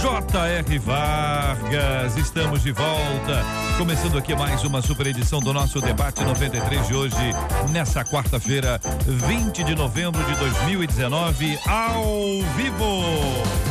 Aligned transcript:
J.R. 0.00 0.78
Vargas. 0.78 2.16
Estamos 2.16 2.62
de 2.62 2.72
volta. 2.72 3.44
Começando 3.78 4.18
aqui 4.18 4.34
mais 4.34 4.62
uma 4.64 4.82
super 4.82 5.06
edição 5.06 5.40
do 5.40 5.52
nosso 5.52 5.80
debate 5.80 6.22
93 6.22 6.86
de 6.86 6.94
hoje, 6.94 7.16
nessa 7.70 8.04
quarta-feira, 8.04 8.80
20 9.06 9.64
de 9.64 9.74
novembro 9.74 10.22
de 10.24 10.34
2019, 10.36 11.58
ao 11.66 12.12
vivo. 12.56 13.65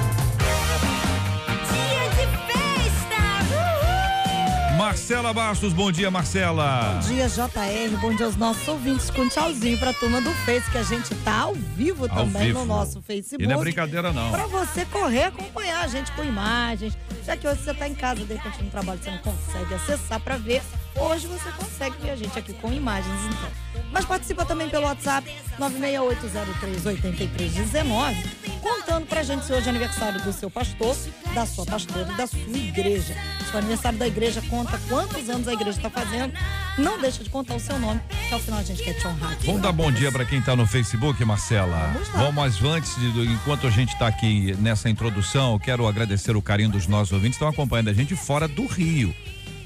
Marcela 4.96 5.34
Bastos, 5.34 5.74
bom 5.74 5.92
dia, 5.92 6.10
Marcela. 6.10 6.94
Bom 6.94 7.10
dia, 7.10 7.28
JR. 7.28 7.98
Bom 8.00 8.16
dia 8.16 8.26
aos 8.28 8.38
nossos 8.38 8.66
ouvintes. 8.66 9.10
Com 9.10 9.28
tchauzinho 9.28 9.78
pra 9.78 9.92
turma 9.92 10.22
do 10.22 10.32
Face, 10.46 10.72
que 10.72 10.78
a 10.78 10.84
gente 10.84 11.14
tá 11.16 11.42
ao 11.42 11.54
vivo 11.54 12.06
Ao 12.10 12.10
também 12.24 12.48
vivo. 12.48 12.60
no 12.60 12.66
nosso 12.66 13.02
Facebook. 13.02 13.44
E 13.44 13.46
não 13.46 13.58
é 13.58 13.60
brincadeira, 13.60 14.14
não. 14.14 14.32
Pra 14.32 14.48
você 14.48 14.86
correr, 14.86 15.24
acompanhar 15.24 15.84
a 15.84 15.88
gente 15.90 16.10
com 16.14 16.24
imagens. 16.24 16.98
Já 17.26 17.36
que 17.36 17.46
hoje 17.46 17.62
você 17.62 17.74
tá 17.74 17.90
em 17.90 17.94
casa, 17.94 18.24
de 18.24 18.34
repente 18.34 18.64
no 18.64 18.72
trabalho 18.72 18.98
você 19.04 19.12
não 19.12 19.18
consegue 19.18 19.74
acessar 19.74 20.22
pra 20.22 20.38
ver. 20.38 20.62
Hoje 20.98 21.28
você 21.28 21.52
consegue 21.52 21.98
ver 22.02 22.12
a 22.12 22.16
gente 22.16 22.40
aqui 22.40 22.54
com 22.54 22.72
imagens, 22.72 23.14
então. 23.26 23.52
Mas 23.92 24.06
participa 24.06 24.46
também 24.46 24.70
pelo 24.70 24.86
WhatsApp 24.86 25.30
968038319, 25.60 28.16
contando 28.62 29.06
pra 29.06 29.22
gente 29.24 29.46
se 29.46 29.52
hoje 29.54 29.68
é 29.68 29.70
aniversário 29.70 30.22
do 30.22 30.32
seu 30.32 30.50
pastor, 30.50 30.96
da 31.34 31.46
sua 31.46 31.66
pastora 31.66 32.10
e 32.12 32.16
da 32.16 32.26
sua 32.26 32.58
igreja. 32.58 33.14
Se 33.50 33.56
o 33.56 33.58
aniversário 33.58 34.00
da 34.00 34.08
igreja, 34.08 34.42
conta 34.50 34.80
quantos 34.90 35.30
anos 35.30 35.48
a 35.48 35.54
igreja 35.54 35.80
tá 35.82 35.90
fazendo. 35.90 36.34
Não 36.78 37.00
deixa 37.00 37.24
de 37.24 37.30
contar 37.30 37.56
o 37.56 37.60
seu 37.60 37.78
nome, 37.78 38.00
que 38.28 38.34
ao 38.34 38.40
final 38.40 38.60
a 38.60 38.64
gente 38.64 38.82
quer 38.82 38.94
te 38.94 39.08
honrar. 39.08 39.34
aqui. 39.34 39.46
Vamos 39.48 39.62
dar 39.62 39.72
bom 39.72 39.92
dia 39.92 40.12
para 40.12 40.26
quem 40.26 40.40
está 40.40 40.56
no 40.56 40.66
Facebook, 40.66 41.24
Marcela. 41.26 41.92
Vamos 41.94 42.10
lá. 42.10 42.20
Vamos, 42.20 42.36
mas 42.36 42.64
antes, 42.64 42.96
de, 42.96 43.26
enquanto 43.26 43.68
a 43.68 43.70
gente 43.70 43.94
está 43.94 44.08
aqui 44.08 44.56
nessa 44.60 44.90
introdução, 44.90 45.54
eu 45.54 45.60
quero 45.60 45.88
agradecer 45.88 46.36
o 46.36 46.42
carinho 46.42 46.70
dos 46.70 46.88
nossos 46.88 47.12
ouvintes 47.12 47.38
que 47.38 47.44
estão 47.44 47.50
acompanhando 47.50 47.90
a 47.90 47.94
gente 47.94 48.16
fora 48.16 48.48
do 48.48 48.66
Rio. 48.66 49.14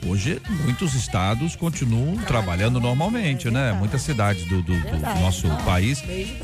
Hoje, 0.08 0.42
muitos 0.64 0.94
estados 0.96 1.56
continuam 1.56 2.16
trabalhando 2.18 2.80
normalmente, 2.80 3.48
é 3.48 3.52
né? 3.52 3.74
Muitas 3.74 4.02
cidades 4.02 4.46
do, 4.46 4.62
do- 4.62 4.80
do 4.80 4.98
nosso 5.22 5.48
Não, 5.48 5.58
país. 5.58 6.02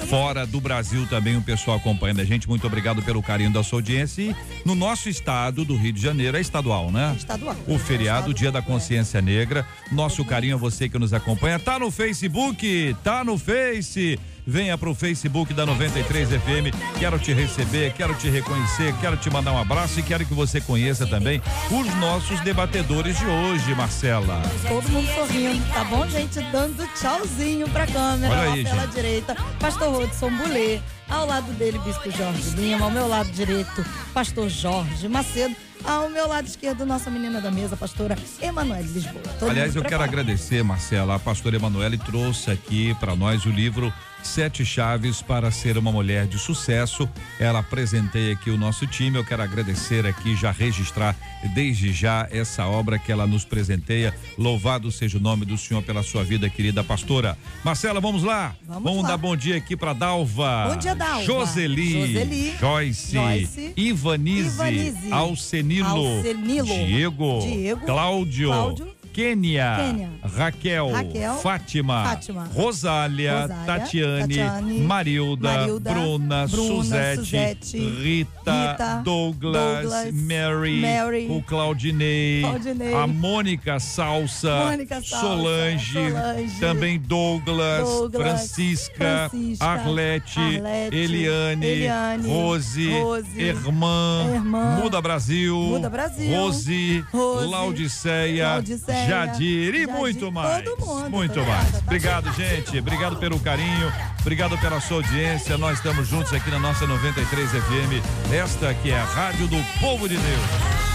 Fora 0.09 0.45
do 0.45 0.59
Brasil 0.59 1.07
também 1.07 1.37
o 1.37 1.41
pessoal 1.41 1.77
acompanhando 1.77 2.19
a 2.19 2.25
gente. 2.25 2.47
Muito 2.47 2.67
obrigado 2.67 3.01
pelo 3.01 3.23
carinho 3.23 3.51
da 3.51 3.63
sua 3.63 3.79
audiência. 3.79 4.21
E 4.23 4.35
no 4.65 4.75
nosso 4.75 5.07
estado 5.09 5.63
do 5.63 5.75
Rio 5.75 5.93
de 5.93 6.01
Janeiro, 6.01 6.35
é 6.37 6.41
estadual, 6.41 6.91
né? 6.91 7.13
Estadual. 7.17 7.55
O 7.67 7.79
feriado, 7.79 8.33
Dia 8.33 8.51
da 8.51 8.61
Consciência 8.61 9.21
Negra. 9.21 9.65
Nosso 9.91 10.23
carinho 10.25 10.55
a 10.55 10.59
você 10.59 10.89
que 10.89 10.99
nos 10.99 11.13
acompanha. 11.13 11.57
Tá 11.57 11.79
no 11.79 11.89
Facebook, 11.89 12.95
tá 13.03 13.23
no 13.23 13.37
Face. 13.37 14.19
Venha 14.47 14.77
pro 14.77 14.93
Facebook 14.93 15.53
da 15.55 15.65
93 15.65 16.29
FM. 16.29 16.99
Quero 16.99 17.17
te 17.17 17.33
receber, 17.33 17.91
quero 17.93 18.13
te 18.13 18.29
reconhecer, 18.29 18.93
quero 19.01 19.17
te 19.17 19.27
mandar 19.29 19.51
um 19.51 19.57
abraço 19.57 19.99
e 19.99 20.03
quero 20.03 20.23
que 20.23 20.35
você 20.35 20.61
conheça 20.61 21.07
também 21.07 21.41
os 21.71 21.95
nossos 21.95 22.39
debatedores 22.41 23.17
de 23.17 23.25
hoje, 23.25 23.73
Marcela. 23.73 24.39
Todo 24.67 24.87
mundo 24.89 25.07
sorrindo, 25.15 25.65
tá 25.73 25.83
bom, 25.85 26.07
gente? 26.07 26.39
Dando 26.51 26.87
tchauzinho 26.93 27.67
pra 27.69 27.87
câmera. 27.87 28.33
Olha 28.33 28.51
aí, 28.53 28.63
pela 28.63 28.81
gente. 28.83 28.93
direita, 28.93 29.35
Pastor 29.59 29.91
Rodson 29.91 30.29
Bulê. 30.29 30.79
Ao 31.09 31.25
lado 31.25 31.51
dele, 31.53 31.79
Bispo 31.79 32.11
Jorge 32.11 32.49
Lima. 32.55 32.85
Ao 32.85 32.91
meu 32.91 33.07
lado 33.07 33.31
direito, 33.31 33.83
Pastor 34.13 34.47
Jorge 34.47 35.07
Macedo. 35.07 35.55
Ao 35.83 36.09
meu 36.09 36.27
lado 36.27 36.47
esquerdo, 36.47 36.85
nossa 36.85 37.11
menina 37.11 37.39
da 37.39 37.51
mesa, 37.51 37.77
pastora 37.77 38.17
Emanuele 38.41 38.87
Lisboa. 38.91 39.21
Todo 39.39 39.49
Aliás, 39.49 39.75
eu 39.75 39.83
quero 39.83 40.03
agradecer, 40.03 40.63
Marcela. 40.63 41.15
A 41.15 41.19
pastora 41.19 41.55
Emanuele 41.55 41.97
trouxe 41.97 42.49
aqui 42.49 42.95
para 42.99 43.15
nós 43.15 43.45
o 43.45 43.49
livro 43.49 43.93
Sete 44.25 44.65
Chaves 44.65 45.21
para 45.21 45.51
Ser 45.51 45.77
uma 45.77 45.91
Mulher 45.91 46.25
de 46.25 46.37
Sucesso. 46.37 47.07
Ela 47.39 47.59
apresentei 47.59 48.31
aqui 48.31 48.49
o 48.49 48.57
nosso 48.57 48.87
time. 48.87 49.17
Eu 49.17 49.23
quero 49.23 49.43
agradecer 49.43 50.05
aqui, 50.05 50.35
já 50.35 50.51
registrar 50.51 51.15
desde 51.53 51.93
já 51.93 52.27
essa 52.31 52.65
obra 52.65 52.97
que 52.97 53.11
ela 53.11 53.27
nos 53.27 53.45
presenteia. 53.45 54.13
Louvado 54.37 54.91
seja 54.91 55.17
o 55.17 55.21
nome 55.21 55.45
do 55.45 55.57
Senhor 55.57 55.81
pela 55.83 56.03
sua 56.03 56.23
vida, 56.23 56.49
querida 56.49 56.83
pastora. 56.83 57.37
Marcela, 57.63 58.01
vamos 58.01 58.23
lá? 58.23 58.55
Vamos 58.67 59.03
lá. 59.03 59.09
dar 59.09 59.17
bom 59.17 59.35
dia 59.35 59.57
aqui 59.57 59.77
para 59.77 59.93
Dalva. 59.93 60.69
Bom 60.69 60.77
dia, 60.77 60.95
Dalva. 60.95 61.23
Joseli. 61.23 62.07
Joseli. 62.07 62.57
Joyce. 62.59 63.13
Joyce. 63.13 63.73
Ivanise. 63.77 64.47
Ivanise. 64.47 65.11
Alcenilo. 65.11 66.17
Alcenilo. 66.17 66.65
Diego. 66.65 67.39
Diego. 67.41 67.85
Cláudio. 67.85 68.49
Cláudio. 68.49 68.95
Kênia, 69.15 69.77
Kênia. 69.77 70.09
Raquel, 70.21 70.91
Raquel. 70.91 71.35
Fátima, 71.35 72.03
Fátima. 72.03 72.49
Rosália, 72.53 73.43
Rosália, 73.43 73.65
Tatiane, 73.65 74.35
Tatiane, 74.35 74.79
Marilda, 74.81 75.53
Marilda, 75.53 75.93
Bruna, 75.93 76.47
Bruna, 76.47 76.47
Suzete, 76.49 77.15
Suzete, 77.23 77.79
Rita, 77.79 78.71
Rita, 78.71 79.01
Douglas, 79.05 79.83
Douglas, 79.83 80.13
Mary, 80.13 80.81
Mary, 80.81 81.27
o 81.29 81.41
Claudinei, 81.41 82.41
Claudinei, 82.41 82.93
a 82.93 83.07
Mônica 83.07 83.79
Salsa, 83.79 84.65
Mônica 84.65 84.95
Salsa, 84.95 85.17
Solange, 85.17 85.93
Solange, 85.93 86.59
também 86.59 86.99
Douglas, 86.99 87.87
Douglas, 87.87 88.21
Francisca, 88.21 89.29
Francisca, 89.29 89.65
Arlete, 89.65 90.39
Arlete, 90.39 90.95
Eliane, 90.97 91.65
Eliane, 91.65 92.27
Rose, 92.27 92.89
Rose, 92.99 93.41
Irmã, 93.41 94.29
Irmã, 94.33 94.79
Muda 94.81 95.01
Brasil, 95.01 95.55
Muda 95.55 95.89
Brasil, 95.89 96.35
Rose, 96.35 97.05
Rose, 97.13 97.47
Laudiceia, 97.47 98.47
Laudiceia, 98.55 99.04
Jadir 99.07 99.75
e 99.75 99.79
Jadir, 99.81 99.87
muito 99.89 100.31
mais. 100.31 100.63
todo 100.65 100.85
mundo, 100.85 101.09
muito 101.09 101.33
tá 101.33 101.41
mais. 101.41 101.65
ligado? 101.65 101.83
Obrigado, 101.83 102.33
gente. 102.33 102.79
Obrigado 102.79 103.15
pelo 103.17 103.39
carinho. 103.39 103.93
Obrigado 104.21 104.57
pela 104.57 104.79
sua 104.81 104.97
audiência. 104.97 105.57
Nós 105.57 105.77
estamos 105.77 106.07
juntos 106.07 106.33
aqui 106.33 106.49
na 106.49 106.59
nossa 106.59 106.85
93 106.87 107.49
FM. 107.49 108.33
Esta 108.33 108.73
que 108.73 108.91
é 108.91 108.99
a 108.99 109.05
Rádio 109.05 109.47
do 109.47 109.57
Povo 109.79 110.07
de 110.09 110.15
Deus. 110.17 110.85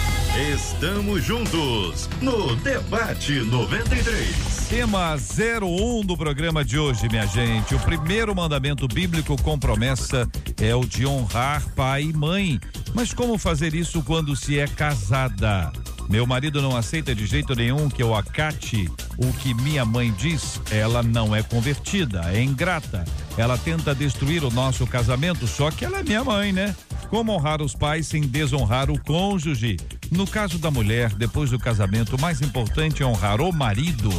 Estamos 0.54 1.24
juntos 1.24 2.08
no 2.22 2.54
Debate 2.56 3.40
93. 3.40 4.68
Tema 4.68 5.16
01 5.16 6.02
do 6.06 6.16
programa 6.16 6.64
de 6.64 6.78
hoje, 6.78 7.08
minha 7.08 7.26
gente. 7.26 7.74
O 7.74 7.80
primeiro 7.80 8.32
mandamento 8.34 8.86
bíblico 8.86 9.40
com 9.42 9.58
promessa 9.58 10.28
é 10.62 10.72
o 10.72 10.84
de 10.84 11.04
honrar 11.04 11.68
pai 11.74 12.04
e 12.04 12.12
mãe. 12.12 12.60
Mas 12.94 13.12
como 13.12 13.36
fazer 13.36 13.74
isso 13.74 14.02
quando 14.04 14.36
se 14.36 14.58
é 14.60 14.68
casada? 14.68 15.72
Meu 16.10 16.26
marido 16.26 16.60
não 16.60 16.76
aceita 16.76 17.14
de 17.14 17.24
jeito 17.24 17.54
nenhum 17.54 17.88
que 17.88 18.02
eu 18.02 18.16
acate 18.16 18.90
o 19.16 19.32
que 19.34 19.54
minha 19.54 19.84
mãe 19.84 20.12
diz. 20.18 20.60
Ela 20.68 21.04
não 21.04 21.36
é 21.36 21.40
convertida, 21.40 22.22
é 22.34 22.42
ingrata. 22.42 23.04
Ela 23.38 23.56
tenta 23.56 23.94
destruir 23.94 24.42
o 24.42 24.50
nosso 24.50 24.84
casamento, 24.88 25.46
só 25.46 25.70
que 25.70 25.84
ela 25.84 26.00
é 26.00 26.02
minha 26.02 26.24
mãe, 26.24 26.52
né? 26.52 26.74
Como 27.08 27.32
honrar 27.32 27.62
os 27.62 27.76
pais 27.76 28.08
sem 28.08 28.22
desonrar 28.22 28.90
o 28.90 29.00
cônjuge? 29.00 29.76
No 30.10 30.26
caso 30.26 30.58
da 30.58 30.68
mulher, 30.68 31.14
depois 31.14 31.50
do 31.50 31.60
casamento, 31.60 32.16
o 32.16 32.20
mais 32.20 32.40
importante 32.40 33.04
é 33.04 33.06
honrar 33.06 33.40
o 33.40 33.52
marido. 33.52 34.10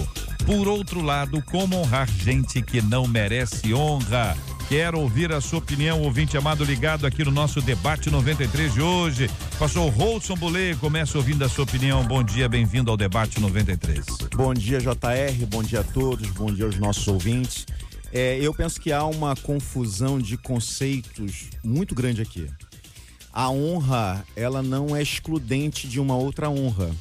Por 0.45 0.69
outro 0.69 1.01
lado, 1.01 1.41
como 1.41 1.75
honrar 1.75 2.09
gente 2.09 2.61
que 2.61 2.81
não 2.81 3.05
merece 3.05 3.73
honra? 3.73 4.37
Quero 4.71 5.01
ouvir 5.01 5.33
a 5.33 5.41
sua 5.41 5.59
opinião, 5.59 6.01
ouvinte 6.01 6.37
amado 6.37 6.63
ligado 6.63 7.05
aqui 7.05 7.25
no 7.25 7.31
nosso 7.31 7.59
debate 7.59 8.09
93 8.09 8.73
de 8.73 8.81
hoje. 8.81 9.29
Pastor 9.59 9.91
Rolson 9.91 10.33
Bolê, 10.35 10.73
começa 10.77 11.17
ouvindo 11.17 11.43
a 11.43 11.49
sua 11.49 11.65
opinião. 11.65 12.05
Bom 12.05 12.23
dia, 12.23 12.47
bem-vindo 12.47 12.89
ao 12.89 12.95
debate 12.95 13.37
93. 13.41 14.05
Bom 14.33 14.53
dia, 14.53 14.79
JR. 14.79 15.45
Bom 15.49 15.61
dia 15.61 15.81
a 15.81 15.83
todos. 15.83 16.29
Bom 16.29 16.45
dia 16.45 16.63
aos 16.63 16.77
nossos 16.77 17.05
ouvintes. 17.09 17.65
É, 18.13 18.37
eu 18.39 18.53
penso 18.53 18.79
que 18.79 18.93
há 18.93 19.03
uma 19.03 19.35
confusão 19.35 20.17
de 20.17 20.37
conceitos 20.37 21.49
muito 21.61 21.93
grande 21.93 22.21
aqui. 22.21 22.47
A 23.33 23.49
honra, 23.49 24.23
ela 24.37 24.63
não 24.63 24.95
é 24.95 25.01
excludente 25.01 25.85
de 25.85 25.99
uma 25.99 26.15
outra 26.15 26.49
honra. 26.49 26.91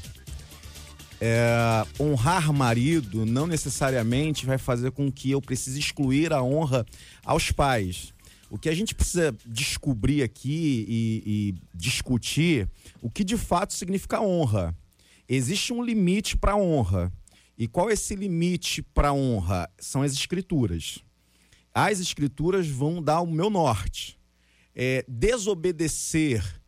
É, 1.20 1.86
honrar 2.00 2.50
marido 2.50 3.26
não 3.26 3.46
necessariamente 3.46 4.46
vai 4.46 4.56
fazer 4.56 4.90
com 4.90 5.12
que 5.12 5.30
eu 5.30 5.42
precise 5.42 5.78
excluir 5.78 6.32
a 6.32 6.42
honra 6.42 6.86
aos 7.22 7.52
pais. 7.52 8.14
O 8.48 8.58
que 8.58 8.68
a 8.68 8.74
gente 8.74 8.94
precisa 8.94 9.36
descobrir 9.46 10.22
aqui 10.22 10.86
e, 10.88 11.22
e 11.26 11.54
discutir 11.74 12.68
o 13.02 13.10
que 13.10 13.22
de 13.22 13.36
fato 13.36 13.74
significa 13.74 14.20
honra. 14.20 14.74
Existe 15.28 15.72
um 15.72 15.84
limite 15.84 16.36
para 16.36 16.56
honra. 16.56 17.12
E 17.56 17.68
qual 17.68 17.90
é 17.90 17.92
esse 17.92 18.16
limite 18.16 18.82
para 18.82 19.12
honra? 19.12 19.70
São 19.78 20.02
as 20.02 20.12
escrituras. 20.12 21.00
As 21.72 22.00
escrituras 22.00 22.66
vão 22.66 23.02
dar 23.02 23.20
o 23.20 23.26
meu 23.26 23.50
norte. 23.50 24.18
É, 24.74 25.04
desobedecer 25.06 26.59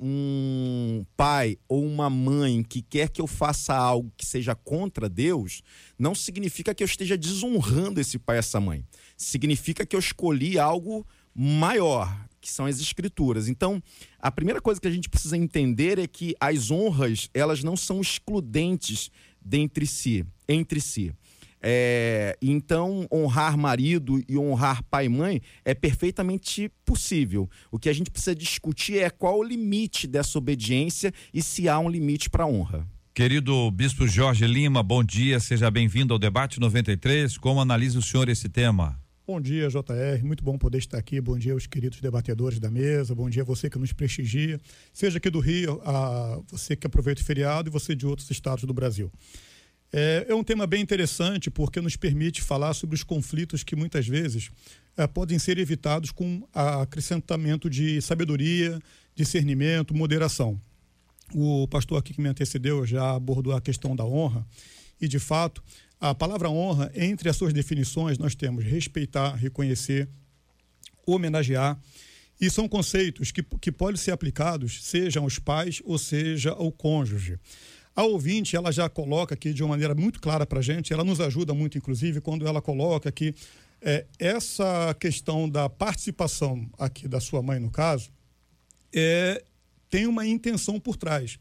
um 0.00 1.04
pai 1.16 1.58
ou 1.68 1.84
uma 1.84 2.08
mãe 2.08 2.62
que 2.62 2.80
quer 2.80 3.10
que 3.10 3.20
eu 3.20 3.26
faça 3.26 3.74
algo 3.74 4.10
que 4.16 4.24
seja 4.24 4.54
contra 4.54 5.08
Deus, 5.08 5.62
não 5.98 6.14
significa 6.14 6.74
que 6.74 6.82
eu 6.82 6.86
esteja 6.86 7.18
desonrando 7.18 8.00
esse 8.00 8.18
pai 8.18 8.36
e 8.36 8.38
essa 8.38 8.58
mãe. 8.58 8.82
Significa 9.16 9.84
que 9.84 9.94
eu 9.94 10.00
escolhi 10.00 10.58
algo 10.58 11.06
maior, 11.34 12.26
que 12.40 12.50
são 12.50 12.64
as 12.64 12.80
escrituras. 12.80 13.48
Então, 13.48 13.82
a 14.18 14.30
primeira 14.30 14.60
coisa 14.60 14.80
que 14.80 14.88
a 14.88 14.90
gente 14.90 15.08
precisa 15.08 15.36
entender 15.36 15.98
é 15.98 16.06
que 16.06 16.34
as 16.40 16.70
honras, 16.70 17.28
elas 17.34 17.62
não 17.62 17.76
são 17.76 18.00
excludentes 18.00 19.10
dentre 19.40 19.86
si, 19.86 20.24
entre 20.48 20.80
si. 20.80 21.12
É, 21.62 22.36
então, 22.40 23.06
honrar 23.12 23.56
marido 23.56 24.22
e 24.28 24.38
honrar 24.38 24.82
pai 24.84 25.06
e 25.06 25.08
mãe 25.08 25.42
é 25.64 25.74
perfeitamente 25.74 26.70
possível. 26.84 27.48
O 27.70 27.78
que 27.78 27.88
a 27.88 27.92
gente 27.92 28.10
precisa 28.10 28.34
discutir 28.34 28.98
é 28.98 29.10
qual 29.10 29.38
o 29.38 29.42
limite 29.42 30.06
dessa 30.06 30.38
obediência 30.38 31.12
e 31.34 31.42
se 31.42 31.68
há 31.68 31.78
um 31.78 31.88
limite 31.88 32.30
para 32.30 32.44
a 32.44 32.46
honra. 32.46 32.86
Querido 33.12 33.70
Bispo 33.70 34.06
Jorge 34.06 34.46
Lima, 34.46 34.82
bom 34.82 35.04
dia, 35.04 35.38
seja 35.40 35.70
bem-vindo 35.70 36.14
ao 36.14 36.18
Debate 36.18 36.58
93. 36.58 37.36
Como 37.36 37.60
analisa 37.60 37.98
o 37.98 38.02
senhor 38.02 38.28
esse 38.28 38.48
tema? 38.48 38.98
Bom 39.26 39.40
dia, 39.40 39.68
JR. 39.68 40.24
Muito 40.24 40.42
bom 40.42 40.58
poder 40.58 40.78
estar 40.78 40.98
aqui. 40.98 41.20
Bom 41.20 41.38
dia 41.38 41.52
aos 41.52 41.66
queridos 41.66 42.00
debatedores 42.00 42.58
da 42.58 42.70
mesa. 42.70 43.14
Bom 43.14 43.30
dia 43.30 43.42
a 43.42 43.44
você 43.44 43.68
que 43.68 43.78
nos 43.78 43.92
prestigia, 43.92 44.58
seja 44.92 45.18
aqui 45.18 45.30
do 45.30 45.38
Rio, 45.38 45.80
a 45.84 46.40
você 46.48 46.74
que 46.74 46.86
aproveita 46.86 47.20
o 47.20 47.24
feriado 47.24 47.68
e 47.68 47.70
você 47.70 47.94
de 47.94 48.06
outros 48.06 48.28
estados 48.30 48.64
do 48.64 48.72
Brasil. 48.72 49.08
É, 49.92 50.26
é 50.28 50.34
um 50.34 50.44
tema 50.44 50.66
bem 50.66 50.80
interessante 50.80 51.50
porque 51.50 51.80
nos 51.80 51.96
permite 51.96 52.42
falar 52.42 52.74
sobre 52.74 52.94
os 52.94 53.02
conflitos 53.02 53.64
que 53.64 53.74
muitas 53.74 54.06
vezes 54.06 54.50
é, 54.96 55.06
podem 55.06 55.38
ser 55.38 55.58
evitados 55.58 56.10
com 56.12 56.46
acrescentamento 56.54 57.68
de 57.68 58.00
sabedoria, 58.00 58.78
discernimento, 59.14 59.94
moderação. 59.94 60.60
O 61.34 61.66
pastor 61.68 61.98
aqui 61.98 62.14
que 62.14 62.20
me 62.20 62.28
antecedeu 62.28 62.86
já 62.86 63.14
abordou 63.14 63.52
a 63.52 63.60
questão 63.60 63.96
da 63.96 64.04
honra 64.04 64.46
e, 65.00 65.08
de 65.08 65.18
fato, 65.18 65.62
a 66.00 66.14
palavra 66.14 66.48
honra, 66.48 66.90
entre 66.94 67.28
as 67.28 67.36
suas 67.36 67.52
definições, 67.52 68.18
nós 68.18 68.34
temos 68.34 68.64
respeitar, 68.64 69.34
reconhecer, 69.34 70.08
homenagear. 71.06 71.78
E 72.40 72.48
são 72.48 72.66
conceitos 72.66 73.30
que, 73.30 73.42
que 73.42 73.70
podem 73.70 73.96
ser 73.96 74.12
aplicados, 74.12 74.82
seja 74.82 75.20
aos 75.20 75.38
pais 75.38 75.82
ou 75.84 75.98
seja 75.98 76.52
ao 76.52 76.72
cônjuge. 76.72 77.38
A 78.00 78.02
ouvinte, 78.02 78.56
ela 78.56 78.72
já 78.72 78.88
coloca 78.88 79.34
aqui 79.34 79.52
de 79.52 79.62
uma 79.62 79.68
maneira 79.68 79.94
muito 79.94 80.22
clara 80.22 80.46
para 80.46 80.60
a 80.60 80.62
gente, 80.62 80.90
ela 80.90 81.04
nos 81.04 81.20
ajuda 81.20 81.52
muito, 81.52 81.76
inclusive, 81.76 82.18
quando 82.18 82.46
ela 82.46 82.62
coloca 82.62 83.12
que 83.12 83.34
é, 83.82 84.06
essa 84.18 84.96
questão 84.98 85.46
da 85.46 85.68
participação 85.68 86.66
aqui 86.78 87.06
da 87.06 87.20
sua 87.20 87.42
mãe, 87.42 87.60
no 87.60 87.70
caso, 87.70 88.08
é, 88.90 89.44
tem 89.90 90.06
uma 90.06 90.26
intenção 90.26 90.80
por 90.80 90.96
trás. 90.96 91.38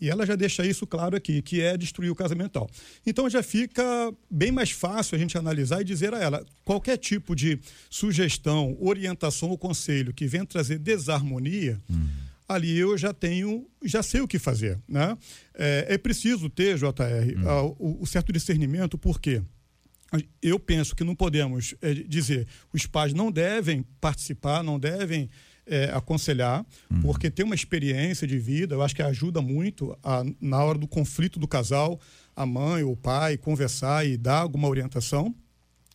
E 0.00 0.08
ela 0.08 0.24
já 0.24 0.34
deixa 0.34 0.64
isso 0.64 0.86
claro 0.86 1.14
aqui, 1.14 1.42
que 1.42 1.60
é 1.60 1.76
destruir 1.76 2.10
o 2.10 2.14
casamento. 2.14 2.66
Então 3.04 3.28
já 3.28 3.42
fica 3.42 3.84
bem 4.30 4.50
mais 4.50 4.70
fácil 4.70 5.14
a 5.14 5.18
gente 5.18 5.36
analisar 5.36 5.82
e 5.82 5.84
dizer 5.84 6.14
a 6.14 6.18
ela 6.18 6.42
qualquer 6.64 6.96
tipo 6.96 7.36
de 7.36 7.60
sugestão, 7.90 8.78
orientação 8.80 9.50
ou 9.50 9.58
conselho 9.58 10.14
que 10.14 10.26
venha 10.26 10.46
trazer 10.46 10.78
desarmonia. 10.78 11.78
Uhum 11.90 12.21
ali 12.48 12.78
eu 12.78 12.96
já 12.98 13.12
tenho, 13.12 13.66
já 13.84 14.02
sei 14.02 14.20
o 14.20 14.28
que 14.28 14.38
fazer. 14.38 14.78
Né? 14.88 15.16
É, 15.54 15.86
é 15.90 15.98
preciso 15.98 16.48
ter, 16.50 16.76
JR, 16.76 16.84
hum. 17.38 17.74
o, 17.78 18.02
o, 18.02 18.06
certo 18.06 18.32
discernimento, 18.32 18.98
porque 18.98 19.42
eu 20.42 20.58
penso 20.58 20.94
que 20.94 21.04
não 21.04 21.14
podemos 21.14 21.74
é, 21.80 21.94
dizer 21.94 22.46
os 22.72 22.86
pais 22.86 23.14
não 23.14 23.30
devem 23.30 23.84
participar, 24.00 24.62
não 24.62 24.78
devem 24.78 25.30
é, 25.66 25.84
aconselhar, 25.92 26.66
hum. 26.90 27.00
porque 27.00 27.30
tem 27.30 27.44
uma 27.44 27.54
experiência 27.54 28.26
de 28.26 28.38
vida, 28.38 28.74
eu 28.74 28.82
acho 28.82 28.94
que 28.94 29.02
ajuda 29.02 29.40
muito 29.40 29.96
a, 30.02 30.24
na 30.40 30.62
hora 30.62 30.78
do 30.78 30.88
conflito 30.88 31.38
do 31.38 31.48
casal, 31.48 32.00
a 32.34 32.44
mãe 32.44 32.82
ou 32.82 32.92
o 32.92 32.96
pai 32.96 33.36
conversar 33.36 34.06
e 34.06 34.16
dar 34.16 34.40
alguma 34.40 34.68
orientação. 34.68 35.34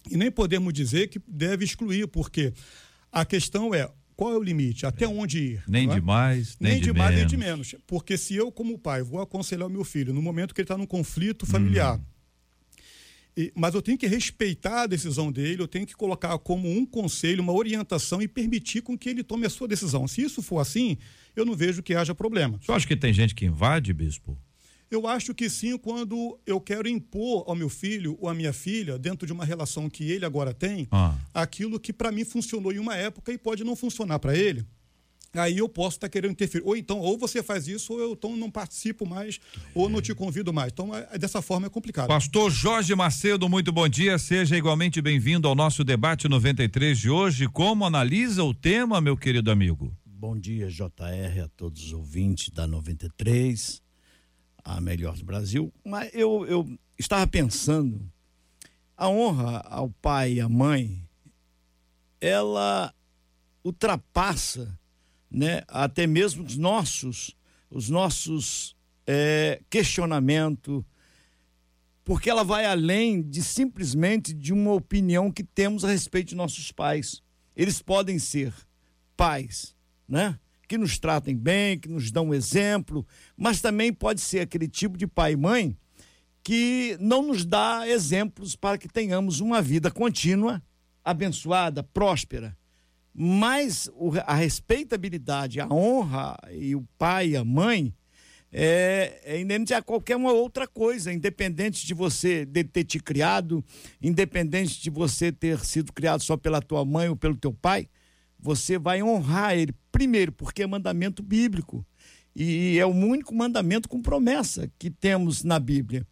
E 0.10 0.16
nem 0.16 0.32
podemos 0.32 0.74
dizer 0.74 1.10
que 1.10 1.20
deve 1.28 1.66
excluir, 1.66 2.08
porque 2.08 2.54
a 3.12 3.26
questão 3.26 3.74
é 3.74 3.90
qual 4.18 4.34
é 4.34 4.38
o 4.38 4.42
limite? 4.42 4.84
Até 4.84 5.06
é. 5.06 5.08
onde 5.08 5.38
ir? 5.38 5.64
Nem 5.68 5.88
de 5.88 6.02
mais, 6.02 6.58
nem, 6.60 6.74
nem 6.74 6.81
de, 6.81 6.92
mais, 6.92 7.16
menos. 7.16 7.19
nem 7.19 7.28
de 7.28 7.38
menos. 7.38 7.75
Porque 7.86 8.18
se 8.18 8.36
eu, 8.36 8.52
como 8.52 8.78
pai, 8.80 9.04
vou 9.04 9.22
aconselhar 9.22 9.68
o 9.68 9.69
meu 9.69 9.84
filho 9.84 10.12
no 10.12 10.24
momento 10.24 10.56
que 10.56 10.62
ele 10.62 10.66
está 10.66 10.75
num 10.75 10.88
conflito 10.88 11.46
familiar, 11.46 12.00
hum. 12.00 12.04
e, 13.38 13.54
mas 13.56 13.75
eu 13.75 13.81
tenho 13.81 13.96
que 13.96 14.08
respeitar 14.08 14.81
a 14.81 14.88
decisão 14.88 15.31
dele, 15.31 15.62
eu 15.62 15.68
tenho 15.68 15.86
que 15.86 15.96
colocar 15.96 16.36
como 16.40 16.68
um 16.68 16.84
conselho, 16.84 17.44
uma 17.44 17.54
orientação 17.54 18.19
e 18.19 18.28
permitir 18.28 18.81
com 18.81 18.98
que 18.98 19.08
ele 19.08 19.24
tome 19.24 19.46
a 19.46 19.52
sua 19.52 19.68
decisão. 19.68 20.08
Se 20.08 20.24
isso 20.24 20.42
for 20.42 20.58
assim, 20.58 20.98
eu 21.36 21.46
não 21.46 21.56
vejo 21.56 21.84
que 21.84 21.94
haja 21.94 22.16
problema. 22.16 22.58
Você 22.60 22.72
acha 22.72 22.88
que 22.88 22.96
tem 22.96 23.14
gente 23.14 23.36
que 23.36 23.46
invade, 23.46 23.94
bispo? 23.94 24.36
Eu 24.89 25.06
acho 25.06 25.34
que 25.34 25.50
sim, 25.50 25.78
quando 25.78 26.39
eu 26.45 26.62
quero 26.62 26.88
impor 26.88 27.44
ao 27.48 27.56
meu 27.56 27.68
filho 27.68 28.18
ou 28.22 28.30
à 28.30 28.34
minha 28.34 28.54
filha, 28.54 28.98
dentro 28.98 29.28
de 29.28 29.34
uma 29.34 29.44
relação 29.44 29.89
que 29.89 30.10
ele 30.10 30.25
agora 30.25 30.54
tem, 30.54 30.88
ah. 30.92 31.13
aquilo 31.34 31.80
que 31.80 31.92
para 31.92 32.12
mim 32.12 32.24
funcionou 32.24 32.72
em 32.72 32.80
uma 32.80 32.95
época 32.95 33.34
e 33.34 33.38
pode 33.38 33.63
não 33.66 33.75
funcionar 33.75 34.18
para 34.19 34.36
ele. 34.36 34.66
Aí 35.34 35.57
eu 35.57 35.68
posso 35.68 35.98
estar 35.98 36.07
tá 36.07 36.12
querendo 36.12 36.31
interferir. 36.31 36.66
Ou 36.66 36.75
então, 36.75 37.00
ou 37.00 37.18
você 37.18 37.44
faz 37.44 37.68
isso, 37.68 37.94
ou 37.94 38.00
eu 38.00 38.12
então 38.13 38.36
não 38.38 38.50
participo 38.50 39.06
mais, 39.06 39.39
ou 39.75 39.89
não 39.89 40.01
te 40.01 40.16
convido 40.16 40.54
mais. 40.54 40.72
Então, 40.72 40.95
é, 40.95 41.07
é 41.12 41.18
dessa 41.18 41.42
forma 41.42 41.68
é 41.68 41.69
complicado. 41.69 42.07
Pastor 42.07 42.50
Jorge 42.50 42.95
Macedo, 42.95 43.50
muito 43.50 43.72
bom 43.74 43.90
dia. 43.90 44.18
Seja 44.18 44.57
igualmente 44.57 45.01
bem-vindo 45.01 45.48
ao 45.50 45.54
nosso 45.54 45.83
debate 45.83 46.30
93 46.30 46.98
de 46.98 47.10
hoje. 47.10 47.48
Como 47.48 47.86
analisa 47.86 48.42
o 48.44 48.54
tema, 48.54 49.01
meu 49.01 49.18
querido 49.18 49.51
amigo? 49.51 49.94
Bom 50.06 50.38
dia, 50.40 50.69
JR, 50.69 51.44
a 51.44 51.48
todos 51.56 51.83
os 51.83 51.94
ouvintes 51.94 52.50
da 52.50 52.66
93 52.66 53.86
a 54.68 54.81
melhor 54.81 55.16
do 55.16 55.24
Brasil, 55.24 55.74
mas 55.84 56.14
eu, 56.14 56.46
eu 56.46 56.78
estava 57.00 57.25
pensando, 57.25 58.02
a 58.98 59.08
honra 59.08 59.60
ao 59.60 59.90
pai 59.90 60.34
e 60.34 60.42
à 60.42 60.50
mãe, 60.50 61.08
ela 62.19 62.94
ultrapassa 63.64 64.78
né, 65.31 65.62
até 65.69 66.06
mesmo 66.06 66.44
os 66.44 66.58
nossos, 66.58 67.33
os 67.69 67.90
nossos 67.90 68.76
é, 69.06 69.62
questionamentos, 69.69 70.83
porque 72.04 72.30
ela 72.30 72.44
vai 72.44 72.66
além 72.66 73.21
de 73.21 73.42
simplesmente 73.44 74.33
de 74.33 74.52
uma 74.52 74.74
opinião 74.74 75.31
que 75.31 75.44
temos 75.44 75.86
a 75.86 75.90
respeito 75.90 76.30
de 76.30 76.36
nossos 76.36 76.74
pais. 76.74 77.21
Eles 77.56 77.81
podem 77.81 78.19
ser 78.19 78.54
pais, 79.16 79.74
né? 80.07 80.38
Que 80.68 80.78
nos 80.78 81.00
tratem 81.00 81.36
bem, 81.36 81.80
que 81.80 81.88
nos 81.88 82.12
dão 82.12 82.28
um 82.28 82.33
exemplo, 82.33 83.06
mas 83.36 83.62
também 83.62 83.94
pode 83.94 84.21
ser 84.21 84.42
aquele 84.42 84.68
tipo 84.68 84.97
de 84.97 85.07
pai 85.07 85.33
e 85.33 85.38
mãe 85.38 85.78
que 86.44 86.95
não 87.00 87.21
nos 87.24 87.45
dá 87.45 87.88
exemplos 87.88 88.56
para 88.56 88.78
que 88.78 88.88
tenhamos 88.88 89.42
uma 89.42 89.62
vida 89.62 89.92
contínua, 89.92 90.64
abençoada, 91.04 91.83
próspera. 91.83 92.57
Mas 93.14 93.90
a 94.26 94.33
respeitabilidade, 94.33 95.59
a 95.59 95.68
honra 95.68 96.38
e 96.52 96.76
o 96.76 96.88
pai 96.97 97.30
e 97.30 97.36
a 97.38 97.44
mãe 97.44 97.94
é, 98.52 99.19
é 99.26 99.42
independente 99.42 99.74
a 99.74 99.81
qualquer 99.81 100.16
uma 100.16 100.31
outra 100.31 100.66
coisa, 100.68 101.12
independente 101.12 101.86
de 101.86 101.94
você 101.94 102.45
de 102.45 102.64
ter 102.64 102.83
te 102.86 103.00
criado, 103.00 103.64
independente 104.02 104.81
de 104.81 104.90
você 104.90 105.31
ter 105.31 105.59
sido 105.66 105.92
criado 105.92 106.21
só 106.21 106.38
pela 106.38 106.62
tua 106.62 106.86
mãe 106.86 107.09
ou 107.09 107.16
pelo 107.16 107.36
teu 107.36 107.54
pai, 107.54 107.90
você 108.40 108.78
vai 108.78 109.02
honrar 109.02 109.58
ele 109.58 109.74
primeiro, 109.92 110.32
porque 110.32 110.64
é 110.64 110.68
mandamento 110.68 111.24
bíblico. 111.24 111.86
E 112.36 112.78
é 112.78 112.86
o 112.86 112.90
único 112.90 113.34
mandamento 113.34 113.90
com 113.90 114.02
promessa 114.02 114.72
que 114.78 114.92
temos 114.92 115.44
na 115.44 115.60
Bíblia. 115.60 116.06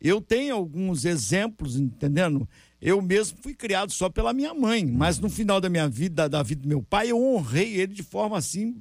Eu 0.00 0.20
tenho 0.20 0.54
alguns 0.54 1.04
exemplos, 1.04 1.76
entendendo? 1.76 2.48
Eu 2.80 3.00
mesmo 3.00 3.38
fui 3.40 3.54
criado 3.54 3.92
só 3.92 4.08
pela 4.08 4.32
minha 4.32 4.52
mãe, 4.52 4.84
mas 4.84 5.18
no 5.18 5.30
final 5.30 5.60
da 5.60 5.68
minha 5.68 5.88
vida, 5.88 6.28
da 6.28 6.42
vida 6.42 6.62
do 6.62 6.68
meu 6.68 6.82
pai, 6.82 7.10
eu 7.10 7.22
honrei 7.22 7.80
ele 7.80 7.94
de 7.94 8.02
forma 8.02 8.36
assim, 8.36 8.76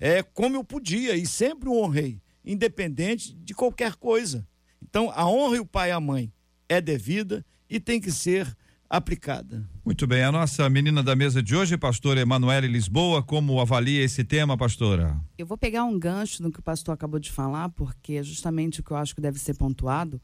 é, 0.00 0.22
como 0.22 0.56
eu 0.56 0.64
podia, 0.64 1.14
e 1.14 1.26
sempre 1.26 1.68
o 1.68 1.80
honrei, 1.80 2.20
independente 2.44 3.34
de 3.34 3.54
qualquer 3.54 3.94
coisa. 3.94 4.46
Então, 4.82 5.10
a 5.14 5.28
honra 5.28 5.56
e 5.56 5.60
o 5.60 5.66
pai 5.66 5.90
e 5.90 5.92
a 5.92 6.00
mãe 6.00 6.32
é 6.68 6.80
devida 6.80 7.44
e 7.68 7.78
tem 7.78 8.00
que 8.00 8.10
ser 8.10 8.56
aplicada. 8.88 9.68
Muito 9.84 10.06
bem, 10.06 10.22
a 10.22 10.32
nossa 10.32 10.68
menina 10.70 11.02
da 11.02 11.14
mesa 11.14 11.42
de 11.42 11.54
hoje, 11.54 11.76
pastora 11.76 12.20
Emanuele 12.20 12.66
Lisboa, 12.68 13.22
como 13.22 13.60
avalia 13.60 14.02
esse 14.02 14.24
tema, 14.24 14.56
pastora? 14.56 15.20
Eu 15.36 15.46
vou 15.46 15.58
pegar 15.58 15.84
um 15.84 15.98
gancho 15.98 16.42
no 16.42 16.50
que 16.50 16.60
o 16.60 16.62
pastor 16.62 16.94
acabou 16.94 17.20
de 17.20 17.30
falar, 17.30 17.68
porque 17.70 18.14
é 18.14 18.22
justamente 18.22 18.80
o 18.80 18.82
que 18.82 18.90
eu 18.90 18.96
acho 18.96 19.14
que 19.14 19.20
deve 19.20 19.38
ser 19.38 19.54
pontuado. 19.54 20.20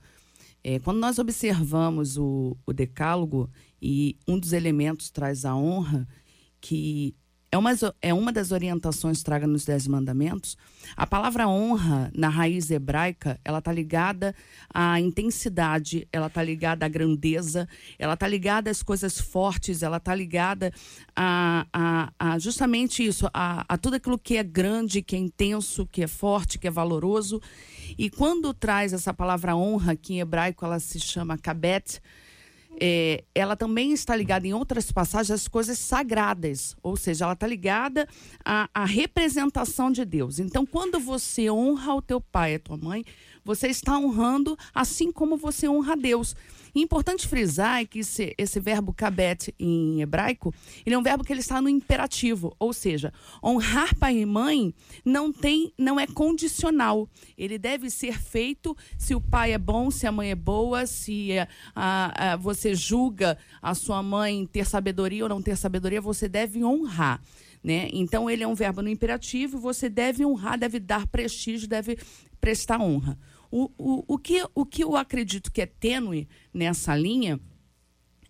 É, 0.64 0.78
quando 0.78 0.98
nós 0.98 1.18
observamos 1.18 2.16
o, 2.16 2.56
o 2.64 2.72
decálogo 2.72 3.50
e 3.80 4.16
um 4.28 4.38
dos 4.38 4.52
elementos 4.52 5.10
traz 5.10 5.44
a 5.44 5.56
honra, 5.56 6.06
que 6.60 7.16
é 7.52 7.58
uma, 7.58 7.70
é 8.00 8.14
uma 8.14 8.32
das 8.32 8.50
orientações 8.50 9.22
traga 9.22 9.46
nos 9.46 9.66
Dez 9.66 9.86
Mandamentos. 9.86 10.56
A 10.96 11.06
palavra 11.06 11.46
honra, 11.46 12.10
na 12.16 12.30
raiz 12.30 12.70
hebraica, 12.70 13.38
ela 13.44 13.58
está 13.58 13.70
ligada 13.70 14.34
à 14.72 14.98
intensidade, 14.98 16.08
ela 16.10 16.28
está 16.28 16.42
ligada 16.42 16.86
à 16.86 16.88
grandeza, 16.88 17.68
ela 17.98 18.14
está 18.14 18.26
ligada 18.26 18.70
às 18.70 18.82
coisas 18.82 19.20
fortes, 19.20 19.82
ela 19.82 19.98
está 19.98 20.14
ligada 20.14 20.72
a, 21.14 21.66
a, 21.70 22.12
a, 22.18 22.38
justamente 22.38 23.04
isso, 23.04 23.28
a, 23.34 23.66
a 23.68 23.76
tudo 23.76 23.96
aquilo 23.96 24.18
que 24.18 24.38
é 24.38 24.42
grande, 24.42 25.02
que 25.02 25.14
é 25.14 25.18
intenso, 25.18 25.86
que 25.86 26.02
é 26.02 26.06
forte, 26.06 26.58
que 26.58 26.66
é 26.66 26.70
valoroso. 26.70 27.38
E 27.98 28.08
quando 28.08 28.54
traz 28.54 28.94
essa 28.94 29.12
palavra 29.12 29.54
honra, 29.54 29.94
que 29.94 30.14
em 30.14 30.20
hebraico 30.20 30.64
ela 30.64 30.80
se 30.80 30.98
chama 30.98 31.36
kabet, 31.36 32.00
é, 32.80 33.24
ela 33.34 33.56
também 33.56 33.92
está 33.92 34.14
ligada 34.16 34.46
em 34.46 34.52
outras 34.52 34.90
passagens 34.90 35.30
às 35.30 35.48
coisas 35.48 35.78
sagradas, 35.78 36.76
ou 36.82 36.96
seja, 36.96 37.24
ela 37.24 37.34
está 37.34 37.46
ligada 37.46 38.08
à, 38.44 38.68
à, 38.74 38.84
representação 38.84 39.90
de 39.90 40.04
Deus. 40.04 40.38
Então, 40.38 40.66
quando 40.66 40.98
você 40.98 41.50
honra 41.50 41.94
o 41.94 42.02
teu 42.02 42.20
pai 42.20 42.52
e 42.52 42.54
a 42.56 42.58
tua 42.58 42.76
mãe, 42.76 43.04
você 43.44 43.68
está 43.68 43.98
honrando 43.98 44.56
assim 44.74 45.10
como 45.12 45.36
você 45.36 45.68
honra 45.68 45.96
Deus. 45.96 46.34
E 46.74 46.80
importante 46.80 47.28
frisar 47.28 47.80
é 47.80 47.84
que 47.84 47.98
esse, 47.98 48.34
esse 48.38 48.58
verbo 48.58 48.92
kabet 48.92 49.54
em 49.58 50.00
hebraico, 50.00 50.54
ele 50.86 50.94
é 50.94 50.98
um 50.98 51.02
verbo 51.02 51.22
que 51.22 51.32
ele 51.32 51.40
está 51.40 51.60
no 51.60 51.68
imperativo, 51.68 52.54
ou 52.58 52.72
seja, 52.72 53.12
honrar 53.44 53.94
pai 53.96 54.18
e 54.18 54.26
mãe 54.26 54.74
não 55.04 55.32
tem, 55.32 55.72
não 55.76 56.00
é 56.00 56.06
condicional. 56.06 57.08
Ele 57.36 57.58
deve 57.58 57.90
ser 57.90 58.18
feito 58.18 58.76
se 58.96 59.14
o 59.14 59.20
pai 59.20 59.52
é 59.52 59.58
bom, 59.58 59.90
se 59.90 60.06
a 60.06 60.12
mãe 60.12 60.30
é 60.30 60.34
boa, 60.34 60.86
se 60.86 61.38
a, 61.38 61.48
a, 61.74 62.32
a, 62.32 62.36
você 62.36 62.74
julga 62.74 63.36
a 63.60 63.74
sua 63.74 64.02
mãe 64.02 64.46
ter 64.46 64.66
sabedoria 64.66 65.24
ou 65.24 65.28
não 65.28 65.42
ter 65.42 65.56
sabedoria, 65.56 66.00
você 66.00 66.28
deve 66.28 66.64
honrar. 66.64 67.20
Né? 67.62 67.88
Então 67.92 68.28
ele 68.28 68.42
é 68.42 68.48
um 68.48 68.54
verbo 68.54 68.82
no 68.82 68.88
imperativo, 68.88 69.58
você 69.58 69.88
deve 69.88 70.24
honrar, 70.26 70.58
deve 70.58 70.80
dar 70.80 71.06
prestígio, 71.06 71.68
deve 71.68 71.96
prestar 72.40 72.80
honra. 72.80 73.16
O, 73.54 73.70
o, 73.76 74.14
o, 74.14 74.18
que, 74.18 74.42
o 74.54 74.64
que 74.64 74.82
eu 74.82 74.96
acredito 74.96 75.52
que 75.52 75.60
é 75.60 75.66
tênue 75.66 76.26
nessa 76.54 76.96
linha 76.96 77.38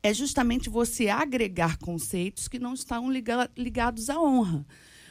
é 0.02 0.12
justamente 0.12 0.68
você 0.68 1.08
agregar 1.08 1.78
conceitos 1.78 2.48
que 2.48 2.58
não 2.58 2.74
estão 2.74 3.08
liga, 3.08 3.48
ligados 3.56 4.10
à 4.10 4.20
honra. 4.20 4.66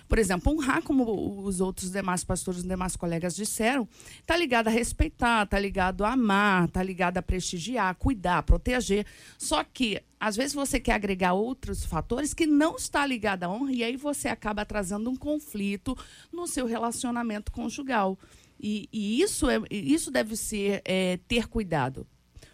Por 0.09 0.19
exemplo, 0.19 0.51
honrar, 0.51 0.83
como 0.83 1.41
os 1.45 1.61
outros 1.61 1.89
demais 1.89 2.25
pastores 2.25 2.61
e 2.61 2.67
demais 2.67 2.97
colegas 2.97 3.33
disseram, 3.33 3.87
está 4.19 4.35
ligado 4.35 4.67
a 4.67 4.69
respeitar, 4.69 5.43
está 5.43 5.57
ligado 5.57 6.03
a 6.03 6.11
amar, 6.11 6.65
está 6.65 6.83
ligado 6.83 7.17
a 7.17 7.21
prestigiar, 7.21 7.95
cuidar, 7.95 8.43
proteger. 8.43 9.05
Só 9.37 9.63
que, 9.63 10.03
às 10.19 10.35
vezes, 10.35 10.53
você 10.53 10.77
quer 10.77 10.95
agregar 10.95 11.31
outros 11.31 11.85
fatores 11.85 12.33
que 12.33 12.45
não 12.45 12.75
está 12.75 13.05
ligado 13.05 13.45
à 13.45 13.49
honra 13.49 13.71
e 13.71 13.81
aí 13.81 13.95
você 13.95 14.27
acaba 14.27 14.65
trazendo 14.65 15.09
um 15.09 15.15
conflito 15.15 15.97
no 16.33 16.45
seu 16.45 16.65
relacionamento 16.65 17.49
conjugal. 17.49 18.19
E, 18.61 18.87
e 18.91 19.21
isso, 19.21 19.49
é, 19.49 19.59
isso 19.69 20.11
deve 20.11 20.35
ser 20.35 20.81
é, 20.85 21.17
ter 21.27 21.47
cuidado. 21.47 22.05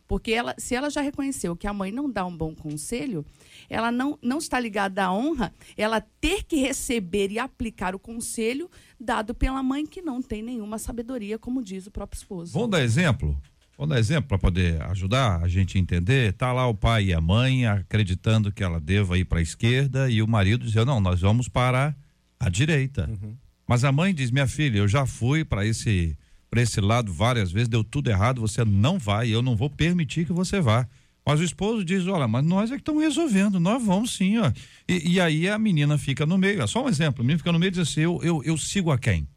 Porque 0.07 0.31
ela, 0.31 0.55
se 0.57 0.73
ela 0.73 0.89
já 0.89 1.01
reconheceu 1.01 1.55
que 1.55 1.67
a 1.67 1.73
mãe 1.73 1.91
não 1.91 2.09
dá 2.09 2.25
um 2.25 2.35
bom 2.35 2.55
conselho, 2.55 3.25
ela 3.69 3.91
não, 3.91 4.17
não 4.21 4.37
está 4.37 4.57
ligada 4.57 5.03
à 5.03 5.13
honra, 5.13 5.53
ela 5.75 5.99
ter 5.99 6.43
que 6.43 6.55
receber 6.55 7.29
e 7.29 7.37
aplicar 7.37 7.93
o 7.93 7.99
conselho 7.99 8.71
dado 8.97 9.35
pela 9.35 9.61
mãe 9.61 9.85
que 9.85 10.01
não 10.01 10.21
tem 10.21 10.41
nenhuma 10.41 10.77
sabedoria, 10.77 11.37
como 11.37 11.61
diz 11.61 11.87
o 11.87 11.91
próprio 11.91 12.17
esposo. 12.17 12.53
Vamos 12.53 12.69
dar 12.69 12.81
exemplo? 12.81 13.37
Vamos 13.77 13.93
dar 13.93 13.99
exemplo 13.99 14.29
para 14.29 14.39
poder 14.39 14.81
ajudar 14.83 15.41
a 15.43 15.47
gente 15.47 15.77
a 15.77 15.81
entender? 15.81 16.33
Tá 16.33 16.53
lá 16.53 16.65
o 16.67 16.73
pai 16.73 17.07
e 17.07 17.13
a 17.13 17.19
mãe 17.19 17.67
acreditando 17.67 18.51
que 18.51 18.63
ela 18.63 18.79
deva 18.79 19.17
ir 19.17 19.25
para 19.25 19.39
a 19.39 19.43
esquerda 19.43 20.09
e 20.09 20.21
o 20.21 20.27
marido 20.27 20.65
dizendo: 20.65 20.87
não, 20.87 21.01
nós 21.01 21.19
vamos 21.19 21.47
para 21.49 21.93
a 22.39 22.49
direita. 22.49 23.09
Uhum. 23.09 23.35
Mas 23.67 23.83
a 23.83 23.91
mãe 23.91 24.13
diz: 24.13 24.31
minha 24.31 24.47
filha, 24.47 24.77
eu 24.79 24.87
já 24.87 25.05
fui 25.05 25.43
para 25.43 25.65
esse 25.65 26.17
para 26.49 26.61
esse 26.61 26.79
lado 26.79 27.11
várias 27.11 27.51
vezes, 27.51 27.67
deu 27.67 27.83
tudo 27.83 28.09
errado, 28.09 28.39
você 28.39 28.63
não 28.63 28.97
vai, 28.97 29.27
eu 29.27 29.41
não 29.41 29.53
vou 29.53 29.69
permitir 29.69 30.25
que 30.25 30.31
você 30.31 30.61
vá. 30.61 30.87
Mas 31.25 31.41
o 31.41 31.43
esposo 31.43 31.83
diz: 31.83 32.07
olha, 32.07 32.25
mas 32.25 32.45
nós 32.45 32.71
é 32.71 32.75
que 32.75 32.81
estamos 32.81 33.03
resolvendo, 33.03 33.59
nós 33.59 33.83
vamos 33.83 34.15
sim, 34.15 34.37
ó. 34.37 34.49
E, 34.87 35.15
e, 35.15 35.19
aí 35.19 35.49
a 35.49 35.59
menina 35.59 35.97
fica 35.97 36.25
no 36.25 36.37
meio, 36.37 36.61
é 36.61 36.67
só 36.67 36.85
um 36.85 36.87
exemplo, 36.87 37.21
a 37.21 37.23
menina 37.23 37.37
fica 37.37 37.51
no 37.51 37.59
meio 37.59 37.67
e 37.67 37.71
diz 37.71 37.81
assim: 37.81 38.01
eu, 38.01 38.21
eu, 38.23 38.41
eu 38.45 38.57
sigo 38.57 38.91
a 38.91 38.97
quem? 38.97 39.27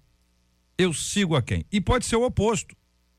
Eu 0.79 0.95
sigo 0.95 1.35
a 1.35 1.43
quem? 1.43 1.65
E 1.71 1.81
pode 1.81 2.07
ser 2.07 2.17
o 2.17 2.25
oposto. 2.25 2.77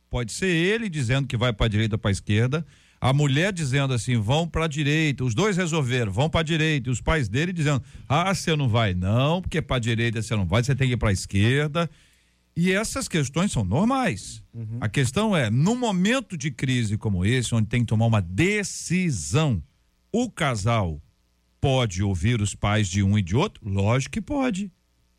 Pode 0.10 0.32
ser 0.32 0.48
ele 0.48 0.90
dizendo 0.90 1.28
que 1.28 1.38
vai 1.38 1.54
para 1.54 1.66
a 1.66 1.70
direita 1.70 1.98
para 1.98 2.10
a 2.10 2.12
esquerda, 2.12 2.66
a 3.02 3.12
mulher 3.12 3.52
dizendo 3.52 3.96
assim, 3.96 4.16
vão 4.16 4.48
para 4.48 4.66
a 4.66 4.68
direita, 4.68 5.24
os 5.24 5.34
dois 5.34 5.58
resolveram, 5.58 6.12
vão 6.12 6.30
para 6.30 6.42
a 6.42 6.44
direita, 6.44 6.88
e 6.88 6.92
os 6.92 7.02
pais 7.02 7.28
dele 7.28 7.52
dizendo, 7.52 7.82
ah, 8.08 8.34
você 8.34 8.56
não 8.56 8.70
vai 8.70 8.94
não, 8.94 9.42
porque 9.42 9.60
para 9.60 9.78
a 9.78 9.80
direita 9.80 10.22
você 10.22 10.36
não 10.36 10.46
vai, 10.46 10.64
você 10.64 10.76
tem 10.76 10.88
que 10.88 10.94
ir 10.94 10.98
para 10.98 11.10
a 11.10 11.14
esquerda. 11.14 11.90
E 12.56 12.72
essas 12.72 13.08
questões 13.08 13.52
são 13.52 13.64
normais. 13.64 14.44
Uhum. 14.54 14.78
A 14.80 14.88
questão 14.88 15.36
é, 15.36 15.50
num 15.50 15.76
momento 15.76 16.38
de 16.38 16.52
crise 16.52 16.96
como 16.96 17.26
esse, 17.26 17.56
onde 17.56 17.68
tem 17.68 17.80
que 17.80 17.88
tomar 17.88 18.06
uma 18.06 18.22
decisão, 18.22 19.64
o 20.12 20.30
casal 20.30 21.02
pode 21.60 22.04
ouvir 22.04 22.40
os 22.40 22.54
pais 22.54 22.88
de 22.88 23.02
um 23.02 23.18
e 23.18 23.22
de 23.24 23.36
outro? 23.36 23.68
Lógico 23.68 24.14
que 24.14 24.22
pode. 24.22 24.72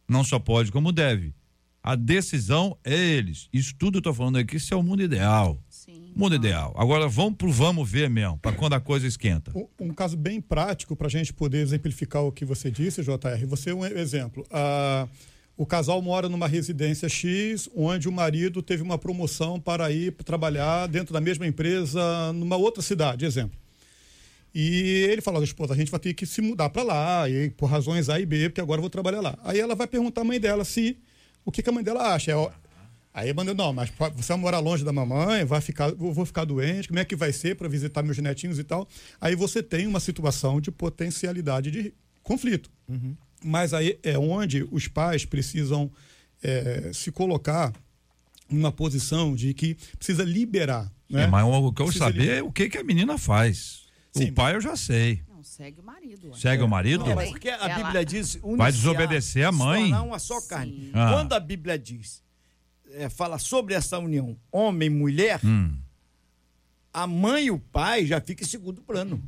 Não 0.08 0.22
só 0.22 0.38
pode, 0.38 0.70
como 0.70 0.92
deve. 0.92 1.34
A 1.82 1.96
decisão 1.96 2.76
é 2.84 2.94
eles. 2.94 3.48
Isso 3.52 3.74
tudo 3.76 3.98
eu 3.98 4.02
tô 4.02 4.14
falando 4.14 4.36
aqui, 4.36 4.56
isso 4.56 4.72
é 4.72 4.76
o 4.76 4.82
mundo 4.82 5.02
ideal. 5.02 5.60
Mundo 6.14 6.34
ideal. 6.34 6.74
Agora 6.76 7.08
vamos 7.08 7.36
pro 7.36 7.50
vamos 7.50 7.90
ver 7.90 8.08
mesmo, 8.08 8.38
para 8.38 8.52
quando 8.56 8.74
a 8.74 8.80
coisa 8.80 9.06
esquenta. 9.06 9.52
Um, 9.56 9.66
um 9.80 9.94
caso 9.94 10.16
bem 10.16 10.40
prático 10.40 10.94
para 10.94 11.06
a 11.06 11.10
gente 11.10 11.32
poder 11.32 11.58
exemplificar 11.58 12.22
o 12.22 12.32
que 12.32 12.44
você 12.44 12.70
disse, 12.70 13.02
JR. 13.02 13.46
Você 13.46 13.70
é 13.70 13.74
um 13.74 13.84
exemplo. 13.84 14.46
Ah, 14.50 15.08
o 15.56 15.66
casal 15.66 16.00
mora 16.00 16.28
numa 16.28 16.48
residência 16.48 17.08
X, 17.08 17.68
onde 17.74 18.08
o 18.08 18.12
marido 18.12 18.62
teve 18.62 18.82
uma 18.82 18.98
promoção 18.98 19.60
para 19.60 19.90
ir 19.90 20.12
trabalhar 20.12 20.86
dentro 20.86 21.12
da 21.12 21.20
mesma 21.20 21.46
empresa 21.46 22.32
numa 22.32 22.56
outra 22.56 22.82
cidade, 22.82 23.24
exemplo. 23.24 23.58
E 24.54 25.06
ele 25.10 25.22
falou, 25.22 25.42
esposa, 25.42 25.72
a 25.72 25.76
gente 25.76 25.90
vai 25.90 26.00
ter 26.00 26.14
que 26.14 26.26
se 26.26 26.42
mudar 26.42 26.68
para 26.68 26.82
lá, 26.82 27.28
e 27.28 27.50
por 27.50 27.66
razões 27.66 28.08
A 28.08 28.20
e 28.20 28.26
B, 28.26 28.50
porque 28.50 28.60
agora 28.60 28.78
eu 28.78 28.82
vou 28.82 28.90
trabalhar 28.90 29.20
lá. 29.20 29.38
Aí 29.44 29.58
ela 29.58 29.74
vai 29.74 29.86
perguntar 29.86 30.20
à 30.22 30.24
mãe 30.24 30.38
dela 30.38 30.64
se 30.64 30.98
o 31.44 31.50
que, 31.50 31.62
que 31.62 31.70
a 31.70 31.72
mãe 31.72 31.82
dela 31.82 32.14
acha. 32.14 32.32
É, 32.32 32.50
Aí 33.14 33.28
eu 33.28 33.34
mandei, 33.34 33.52
não, 33.52 33.74
mas 33.74 33.90
você 34.14 34.32
vai 34.32 34.38
morar 34.38 34.58
longe 34.58 34.84
da 34.84 34.92
mamãe, 34.92 35.44
vai 35.44 35.60
ficar, 35.60 35.92
vou 35.94 36.24
ficar 36.24 36.46
doente, 36.46 36.88
como 36.88 36.98
é 36.98 37.04
que 37.04 37.14
vai 37.14 37.30
ser 37.30 37.56
para 37.56 37.68
visitar 37.68 38.02
meus 38.02 38.16
netinhos 38.18 38.58
e 38.58 38.64
tal? 38.64 38.88
Aí 39.20 39.36
você 39.36 39.62
tem 39.62 39.86
uma 39.86 40.00
situação 40.00 40.60
de 40.60 40.70
potencialidade 40.70 41.70
de 41.70 41.92
conflito. 42.22 42.70
Uhum. 42.88 43.14
Mas 43.44 43.74
aí 43.74 43.98
é 44.02 44.18
onde 44.18 44.66
os 44.70 44.88
pais 44.88 45.26
precisam 45.26 45.90
é, 46.42 46.90
se 46.94 47.12
colocar 47.12 47.72
numa 48.48 48.72
posição 48.72 49.34
de 49.34 49.52
que 49.52 49.76
precisa 49.98 50.24
liberar. 50.24 50.90
Né? 51.10 51.24
É, 51.24 51.26
mas 51.26 51.44
o 51.44 51.72
que 51.72 51.82
eu 51.82 51.86
precisa 51.86 52.06
saber 52.06 52.20
liberar. 52.20 52.38
é 52.38 52.42
o 52.42 52.50
que, 52.50 52.68
que 52.70 52.78
a 52.78 52.84
menina 52.84 53.18
faz. 53.18 53.82
Sim, 54.12 54.30
o 54.30 54.32
pai 54.32 54.54
eu 54.54 54.60
já 54.60 54.74
sei. 54.74 55.22
Não, 55.28 55.42
segue 55.42 55.80
o 55.80 55.82
marido. 55.82 56.34
Segue 56.34 56.62
é. 56.62 56.64
o 56.64 56.68
marido? 56.68 57.04
Não, 57.04 57.14
porque 57.14 57.50
a. 57.50 57.76
Bíblia 57.76 58.04
diz. 58.04 58.38
Vai 58.56 58.72
desobedecer 58.72 59.46
a 59.46 59.52
mãe. 59.52 59.90
Não, 59.90 60.08
uma 60.08 60.18
só 60.18 60.40
carne. 60.42 60.90
Ah. 60.94 61.12
Quando 61.12 61.34
a 61.34 61.40
Bíblia 61.40 61.78
diz 61.78 62.21
é, 62.94 63.08
fala 63.08 63.38
sobre 63.38 63.74
essa 63.74 63.98
união 63.98 64.36
homem 64.50 64.90
mulher, 64.90 65.40
hum. 65.44 65.76
a 66.92 67.06
mãe 67.06 67.46
e 67.46 67.50
o 67.50 67.58
pai 67.58 68.06
já 68.06 68.20
ficam 68.20 68.44
em 68.44 68.48
segundo 68.48 68.82
plano. 68.82 69.22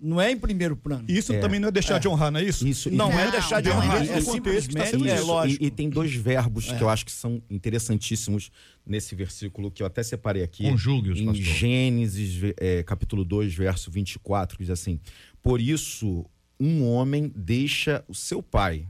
Não 0.00 0.20
é 0.20 0.30
em 0.30 0.38
primeiro 0.38 0.76
plano. 0.76 1.04
Isso 1.08 1.32
é. 1.32 1.40
também 1.40 1.58
não 1.58 1.68
é 1.68 1.72
deixar 1.72 1.96
é. 1.96 1.98
de 1.98 2.06
honrar, 2.06 2.30
não 2.30 2.38
é 2.38 2.44
isso? 2.44 2.66
Isso. 2.66 2.88
Não, 2.88 3.10
não 3.10 3.18
é 3.18 3.32
deixar 3.32 3.60
de 3.60 3.68
honrar. 3.68 4.00
É, 4.08 4.20
simplesmente, 4.20 5.08
é 5.08 5.20
lógico. 5.20 5.64
E, 5.64 5.66
e, 5.66 5.70
tem 5.72 5.90
dois 5.90 6.14
verbos 6.14 6.70
que 6.70 6.80
eu 6.80 6.88
acho 6.88 7.04
que 7.04 7.10
são 7.10 7.42
interessantíssimos 7.50 8.52
nesse 8.86 9.16
versículo 9.16 9.72
que 9.72 9.82
eu 9.82 9.86
até 9.88 10.04
separei 10.04 10.44
aqui. 10.44 10.62
Conjugue-os, 10.62 11.18
Em 11.18 11.26
pastor. 11.26 11.44
Gênesis, 11.44 12.54
é, 12.58 12.84
capítulo 12.84 13.24
2, 13.24 13.52
verso 13.54 13.90
24, 13.90 14.56
que 14.56 14.62
diz 14.62 14.70
assim: 14.70 15.00
Por 15.42 15.60
isso, 15.60 16.24
um 16.60 16.84
homem 16.84 17.32
deixa 17.34 18.04
o 18.06 18.14
seu 18.14 18.40
pai 18.40 18.86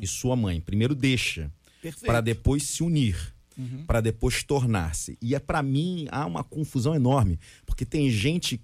e 0.00 0.06
sua 0.06 0.36
mãe. 0.36 0.60
Primeiro 0.60 0.94
deixa, 0.94 1.50
para 2.06 2.20
depois 2.20 2.62
se 2.62 2.84
unir 2.84 3.31
uhum. 3.56 3.84
para 3.86 4.00
depois 4.00 4.42
tornar-se. 4.42 5.16
E 5.20 5.34
é 5.34 5.38
para 5.38 5.62
mim 5.62 6.06
há 6.10 6.26
uma 6.26 6.44
confusão 6.44 6.94
enorme, 6.94 7.38
porque 7.66 7.84
tem 7.84 8.10
gente 8.10 8.60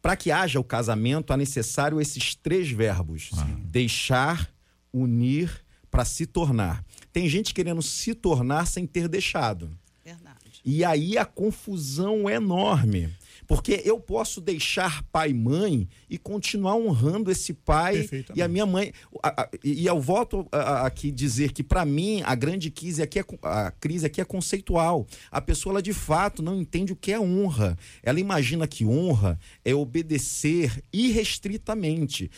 para 0.00 0.16
que 0.16 0.32
haja 0.32 0.58
o 0.58 0.64
casamento, 0.64 1.32
é 1.32 1.36
necessário 1.36 2.00
esses 2.00 2.34
três 2.34 2.68
verbos: 2.70 3.30
ah. 3.34 3.46
deixar, 3.64 4.52
unir, 4.92 5.64
para 5.90 6.04
se 6.04 6.26
tornar. 6.26 6.84
Tem 7.12 7.28
gente 7.28 7.54
querendo 7.54 7.82
se 7.82 8.14
tornar 8.14 8.66
sem 8.66 8.86
ter 8.86 9.06
deixado. 9.06 9.70
Verdade. 10.04 10.60
E 10.64 10.84
aí 10.84 11.16
a 11.16 11.24
confusão 11.24 12.28
é 12.28 12.34
enorme. 12.34 13.10
Porque 13.46 13.82
eu 13.84 13.98
posso 14.00 14.40
deixar 14.40 15.02
pai 15.12 15.30
e 15.30 15.34
mãe 15.34 15.88
e 16.08 16.16
continuar 16.18 16.76
honrando 16.76 17.30
esse 17.30 17.52
pai 17.52 17.96
e 18.36 18.42
a 18.42 18.48
minha 18.48 18.64
mãe. 18.66 18.92
A- 19.22 19.42
a- 19.42 19.48
E 19.64 19.86
eu 19.86 20.00
volto 20.00 20.46
a- 20.50 20.56
a- 20.58 20.86
aqui 20.86 21.10
dizer 21.10 21.52
que, 21.52 21.62
para 21.62 21.84
mim, 21.84 22.22
a 22.24 22.34
grande 22.34 22.70
crise 22.70 23.02
aqui, 23.02 23.18
é, 23.18 23.24
a 23.42 23.70
crise 23.70 24.06
aqui 24.06 24.20
é 24.20 24.24
conceitual. 24.24 25.06
A 25.30 25.40
pessoa, 25.40 25.72
ela 25.74 25.82
de 25.82 25.92
fato 25.92 26.42
não 26.42 26.60
entende 26.60 26.92
o 26.92 26.96
que 26.96 27.12
é 27.12 27.20
honra. 27.20 27.76
Ela 28.02 28.20
imagina 28.20 28.66
que 28.66 28.84
honra 28.84 29.38
é 29.64 29.74
obedecer 29.74 30.82
irrestritamente. 30.92 32.30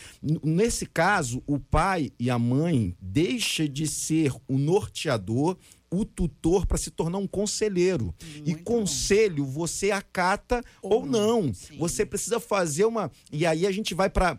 Nesse 0.43 0.85
caso, 0.85 1.43
o 1.45 1.59
pai 1.59 2.11
e 2.19 2.29
a 2.29 2.39
mãe 2.39 2.95
deixa 3.01 3.67
de 3.67 3.87
ser 3.87 4.31
o 4.47 4.57
norteador, 4.57 5.57
o 5.89 6.03
tutor 6.03 6.65
para 6.65 6.77
se 6.77 6.91
tornar 6.91 7.17
um 7.17 7.27
conselheiro. 7.27 8.13
e 8.35 8.51
Muito 8.51 8.57
bom. 8.57 8.63
conselho 8.63 9.45
você 9.45 9.91
acata 9.91 10.63
ou, 10.81 11.05
não. 11.05 11.53
Sim. 11.53 11.77
Você 11.77 12.05
precisa 12.05 12.39
fazer 12.39 12.85
uma. 12.85 13.11
E 13.31 13.45
aí 13.45 13.65
a 13.65 13.71
gente 13.71 13.93
vai 13.93 14.09
para 14.09 14.37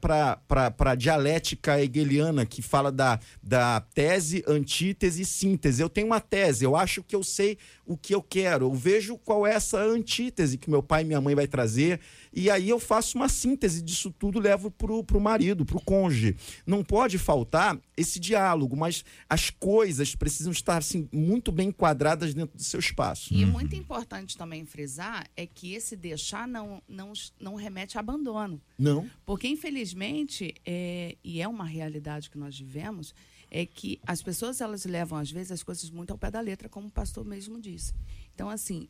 a 0.78 0.94
dialética 0.94 1.80
hegeliana, 1.80 2.44
que 2.44 2.60
fala 2.62 2.90
da, 2.92 3.18
da 3.42 3.80
tese, 3.80 4.44
antítese 4.46 5.22
e 5.22 5.26
síntese. 5.26 5.82
Eu 5.82 5.88
tenho 5.88 6.06
uma 6.06 6.20
tese, 6.20 6.64
eu 6.64 6.76
acho 6.76 7.02
que 7.02 7.14
eu 7.14 7.22
sei 7.22 7.58
o 7.86 7.96
que 7.96 8.14
eu 8.14 8.22
quero. 8.22 8.66
Eu 8.66 8.74
vejo 8.74 9.16
qual 9.18 9.46
é 9.46 9.54
essa 9.54 9.78
antítese 9.80 10.58
que 10.58 10.70
meu 10.70 10.82
pai 10.82 11.02
e 11.02 11.04
minha 11.04 11.20
mãe 11.20 11.34
vai 11.34 11.46
trazer. 11.46 12.00
E 12.36 12.50
aí 12.50 12.68
eu 12.68 12.78
faço 12.78 13.16
uma 13.16 13.30
síntese 13.30 13.80
disso 13.80 14.12
tudo, 14.12 14.38
levo 14.38 14.70
pro, 14.70 15.02
pro 15.02 15.18
marido, 15.18 15.64
pro 15.64 15.80
cônjuge. 15.80 16.36
Não 16.66 16.84
pode 16.84 17.16
faltar 17.16 17.80
esse 17.96 18.20
diálogo, 18.20 18.76
mas 18.76 19.02
as 19.26 19.48
coisas 19.48 20.14
precisam 20.14 20.52
estar 20.52 20.76
assim, 20.76 21.08
muito 21.10 21.50
bem 21.50 21.68
enquadradas 21.68 22.34
dentro 22.34 22.54
do 22.54 22.62
seu 22.62 22.78
espaço. 22.78 23.32
E 23.32 23.46
muito 23.46 23.74
importante 23.74 24.36
também 24.36 24.66
frisar 24.66 25.26
é 25.34 25.46
que 25.46 25.72
esse 25.72 25.96
deixar 25.96 26.46
não, 26.46 26.82
não, 26.86 27.14
não 27.40 27.54
remete 27.54 27.96
a 27.96 28.00
abandono. 28.00 28.60
Não? 28.78 29.10
Porque, 29.24 29.48
infelizmente, 29.48 30.54
é, 30.66 31.16
e 31.24 31.40
é 31.40 31.48
uma 31.48 31.64
realidade 31.64 32.28
que 32.28 32.36
nós 32.36 32.58
vivemos, 32.58 33.14
é 33.50 33.64
que 33.64 33.98
as 34.06 34.20
pessoas 34.20 34.60
elas 34.60 34.84
levam, 34.84 35.16
às 35.16 35.30
vezes, 35.30 35.52
as 35.52 35.62
coisas 35.62 35.88
muito 35.88 36.10
ao 36.10 36.18
pé 36.18 36.30
da 36.30 36.40
letra, 36.40 36.68
como 36.68 36.88
o 36.88 36.92
pastor 36.92 37.24
mesmo 37.24 37.58
disse. 37.58 37.94
Então, 38.34 38.50
assim, 38.50 38.88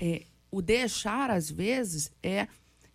é, 0.00 0.26
o 0.48 0.62
deixar, 0.62 1.28
às 1.28 1.50
vezes, 1.50 2.12
é 2.22 2.46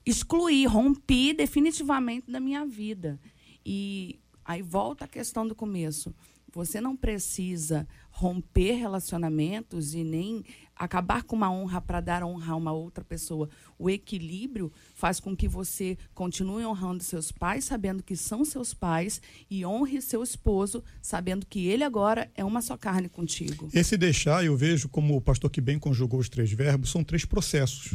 excluir, 0.10 0.66
romper 0.66 1.34
definitivamente 1.34 2.30
da 2.32 2.40
minha 2.40 2.66
vida. 2.66 3.20
E 3.66 4.20
aí 4.44 4.62
volta 4.62 5.06
a 5.06 5.08
questão 5.08 5.48
do 5.48 5.56
começo. 5.56 6.14
Você 6.52 6.82
não 6.82 6.96
precisa 6.96 7.88
romper 8.10 8.74
relacionamentos 8.74 9.94
e 9.94 10.04
nem 10.04 10.44
acabar 10.76 11.24
com 11.24 11.36
uma 11.36 11.52
honra 11.52 11.80
para 11.80 12.02
dar 12.02 12.24
honra 12.24 12.54
a 12.54 12.56
uma 12.56 12.72
outra 12.72 13.04
pessoa. 13.04 13.50
O 13.78 13.90
equilíbrio 13.90 14.72
faz 14.96 15.20
com 15.20 15.36
que 15.36 15.48
você 15.48 15.98
continue 16.16 16.66
honrando 16.66 17.04
seus 17.04 17.32
pais, 17.32 17.66
sabendo 17.66 18.02
que 18.02 18.16
são 18.16 18.44
seus 18.44 18.74
pais, 18.74 19.22
e 19.50 19.66
honre 19.66 20.02
seu 20.02 20.24
esposo, 20.24 20.84
sabendo 21.02 21.46
que 21.46 21.68
ele 21.68 21.84
agora 21.84 22.32
é 22.34 22.44
uma 22.44 22.62
só 22.62 22.76
carne 22.76 23.10
contigo. 23.10 23.70
Esse 23.74 23.96
deixar, 23.96 24.44
eu 24.44 24.58
vejo 24.58 24.90
como 24.90 25.16
o 25.16 25.22
pastor 25.22 25.52
que 25.52 25.62
bem 25.62 25.78
conjugou 25.78 26.20
os 26.20 26.30
três 26.30 26.52
verbos, 26.52 26.90
são 26.90 27.04
três 27.04 27.26
processos. 27.26 27.92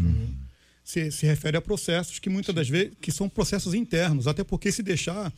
Se, 0.85 1.11
se 1.11 1.25
refere 1.25 1.57
a 1.57 1.63
processos 1.63 2.19
que 2.19 2.29
muitas 2.29 2.55
das 2.55 2.69
vezes 2.69 2.93
que 3.01 3.11
são 3.11 3.29
processos 3.29 3.73
internos, 3.73 4.27
até 4.29 4.45
porque 4.45 4.71
se 4.71 4.83
deixar, 4.83 5.33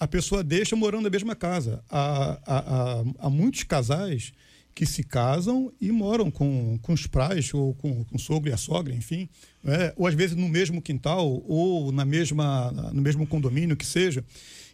a 0.00 0.08
pessoa 0.08 0.42
deixa 0.42 0.74
morando 0.74 1.04
na 1.04 1.10
mesma 1.10 1.36
casa. 1.36 1.84
Há, 1.90 2.40
há, 2.46 2.58
há, 2.58 3.04
há 3.18 3.30
muitos 3.30 3.62
casais 3.62 4.32
que 4.74 4.84
se 4.84 5.02
casam 5.02 5.72
e 5.80 5.90
moram 5.90 6.30
com, 6.30 6.78
com 6.82 6.92
os 6.92 7.06
pais, 7.06 7.52
ou 7.54 7.74
com, 7.74 8.04
com 8.04 8.16
o 8.16 8.18
sogro 8.18 8.50
e 8.50 8.52
a 8.52 8.58
sogra, 8.58 8.94
enfim, 8.94 9.26
né? 9.64 9.92
ou 9.96 10.06
às 10.06 10.14
vezes 10.14 10.36
no 10.36 10.46
mesmo 10.50 10.82
quintal, 10.82 11.42
ou 11.46 11.90
na 11.90 12.04
mesma, 12.04 12.70
no 12.92 13.00
mesmo 13.00 13.26
condomínio 13.26 13.74
que 13.74 13.86
seja. 13.86 14.22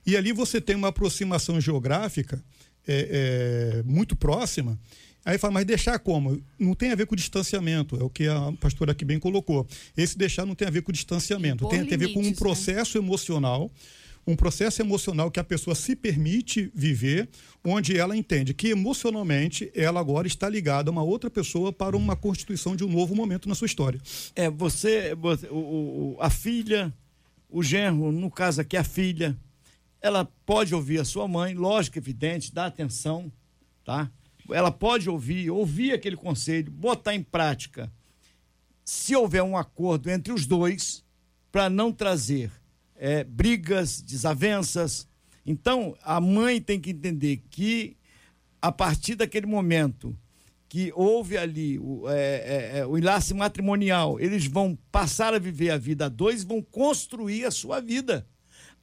E 0.05 0.17
ali 0.17 0.33
você 0.33 0.61
tem 0.61 0.75
uma 0.75 0.89
aproximação 0.89 1.61
geográfica 1.61 2.43
é, 2.85 3.77
é, 3.79 3.83
muito 3.85 4.17
próxima. 4.17 4.77
Aí 5.25 5.39
fala, 5.39 5.55
mas 5.55 5.65
deixar 5.65 5.99
como? 6.01 6.43
Não 6.59 6.75
tem 6.75 6.91
a 6.91 6.95
ver 6.97 7.07
com 7.07 7.15
distanciamento, 7.15 7.97
é 7.97 8.03
o 8.03 8.11
que 8.11 8.27
a 8.27 8.53
pastora 8.61 8.91
aqui 8.93 9.05
bem 9.05 9.19
colocou. 9.21 9.67
Esse 9.97 10.19
deixar 10.19 10.45
não 10.45 10.55
tem 10.55 10.67
a 10.67 10.71
ver 10.71 10.83
com 10.83 10.91
distanciamento, 10.91 11.65
Impor 11.65 11.71
tem 11.71 11.95
a 11.95 11.97
ver 11.99 12.13
com 12.13 12.21
um 12.21 12.31
né? 12.31 12.35
processo 12.35 12.99
emocional, 12.99 13.71
um 14.27 14.35
processo 14.35 14.83
emocional 14.83 15.31
que 15.31 15.39
a 15.39 15.45
pessoa 15.45 15.75
se 15.77 15.95
permite 15.95 16.71
viver, 16.75 17.29
onde 17.65 17.97
ela 17.97 18.17
entende 18.17 18.53
que 18.55 18.69
emocionalmente 18.69 19.71
ela 19.75 20.01
agora 20.01 20.27
está 20.27 20.49
ligada 20.49 20.91
a 20.91 20.93
uma 20.93 21.03
outra 21.03 21.31
pessoa 21.31 21.73
para 21.73 21.97
uma 21.97 22.17
constituição 22.17 22.75
de 22.75 22.85
um 22.85 22.89
novo 22.91 23.15
momento 23.15 23.49
na 23.49 23.55
sua 23.55 23.67
história. 23.67 24.01
É, 24.35 24.51
você, 24.51 25.15
você- 25.15 25.49
o- 25.49 26.15
o- 26.15 26.17
a 26.21 26.31
filha, 26.31 26.93
o 27.49 27.63
genro, 27.63 28.11
no 28.11 28.31
caso 28.31 28.61
aqui 28.61 28.77
a 28.77 28.85
filha, 28.85 29.37
ela 30.01 30.25
pode 30.47 30.75
ouvir 30.75 31.01
a 31.01 31.05
sua 31.05 31.29
mãe, 31.29 31.55
lógico, 31.55 31.97
evidente, 31.99 32.53
dá 32.53 32.67
atenção, 32.67 33.31
tá? 33.85 34.11
Ela 34.51 34.71
pode 34.71 35.09
ouvir, 35.09 35.51
ouvir 35.51 35.93
aquele 35.93 36.17
conselho, 36.17 36.71
botar 36.71 37.15
em 37.15 37.23
prática. 37.23 37.93
Se 38.85 39.15
houver 39.15 39.43
um 39.43 39.57
acordo 39.57 40.11
entre 40.11 40.33
os 40.33 40.47
dois, 40.47 41.05
para 41.53 41.69
não 41.69 41.93
trazer 41.93 42.51
é, 42.97 43.23
brigas, 43.23 44.01
desavenças. 44.01 45.07
Então, 45.45 45.97
a 46.03 46.21
mãe 46.21 46.61
tem 46.61 46.81
que 46.81 46.91
entender 46.91 47.43
que, 47.51 47.97
a 48.61 48.73
partir 48.73 49.15
daquele 49.15 49.47
momento 49.47 50.17
que 50.69 50.91
houve 50.97 51.37
ali 51.37 51.79
o, 51.79 52.09
é, 52.09 52.15
é, 52.15 52.79
é, 52.79 52.87
o 52.87 52.97
enlace 52.97 53.35
matrimonial, 53.35 54.19
eles 54.19 54.47
vão 54.47 54.79
passar 54.91 55.35
a 55.35 55.39
viver 55.39 55.71
a 55.71 55.77
vida 55.77 56.07
a 56.07 56.09
dois, 56.09 56.43
vão 56.43 56.63
construir 56.63 57.45
a 57.45 57.51
sua 57.51 57.81
vida. 57.81 58.27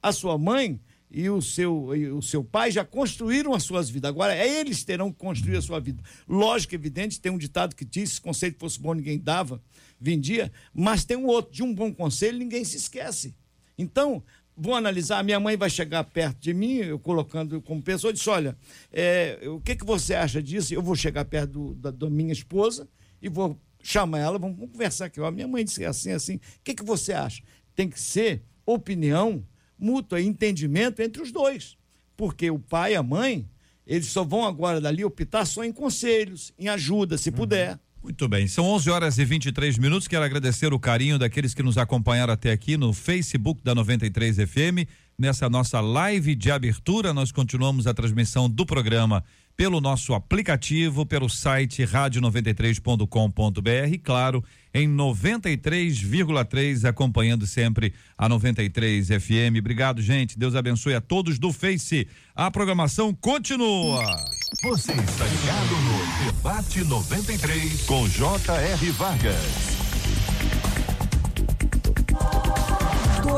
A 0.00 0.12
sua 0.12 0.38
mãe 0.38 0.80
e 1.10 1.28
o 1.28 1.42
seu, 1.42 1.94
e 1.96 2.08
o 2.08 2.22
seu 2.22 2.44
pai 2.44 2.70
já 2.70 2.84
construíram 2.84 3.52
as 3.52 3.64
suas 3.64 3.90
vidas. 3.90 4.08
Agora, 4.08 4.34
é 4.34 4.60
eles 4.60 4.84
terão 4.84 5.10
que 5.10 5.18
construir 5.18 5.56
a 5.56 5.62
sua 5.62 5.80
vida. 5.80 6.02
Lógico, 6.28 6.74
evidente, 6.74 7.20
tem 7.20 7.32
um 7.32 7.38
ditado 7.38 7.74
que 7.74 7.84
diz: 7.84 8.12
se 8.12 8.20
conselho 8.20 8.54
fosse 8.58 8.78
bom, 8.78 8.94
ninguém 8.94 9.18
dava, 9.18 9.60
vendia, 10.00 10.52
mas 10.72 11.04
tem 11.04 11.16
um 11.16 11.26
outro: 11.26 11.52
de 11.52 11.62
um 11.62 11.74
bom 11.74 11.92
conselho, 11.92 12.38
ninguém 12.38 12.64
se 12.64 12.76
esquece. 12.76 13.34
Então, 13.76 14.22
vou 14.56 14.74
analisar. 14.74 15.24
Minha 15.24 15.40
mãe 15.40 15.56
vai 15.56 15.68
chegar 15.68 16.04
perto 16.04 16.38
de 16.38 16.54
mim, 16.54 16.76
eu 16.76 16.98
colocando 16.98 17.60
como 17.60 17.82
pessoa, 17.82 18.12
disse: 18.12 18.30
Olha, 18.30 18.56
é, 18.92 19.40
o 19.48 19.60
que, 19.60 19.74
que 19.74 19.84
você 19.84 20.14
acha 20.14 20.40
disso? 20.40 20.72
Eu 20.72 20.82
vou 20.82 20.94
chegar 20.94 21.24
perto 21.24 21.50
do- 21.52 21.74
da, 21.74 21.90
da 21.90 22.08
minha 22.08 22.32
esposa 22.32 22.88
e 23.20 23.28
vou 23.28 23.58
chamar 23.82 24.18
ela, 24.20 24.38
vamos, 24.38 24.56
vamos 24.56 24.72
conversar 24.72 25.06
aqui. 25.06 25.20
Ó, 25.20 25.30
minha 25.30 25.48
mãe 25.48 25.64
disse 25.64 25.84
assim, 25.84 26.12
assim. 26.12 26.36
O 26.36 26.40
que, 26.62 26.74
que 26.74 26.84
você 26.84 27.12
acha? 27.12 27.42
Tem 27.74 27.88
que 27.88 28.00
ser 28.00 28.42
opinião 28.66 29.44
mútua, 29.80 30.20
entendimento 30.20 31.00
entre 31.00 31.22
os 31.22 31.32
dois. 31.32 31.76
Porque 32.16 32.50
o 32.50 32.58
pai 32.58 32.92
e 32.92 32.96
a 32.96 33.02
mãe, 33.02 33.48
eles 33.86 34.06
só 34.06 34.22
vão 34.22 34.44
agora 34.44 34.80
dali 34.80 35.04
optar 35.04 35.44
só 35.44 35.64
em 35.64 35.72
conselhos, 35.72 36.52
em 36.58 36.68
ajuda, 36.68 37.16
se 37.16 37.30
puder. 37.30 37.78
Muito 38.02 38.26
bem, 38.28 38.46
são 38.46 38.64
11 38.64 38.90
horas 38.90 39.18
e 39.18 39.24
23 39.24 39.76
minutos. 39.76 40.08
Quero 40.08 40.24
agradecer 40.24 40.72
o 40.72 40.78
carinho 40.78 41.18
daqueles 41.18 41.52
que 41.52 41.62
nos 41.62 41.76
acompanharam 41.76 42.32
até 42.32 42.50
aqui 42.50 42.76
no 42.76 42.94
Facebook 42.94 43.62
da 43.62 43.74
93 43.74 44.36
FM. 44.36 44.88
Nessa 45.18 45.50
nossa 45.50 45.80
live 45.82 46.34
de 46.34 46.50
abertura, 46.50 47.12
nós 47.12 47.30
continuamos 47.30 47.86
a 47.86 47.92
transmissão 47.92 48.48
do 48.48 48.64
programa 48.64 49.22
pelo 49.60 49.78
nosso 49.78 50.14
aplicativo, 50.14 51.04
pelo 51.04 51.28
site 51.28 51.82
rádio93.com.br, 51.82 53.98
claro, 54.02 54.42
em 54.72 54.88
93,3, 54.88 56.88
acompanhando 56.88 57.46
sempre 57.46 57.92
a 58.16 58.26
93 58.26 59.08
FM. 59.08 59.58
Obrigado, 59.58 60.00
gente. 60.00 60.38
Deus 60.38 60.54
abençoe 60.54 60.94
a 60.94 61.00
todos 61.02 61.38
do 61.38 61.52
Face. 61.52 62.08
A 62.34 62.50
programação 62.50 63.12
continua. 63.12 64.02
Você 64.62 64.92
está 64.92 65.26
ligado 65.26 65.76
no 65.76 66.24
Debate 66.24 66.82
93 66.82 67.82
com 67.82 68.08
J.R. 68.08 68.90
Vargas. 68.92 69.76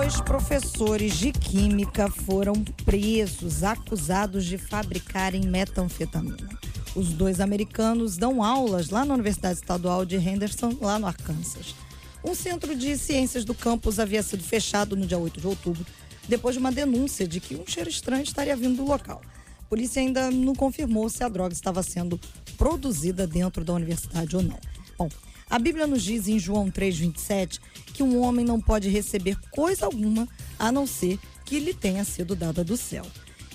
Dois 0.03 0.21
professores 0.21 1.17
de 1.17 1.31
química 1.31 2.11
foram 2.11 2.55
presos, 2.85 3.62
acusados 3.62 4.45
de 4.45 4.59
fabricarem 4.59 5.43
metanfetamina. 5.43 6.49
Os 6.97 7.12
dois 7.12 7.38
americanos 7.38 8.17
dão 8.17 8.43
aulas 8.43 8.91
lá 8.91 9.05
na 9.05 9.15
Universidade 9.15 9.61
Estadual 9.61 10.05
de 10.05 10.17
Henderson, 10.17 10.77
lá 10.81 10.99
no 10.99 11.07
Arkansas. 11.07 11.77
Um 12.25 12.35
centro 12.35 12.75
de 12.75 12.99
ciências 12.99 13.45
do 13.45 13.55
campus 13.55 14.01
havia 14.01 14.25
sido 14.25 14.43
fechado 14.43 14.97
no 14.97 15.07
dia 15.07 15.19
8 15.19 15.41
de 15.41 15.47
outubro, 15.47 15.87
depois 16.29 16.57
de 16.57 16.59
uma 16.59 16.73
denúncia 16.73 17.27
de 17.29 17.38
que 17.38 17.55
um 17.55 17.65
cheiro 17.65 17.88
estranho 17.88 18.25
estaria 18.25 18.57
vindo 18.57 18.79
do 18.79 18.85
local. 18.85 19.23
A 19.61 19.69
polícia 19.69 20.03
ainda 20.03 20.33
não 20.33 20.57
confirmou 20.57 21.09
se 21.09 21.23
a 21.23 21.29
droga 21.29 21.55
estava 21.55 21.81
sendo 21.81 22.19
produzida 22.59 23.25
dentro 23.25 23.65
da 23.65 23.73
universidade 23.73 24.35
ou 24.35 24.43
não. 24.43 24.59
Bom, 24.99 25.09
a 25.53 25.59
Bíblia 25.59 25.87
nos 25.87 26.03
diz 26.03 26.29
em 26.29 26.38
João 26.38 26.71
3,27 26.71 27.61
que 27.93 28.03
um 28.03 28.19
homem 28.23 28.43
não 28.43 28.59
pode 28.59 28.88
receber 28.88 29.37
coisa 29.51 29.85
alguma 29.85 30.27
a 30.59 30.73
não 30.73 30.87
ser 30.87 31.19
que 31.45 31.59
lhe 31.59 31.75
tenha 31.75 32.03
sido 32.05 32.35
dada 32.35 32.65
do 32.65 32.75
céu. 32.75 33.05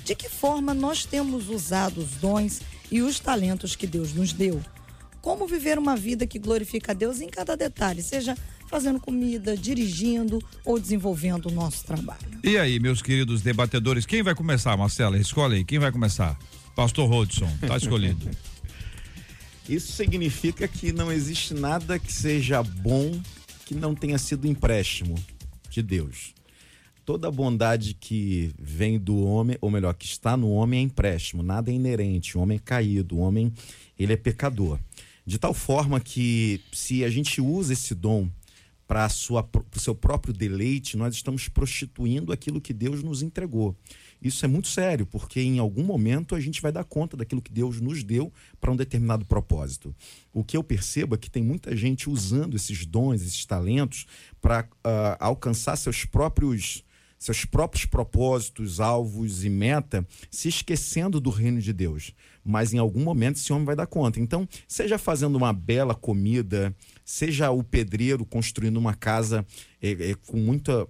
De 0.05 0.13
que 0.13 0.29
forma 0.29 0.75
nós 0.75 1.05
temos 1.05 1.49
usado 1.49 1.97
os 1.97 2.11
dons 2.21 2.61
e 2.91 3.01
os 3.01 3.19
talentos 3.19 3.75
que 3.75 3.87
Deus 3.87 4.13
nos 4.13 4.31
deu? 4.31 4.61
Como 5.23 5.47
viver 5.47 5.79
uma 5.79 5.95
vida 5.95 6.27
que 6.27 6.37
glorifica 6.37 6.91
a 6.91 6.95
Deus 6.95 7.19
em 7.19 7.29
cada 7.29 7.57
detalhe, 7.57 8.03
seja 8.03 8.37
fazendo 8.67 8.99
comida, 8.99 9.57
dirigindo 9.57 10.37
ou 10.63 10.79
desenvolvendo 10.79 11.47
o 11.47 11.51
nosso 11.51 11.83
trabalho. 11.83 12.19
E 12.43 12.59
aí, 12.59 12.79
meus 12.79 13.01
queridos 13.01 13.41
debatedores, 13.41 14.05
quem 14.05 14.21
vai 14.21 14.35
começar, 14.35 14.77
Marcela? 14.77 15.17
Escolhe 15.17 15.55
aí, 15.55 15.65
quem 15.65 15.79
vai 15.79 15.91
começar? 15.91 16.37
Pastor 16.75 17.09
Rodson, 17.09 17.49
tá 17.65 17.75
escolhido. 17.75 18.29
Isso 19.69 19.91
significa 19.91 20.67
que 20.67 20.93
não 20.93 21.11
existe 21.11 21.53
nada 21.53 21.99
que 21.99 22.11
seja 22.11 22.63
bom 22.63 23.19
que 23.65 23.75
não 23.75 23.93
tenha 23.93 24.17
sido 24.17 24.47
empréstimo 24.47 25.15
de 25.69 25.81
Deus. 25.81 26.33
Toda 27.05 27.29
bondade 27.29 27.93
que 27.93 28.51
vem 28.57 28.97
do 28.97 29.23
homem, 29.23 29.57
ou 29.59 29.69
melhor, 29.69 29.93
que 29.93 30.05
está 30.05 30.37
no 30.37 30.49
homem 30.51 30.79
é 30.79 30.83
empréstimo, 30.83 31.43
nada 31.43 31.69
é 31.69 31.73
inerente. 31.73 32.37
O 32.37 32.41
homem 32.41 32.57
é 32.57 32.61
caído, 32.63 33.17
o 33.17 33.19
homem 33.19 33.51
ele 33.99 34.13
é 34.13 34.17
pecador. 34.17 34.79
De 35.25 35.37
tal 35.37 35.53
forma 35.53 35.99
que 35.99 36.61
se 36.71 37.03
a 37.03 37.09
gente 37.09 37.41
usa 37.41 37.73
esse 37.73 37.93
dom 37.93 38.29
para 38.87 39.07
o 39.75 39.79
seu 39.79 39.93
próprio 39.93 40.33
deleite, 40.33 40.95
nós 40.95 41.13
estamos 41.13 41.49
prostituindo 41.49 42.31
aquilo 42.31 42.61
que 42.61 42.71
Deus 42.71 43.03
nos 43.03 43.21
entregou. 43.21 43.75
Isso 44.21 44.43
é 44.43 44.47
muito 44.47 44.67
sério, 44.67 45.05
porque 45.05 45.39
em 45.39 45.59
algum 45.59 45.83
momento 45.83 46.35
a 46.35 46.39
gente 46.39 46.61
vai 46.61 46.71
dar 46.71 46.83
conta 46.83 47.15
daquilo 47.15 47.41
que 47.41 47.51
Deus 47.51 47.79
nos 47.79 48.03
deu 48.03 48.31
para 48.59 48.71
um 48.71 48.75
determinado 48.75 49.25
propósito. 49.25 49.95
O 50.33 50.43
que 50.43 50.57
eu 50.57 50.63
percebo 50.63 51.15
é 51.15 51.17
que 51.17 51.29
tem 51.29 51.43
muita 51.43 51.75
gente 51.75 52.09
usando 52.09 52.55
esses 52.55 52.85
dons, 52.85 53.21
esses 53.21 53.45
talentos, 53.45 54.05
para 54.41 54.63
uh, 54.63 55.17
alcançar 55.19 55.75
seus 55.75 56.05
próprios 56.05 56.83
seus 57.19 57.45
próprios 57.45 57.85
propósitos, 57.85 58.79
alvos 58.79 59.43
e 59.43 59.49
meta, 59.49 60.07
se 60.29 60.47
esquecendo 60.49 61.19
do 61.19 61.29
reino 61.29 61.59
de 61.59 61.73
Deus. 61.73 62.13
Mas 62.43 62.73
em 62.73 62.77
algum 62.77 63.03
momento 63.03 63.37
esse 63.37 63.51
homem 63.51 63.65
vai 63.65 63.75
dar 63.75 63.87
conta. 63.87 64.19
Então, 64.19 64.47
seja 64.67 64.97
fazendo 64.97 65.35
uma 65.35 65.51
bela 65.51 65.95
comida, 65.95 66.75
seja 67.03 67.49
o 67.49 67.63
pedreiro 67.63 68.25
construindo 68.25 68.77
uma 68.77 68.93
casa 68.93 69.45
é, 69.81 70.11
é, 70.11 70.15
com 70.27 70.37
muita 70.37 70.87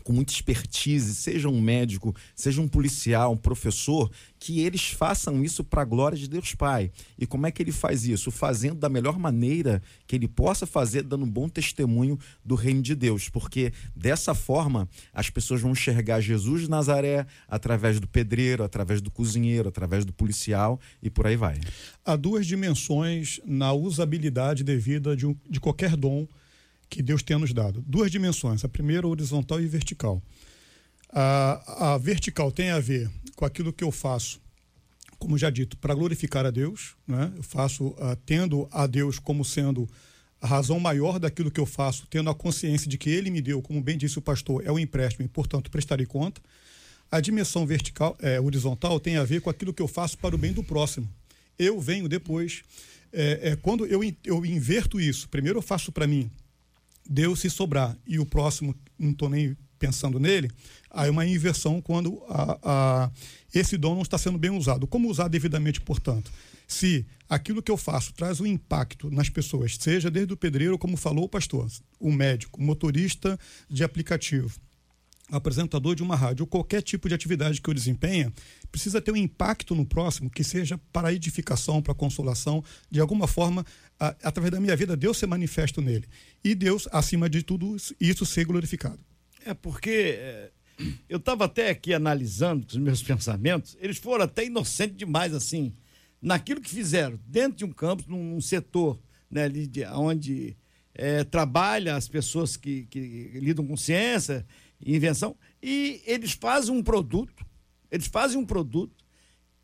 com 0.00 0.12
muita 0.12 0.32
expertise, 0.32 1.14
seja 1.14 1.48
um 1.48 1.60
médico, 1.60 2.14
seja 2.34 2.60
um 2.60 2.68
policial, 2.68 3.32
um 3.32 3.36
professor, 3.36 4.10
que 4.38 4.60
eles 4.60 4.88
façam 4.90 5.44
isso 5.44 5.62
para 5.62 5.82
a 5.82 5.84
glória 5.84 6.16
de 6.16 6.28
Deus 6.28 6.54
Pai. 6.54 6.90
E 7.18 7.26
como 7.26 7.46
é 7.46 7.50
que 7.50 7.62
ele 7.62 7.72
faz 7.72 8.04
isso? 8.06 8.30
Fazendo 8.30 8.76
da 8.76 8.88
melhor 8.88 9.18
maneira 9.18 9.82
que 10.06 10.16
ele 10.16 10.26
possa 10.26 10.66
fazer, 10.66 11.02
dando 11.02 11.24
um 11.24 11.30
bom 11.30 11.48
testemunho 11.48 12.18
do 12.44 12.54
reino 12.54 12.82
de 12.82 12.94
Deus, 12.94 13.28
porque 13.28 13.72
dessa 13.94 14.34
forma 14.34 14.88
as 15.12 15.28
pessoas 15.28 15.60
vão 15.60 15.72
enxergar 15.72 16.20
Jesus 16.20 16.62
de 16.62 16.70
Nazaré 16.70 17.26
através 17.48 18.00
do 18.00 18.08
pedreiro, 18.08 18.64
através 18.64 19.00
do 19.00 19.10
cozinheiro, 19.10 19.68
através 19.68 20.04
do 20.04 20.12
policial 20.12 20.80
e 21.02 21.10
por 21.10 21.26
aí 21.26 21.36
vai. 21.36 21.58
Há 22.04 22.16
duas 22.16 22.46
dimensões 22.46 23.40
na 23.44 23.72
usabilidade 23.72 24.64
devida 24.64 25.16
de, 25.16 25.26
um, 25.26 25.36
de 25.48 25.60
qualquer 25.60 25.96
dom 25.96 26.26
que 26.90 27.02
Deus 27.02 27.22
tenha 27.22 27.38
nos 27.38 27.54
dado. 27.54 27.82
Duas 27.86 28.10
dimensões, 28.10 28.64
a 28.64 28.68
primeira 28.68 29.06
horizontal 29.06 29.60
e 29.60 29.66
vertical. 29.66 30.20
A, 31.08 31.94
a 31.94 31.98
vertical 31.98 32.50
tem 32.50 32.70
a 32.70 32.80
ver 32.80 33.08
com 33.36 33.44
aquilo 33.44 33.72
que 33.72 33.84
eu 33.84 33.92
faço, 33.92 34.40
como 35.18 35.38
já 35.38 35.48
dito, 35.48 35.76
para 35.76 35.94
glorificar 35.94 36.44
a 36.44 36.50
Deus. 36.50 36.96
Né? 37.06 37.32
Eu 37.36 37.42
faço 37.42 37.88
uh, 37.88 38.16
tendo 38.26 38.68
a 38.72 38.86
Deus 38.86 39.18
como 39.18 39.44
sendo 39.44 39.88
a 40.40 40.46
razão 40.46 40.80
maior 40.80 41.18
daquilo 41.18 41.50
que 41.50 41.60
eu 41.60 41.66
faço, 41.66 42.06
tendo 42.08 42.28
a 42.28 42.34
consciência 42.34 42.88
de 42.88 42.98
que 42.98 43.10
Ele 43.10 43.30
me 43.30 43.40
deu, 43.40 43.62
como 43.62 43.80
bem 43.80 43.96
disse 43.96 44.18
o 44.18 44.22
pastor, 44.22 44.66
é 44.66 44.72
um 44.72 44.78
empréstimo 44.78 45.24
e, 45.24 45.28
portanto, 45.28 45.70
prestarei 45.70 46.06
conta. 46.06 46.40
A 47.10 47.20
dimensão 47.20 47.66
vertical, 47.66 48.16
é, 48.20 48.40
horizontal, 48.40 48.98
tem 48.98 49.16
a 49.16 49.24
ver 49.24 49.40
com 49.40 49.50
aquilo 49.50 49.74
que 49.74 49.82
eu 49.82 49.88
faço 49.88 50.16
para 50.16 50.34
o 50.34 50.38
bem 50.38 50.52
do 50.52 50.62
próximo. 50.62 51.08
Eu 51.58 51.80
venho 51.80 52.08
depois. 52.08 52.62
É, 53.12 53.50
é, 53.50 53.56
quando 53.56 53.84
eu, 53.84 54.00
eu 54.24 54.46
inverto 54.46 55.00
isso, 55.00 55.28
primeiro 55.28 55.58
eu 55.58 55.62
faço 55.62 55.90
para 55.90 56.06
mim, 56.06 56.30
Deus 57.10 57.40
se 57.40 57.50
sobrar 57.50 57.98
e 58.06 58.20
o 58.20 58.24
próximo 58.24 58.72
não 58.96 59.10
estou 59.10 59.28
nem 59.28 59.56
pensando 59.80 60.20
nele, 60.20 60.48
é 60.94 61.10
uma 61.10 61.26
inversão 61.26 61.80
quando 61.80 62.22
a, 62.28 62.58
a, 62.62 63.10
esse 63.52 63.76
dom 63.76 63.94
não 63.94 64.02
está 64.02 64.16
sendo 64.18 64.38
bem 64.38 64.50
usado. 64.50 64.86
Como 64.86 65.10
usar 65.10 65.26
devidamente, 65.26 65.80
portanto? 65.80 66.30
Se 66.68 67.04
aquilo 67.28 67.62
que 67.62 67.72
eu 67.72 67.76
faço 67.76 68.12
traz 68.12 68.40
um 68.40 68.46
impacto 68.46 69.10
nas 69.10 69.28
pessoas, 69.28 69.76
seja 69.76 70.10
desde 70.10 70.32
o 70.32 70.36
pedreiro, 70.36 70.78
como 70.78 70.96
falou 70.96 71.24
o 71.24 71.28
pastor, 71.28 71.66
o 71.98 72.12
médico, 72.12 72.60
o 72.60 72.62
motorista 72.62 73.38
de 73.68 73.82
aplicativo, 73.82 74.50
apresentador 75.30 75.94
de 75.94 76.02
uma 76.02 76.16
rádio 76.16 76.42
ou 76.42 76.46
qualquer 76.46 76.82
tipo 76.82 77.08
de 77.08 77.14
atividade 77.14 77.60
que 77.60 77.68
eu 77.68 77.74
desempenha, 77.74 78.32
precisa 78.70 79.00
ter 79.00 79.12
um 79.12 79.16
impacto 79.16 79.74
no 79.74 79.84
próximo 79.84 80.30
que 80.30 80.44
seja 80.44 80.78
para 80.92 81.12
edificação, 81.12 81.82
para 81.82 81.94
consolação, 81.94 82.64
de 82.90 83.00
alguma 83.00 83.26
forma, 83.26 83.64
a, 83.98 84.08
através 84.22 84.52
da 84.52 84.60
minha 84.60 84.76
vida, 84.76 84.96
Deus 84.96 85.18
ser 85.18 85.26
manifesto 85.26 85.80
nele. 85.80 86.06
E 86.42 86.54
Deus, 86.54 86.88
acima 86.92 87.28
de 87.28 87.42
tudo 87.42 87.76
isso, 88.00 88.26
ser 88.26 88.44
glorificado. 88.44 88.98
É 89.44 89.54
porque 89.54 90.18
é, 90.18 90.50
eu 91.08 91.18
estava 91.18 91.44
até 91.44 91.70
aqui 91.70 91.94
analisando 91.94 92.66
os 92.68 92.76
meus 92.76 93.02
pensamentos, 93.04 93.76
eles 93.80 93.98
foram 93.98 94.24
até 94.24 94.44
inocentes 94.44 94.96
demais, 94.96 95.34
assim, 95.34 95.72
naquilo 96.20 96.60
que 96.60 96.70
fizeram, 96.70 97.18
dentro 97.26 97.58
de 97.58 97.64
um 97.64 97.72
campus, 97.72 98.06
num, 98.06 98.34
num 98.34 98.40
setor, 98.40 98.98
né, 99.30 99.44
ali 99.44 99.66
de, 99.66 99.84
onde 99.86 100.56
é, 100.94 101.24
trabalha 101.24 101.96
as 101.96 102.08
pessoas 102.08 102.56
que, 102.56 102.84
que 102.86 103.30
lidam 103.34 103.66
com 103.66 103.76
ciência 103.76 104.44
invenção, 104.84 105.36
e 105.62 106.02
eles 106.06 106.32
fazem 106.32 106.74
um 106.74 106.82
produto, 106.82 107.44
eles 107.90 108.06
fazem 108.06 108.38
um 108.38 108.46
produto 108.46 109.04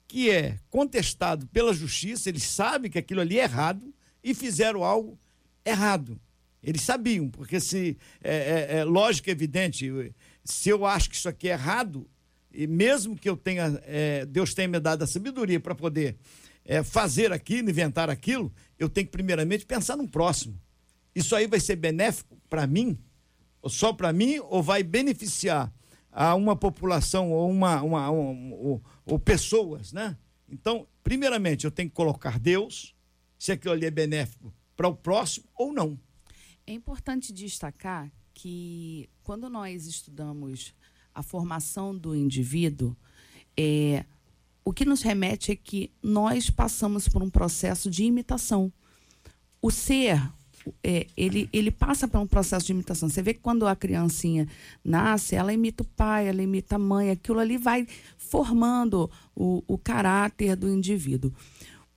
que 0.08 0.30
é 0.30 0.58
contestado 0.70 1.46
pela 1.48 1.74
justiça, 1.74 2.28
eles 2.28 2.44
sabem 2.44 2.90
que 2.90 2.98
aquilo 2.98 3.20
ali 3.20 3.38
é 3.38 3.44
errado 3.44 3.92
e 4.22 4.34
fizeram 4.34 4.84
algo 4.84 5.18
errado. 5.64 6.20
Eles 6.62 6.82
sabiam, 6.82 7.28
porque 7.28 7.60
se 7.60 7.96
é, 8.22 8.36
é, 8.70 8.78
é 8.78 8.84
lógico, 8.84 9.30
evidente, 9.30 9.90
se 10.44 10.68
eu 10.68 10.84
acho 10.84 11.10
que 11.10 11.16
isso 11.16 11.28
aqui 11.28 11.48
é 11.48 11.52
errado, 11.52 12.08
e 12.52 12.66
mesmo 12.66 13.16
que 13.16 13.28
eu 13.28 13.36
tenha, 13.36 13.80
é, 13.84 14.24
Deus 14.26 14.54
tenha 14.54 14.68
me 14.68 14.80
dado 14.80 15.02
a 15.02 15.06
sabedoria 15.06 15.60
para 15.60 15.74
poder 15.74 16.16
é, 16.64 16.82
fazer 16.82 17.32
aquilo, 17.32 17.70
inventar 17.70 18.10
aquilo, 18.10 18.52
eu 18.78 18.88
tenho 18.88 19.06
que 19.06 19.12
primeiramente 19.12 19.64
pensar 19.66 19.96
no 19.96 20.08
próximo. 20.08 20.58
Isso 21.14 21.34
aí 21.36 21.46
vai 21.46 21.60
ser 21.60 21.76
benéfico 21.76 22.36
para 22.48 22.66
mim 22.66 22.98
só 23.68 23.92
para 23.92 24.12
mim 24.12 24.38
ou 24.48 24.62
vai 24.62 24.82
beneficiar 24.82 25.72
a 26.10 26.34
uma 26.34 26.56
população 26.56 27.30
ou 27.30 27.50
uma, 27.50 27.82
uma, 27.82 28.10
ou, 28.10 28.82
ou 29.04 29.18
pessoas, 29.18 29.92
né? 29.92 30.16
Então, 30.48 30.86
primeiramente, 31.02 31.64
eu 31.64 31.70
tenho 31.70 31.90
que 31.90 31.94
colocar 31.94 32.38
Deus, 32.38 32.94
se 33.38 33.52
aquilo 33.52 33.74
ali 33.74 33.84
é 33.84 33.90
benéfico 33.90 34.52
para 34.76 34.88
o 34.88 34.96
próximo 34.96 35.46
ou 35.54 35.72
não. 35.72 35.98
É 36.66 36.72
importante 36.72 37.32
destacar 37.32 38.10
que 38.32 39.08
quando 39.22 39.48
nós 39.48 39.86
estudamos 39.86 40.74
a 41.14 41.22
formação 41.22 41.96
do 41.96 42.14
indivíduo, 42.14 42.96
é, 43.56 44.04
o 44.64 44.72
que 44.72 44.84
nos 44.84 45.02
remete 45.02 45.52
é 45.52 45.56
que 45.56 45.90
nós 46.02 46.50
passamos 46.50 47.08
por 47.08 47.22
um 47.22 47.30
processo 47.30 47.90
de 47.90 48.04
imitação. 48.04 48.72
O 49.62 49.70
ser, 49.70 50.20
é, 50.82 51.06
ele, 51.16 51.48
ele 51.52 51.70
passa 51.70 52.08
por 52.08 52.20
um 52.20 52.26
processo 52.26 52.66
de 52.66 52.72
imitação. 52.72 53.08
Você 53.08 53.22
vê 53.22 53.34
que 53.34 53.40
quando 53.40 53.66
a 53.66 53.76
criancinha 53.76 54.48
nasce, 54.84 55.34
ela 55.34 55.52
imita 55.52 55.82
o 55.82 55.86
pai, 55.86 56.28
ela 56.28 56.42
imita 56.42 56.76
a 56.76 56.78
mãe, 56.78 57.10
aquilo 57.10 57.38
ali 57.38 57.56
vai 57.56 57.86
formando 58.16 59.10
o, 59.34 59.62
o 59.66 59.78
caráter 59.78 60.56
do 60.56 60.68
indivíduo. 60.68 61.32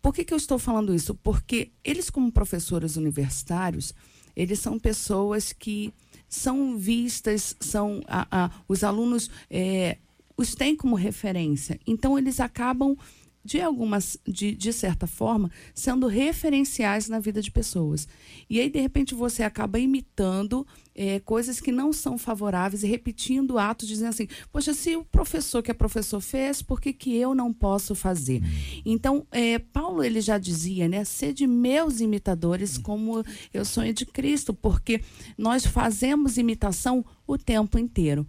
Por 0.01 0.13
que, 0.13 0.23
que 0.23 0.33
eu 0.33 0.37
estou 0.37 0.57
falando 0.57 0.93
isso? 0.93 1.13
Porque 1.15 1.71
eles, 1.83 2.09
como 2.09 2.31
professores 2.31 2.95
universitários, 2.95 3.93
eles 4.35 4.59
são 4.59 4.79
pessoas 4.79 5.51
que 5.51 5.93
são 6.27 6.77
vistas, 6.77 7.55
são 7.59 8.01
a, 8.07 8.45
a, 8.45 8.51
os 8.67 8.83
alunos 8.83 9.29
é, 9.49 9.97
os 10.37 10.55
têm 10.55 10.75
como 10.75 10.95
referência. 10.95 11.77
Então, 11.85 12.17
eles 12.17 12.39
acabam 12.39 12.95
de 13.43 13.61
algumas, 13.61 14.17
de, 14.27 14.53
de 14.53 14.73
certa 14.73 15.07
forma, 15.07 15.49
sendo 15.73 16.07
referenciais 16.07 17.07
na 17.07 17.19
vida 17.19 17.41
de 17.41 17.49
pessoas. 17.51 18.07
E 18.49 18.59
aí, 18.59 18.69
de 18.69 18.79
repente, 18.79 19.15
você 19.15 19.43
acaba 19.43 19.79
imitando 19.79 20.67
é, 20.93 21.19
coisas 21.21 21.61
que 21.61 21.71
não 21.71 21.93
são 21.93 22.17
favoráveis 22.17 22.83
e 22.83 22.87
repetindo 22.87 23.57
atos, 23.57 23.87
dizendo 23.87 24.09
assim, 24.09 24.27
poxa, 24.51 24.73
se 24.73 24.97
o 24.97 25.05
professor 25.05 25.63
que 25.63 25.71
é 25.71 25.73
professor 25.73 26.19
fez, 26.19 26.61
por 26.61 26.81
que, 26.81 26.91
que 26.91 27.15
eu 27.15 27.33
não 27.33 27.53
posso 27.53 27.95
fazer? 27.95 28.41
Então, 28.85 29.25
é, 29.31 29.57
Paulo, 29.59 30.03
ele 30.03 30.19
já 30.19 30.37
dizia, 30.37 30.89
né, 30.89 31.03
de 31.33 31.47
meus 31.47 32.01
imitadores 32.01 32.77
como 32.77 33.23
eu 33.53 33.63
sou 33.63 33.89
de 33.93 34.05
Cristo, 34.05 34.53
porque 34.53 35.01
nós 35.37 35.65
fazemos 35.65 36.37
imitação 36.37 37.05
o 37.25 37.37
tempo 37.37 37.79
inteiro. 37.79 38.27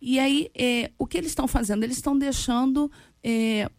E 0.00 0.18
aí, 0.18 0.50
é, 0.54 0.90
o 0.98 1.06
que 1.06 1.18
eles 1.18 1.30
estão 1.30 1.48
fazendo? 1.48 1.82
Eles 1.82 1.96
estão 1.96 2.16
deixando 2.16 2.90
é, 3.22 3.70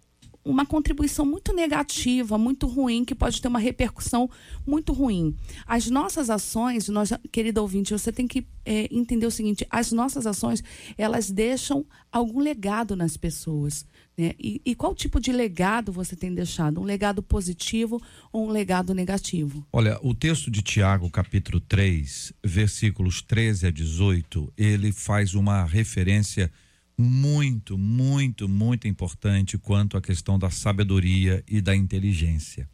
uma 0.46 0.66
contribuição 0.66 1.26
muito 1.26 1.54
negativa, 1.54 2.38
muito 2.38 2.68
ruim, 2.68 3.06
que 3.06 3.16
pode 3.16 3.42
ter 3.42 3.48
uma 3.48 3.60
repercussão 3.60 4.30
muito 4.66 4.92
ruim. 4.92 5.36
As 5.66 5.90
nossas 5.90 6.30
ações, 6.30 6.90
nós, 6.90 7.12
querido 7.32 7.62
ouvinte, 7.62 7.94
você 7.94 8.12
tem 8.12 8.28
que 8.28 8.46
é, 8.66 8.88
entender 8.92 9.26
o 9.26 9.32
seguinte: 9.32 9.66
as 9.70 9.92
nossas 9.92 10.28
ações, 10.28 10.64
elas 10.98 11.32
deixam 11.32 11.86
algum 12.12 12.40
legado 12.40 12.96
nas 12.96 13.16
pessoas. 13.16 13.86
Né? 14.18 14.34
E, 14.40 14.62
e 14.66 14.76
qual 14.76 14.94
tipo 14.94 15.20
de 15.20 15.32
legado 15.32 15.92
você 15.92 16.16
tem 16.16 16.34
deixado? 16.34 16.80
Um 16.80 16.84
legado 16.84 17.24
positivo 17.24 18.02
ou 18.32 18.48
um 18.48 18.52
legado 18.52 18.94
negativo? 18.94 19.66
Olha, 19.72 19.98
o 20.04 20.14
texto 20.14 20.52
de 20.52 20.62
Tiago, 20.62 21.10
capítulo 21.10 21.60
3, 21.60 22.34
versículos 22.44 23.22
13 23.22 23.68
a 23.68 23.72
18, 23.72 24.54
ele 24.58 24.92
faz 24.92 25.34
uma 25.34 25.64
referência 25.64 26.52
muito, 26.98 27.78
muito, 27.78 28.48
muito 28.48 28.88
importante 28.88 29.58
quanto 29.58 29.98
à 29.98 30.02
questão 30.02 30.38
da 30.38 30.50
sabedoria 30.50 31.44
e 31.48 31.62
da 31.62 31.76
inteligência. 31.76 32.70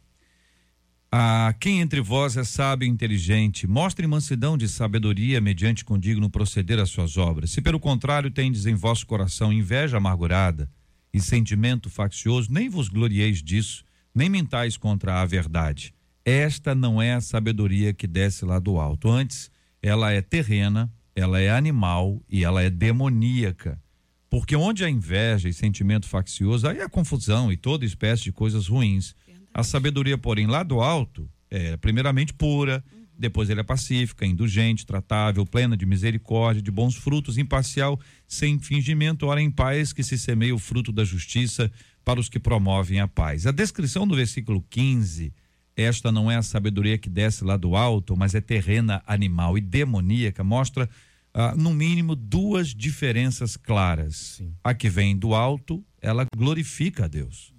Ah, 1.12 1.52
quem 1.58 1.80
entre 1.80 2.00
vós 2.00 2.36
é 2.36 2.44
sábio 2.44 2.86
e 2.86 2.88
inteligente, 2.88 3.66
mostre 3.66 4.06
mansidão 4.06 4.56
de 4.56 4.68
sabedoria 4.68 5.40
mediante 5.40 5.84
condigno 5.84 6.30
proceder 6.30 6.78
às 6.78 6.90
suas 6.90 7.16
obras. 7.16 7.50
Se 7.50 7.60
pelo 7.60 7.80
contrário 7.80 8.30
tendes 8.30 8.64
em 8.64 8.74
vosso 8.74 9.04
coração 9.06 9.52
inveja 9.52 9.96
amargurada 9.96 10.70
e 11.12 11.20
sentimento 11.20 11.90
faccioso, 11.90 12.52
nem 12.52 12.68
vos 12.68 12.88
glorieis 12.88 13.42
disso, 13.42 13.84
nem 14.14 14.28
mentais 14.28 14.76
contra 14.76 15.20
a 15.20 15.26
verdade. 15.26 15.92
Esta 16.24 16.76
não 16.76 17.02
é 17.02 17.14
a 17.14 17.20
sabedoria 17.20 17.92
que 17.92 18.06
desce 18.06 18.44
lá 18.44 18.60
do 18.60 18.78
alto. 18.78 19.08
Antes, 19.10 19.50
ela 19.82 20.12
é 20.12 20.22
terrena, 20.22 20.92
ela 21.16 21.40
é 21.40 21.50
animal 21.50 22.22
e 22.28 22.44
ela 22.44 22.62
é 22.62 22.70
demoníaca. 22.70 23.82
Porque 24.30 24.54
onde 24.54 24.84
há 24.84 24.88
inveja 24.88 25.48
e 25.48 25.52
sentimento 25.52 26.06
faccioso, 26.06 26.68
aí 26.68 26.80
há 26.80 26.88
confusão 26.88 27.52
e 27.52 27.56
toda 27.56 27.84
espécie 27.84 28.22
de 28.22 28.32
coisas 28.32 28.68
ruins. 28.68 29.14
A 29.52 29.64
sabedoria, 29.64 30.16
porém, 30.16 30.46
lá 30.46 30.62
do 30.62 30.80
alto, 30.80 31.28
é 31.50 31.76
primeiramente 31.76 32.32
pura, 32.32 32.82
depois 33.18 33.50
ela 33.50 33.60
é 33.60 33.64
pacífica, 33.64 34.24
indulgente, 34.24 34.86
tratável, 34.86 35.44
plena 35.44 35.76
de 35.76 35.84
misericórdia, 35.84 36.62
de 36.62 36.70
bons 36.70 36.94
frutos, 36.94 37.36
imparcial, 37.36 38.00
sem 38.26 38.58
fingimento, 38.60 39.26
ora 39.26 39.42
em 39.42 39.50
paz, 39.50 39.92
que 39.92 40.04
se 40.04 40.16
semeia 40.16 40.54
o 40.54 40.58
fruto 40.58 40.92
da 40.92 41.04
justiça 41.04 41.70
para 42.04 42.20
os 42.20 42.28
que 42.28 42.38
promovem 42.38 43.00
a 43.00 43.08
paz. 43.08 43.46
A 43.46 43.50
descrição 43.50 44.06
do 44.06 44.16
versículo 44.16 44.64
15, 44.70 45.34
esta 45.76 46.10
não 46.10 46.30
é 46.30 46.36
a 46.36 46.42
sabedoria 46.42 46.96
que 46.96 47.10
desce 47.10 47.44
lá 47.44 47.56
do 47.56 47.76
alto, 47.76 48.16
mas 48.16 48.34
é 48.34 48.40
terrena, 48.40 49.02
animal 49.06 49.58
e 49.58 49.60
demoníaca, 49.60 50.42
mostra, 50.42 50.88
ah, 51.32 51.54
no 51.54 51.72
mínimo, 51.72 52.14
duas 52.14 52.68
diferenças 52.74 53.56
claras. 53.56 54.36
Sim. 54.38 54.54
A 54.62 54.74
que 54.74 54.88
vem 54.88 55.16
do 55.16 55.34
alto, 55.34 55.84
ela 56.00 56.26
glorifica 56.36 57.04
a 57.04 57.08
Deus. 57.08 57.54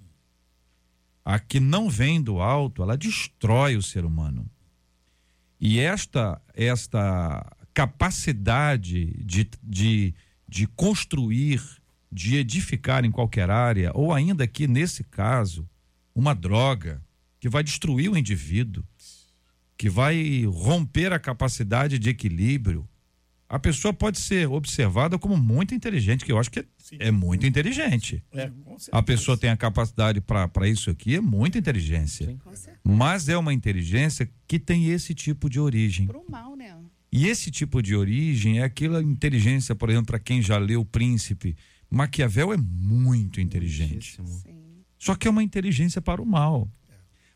A 1.24 1.38
que 1.38 1.60
não 1.60 1.88
vem 1.88 2.20
do 2.20 2.40
alto, 2.40 2.82
ela 2.82 2.96
destrói 2.96 3.76
o 3.76 3.82
ser 3.82 4.04
humano. 4.04 4.50
E 5.60 5.78
esta, 5.78 6.42
esta 6.54 7.46
capacidade 7.72 9.06
de, 9.24 9.48
de, 9.62 10.14
de 10.48 10.66
construir, 10.66 11.62
de 12.10 12.36
edificar 12.36 13.04
em 13.04 13.10
qualquer 13.10 13.48
área, 13.48 13.92
ou 13.94 14.12
ainda 14.12 14.44
aqui 14.44 14.66
nesse 14.66 15.04
caso, 15.04 15.68
uma 16.14 16.34
droga 16.34 17.02
que 17.40 17.48
vai 17.48 17.62
destruir 17.62 18.10
o 18.10 18.16
indivíduo, 18.16 18.84
que 19.76 19.88
vai 19.88 20.44
romper 20.44 21.12
a 21.12 21.18
capacidade 21.18 21.98
de 21.98 22.10
equilíbrio. 22.10 22.88
A 23.52 23.58
pessoa 23.58 23.92
pode 23.92 24.18
ser 24.18 24.48
observada 24.48 25.18
como 25.18 25.36
muito 25.36 25.74
inteligente, 25.74 26.24
que 26.24 26.32
eu 26.32 26.38
acho 26.38 26.50
que 26.50 26.60
é, 26.60 26.64
é 26.98 27.10
muito 27.10 27.46
inteligente. 27.46 28.24
É. 28.32 28.50
A 28.90 29.02
pessoa 29.02 29.36
tem 29.36 29.50
a 29.50 29.56
capacidade 29.58 30.22
para 30.22 30.66
isso 30.66 30.88
aqui, 30.88 31.16
é 31.16 31.20
muita 31.20 31.58
inteligência. 31.58 32.34
Mas 32.82 33.28
é 33.28 33.36
uma 33.36 33.52
inteligência 33.52 34.26
que 34.48 34.58
tem 34.58 34.86
esse 34.86 35.14
tipo 35.14 35.50
de 35.50 35.60
origem. 35.60 36.06
Pro 36.06 36.24
mal, 36.30 36.56
né? 36.56 36.74
E 37.12 37.28
esse 37.28 37.50
tipo 37.50 37.82
de 37.82 37.94
origem 37.94 38.60
é 38.60 38.62
aquela 38.62 39.02
inteligência, 39.02 39.74
por 39.74 39.90
exemplo, 39.90 40.06
para 40.06 40.18
quem 40.18 40.40
já 40.40 40.56
leu 40.56 40.80
O 40.80 40.86
Príncipe. 40.86 41.54
Maquiavel 41.90 42.54
é 42.54 42.56
muito 42.56 43.38
inteligente. 43.38 44.18
Só 44.98 45.14
que 45.14 45.28
é 45.28 45.30
uma 45.30 45.42
inteligência 45.42 46.00
para 46.00 46.22
o 46.22 46.24
mal. 46.24 46.70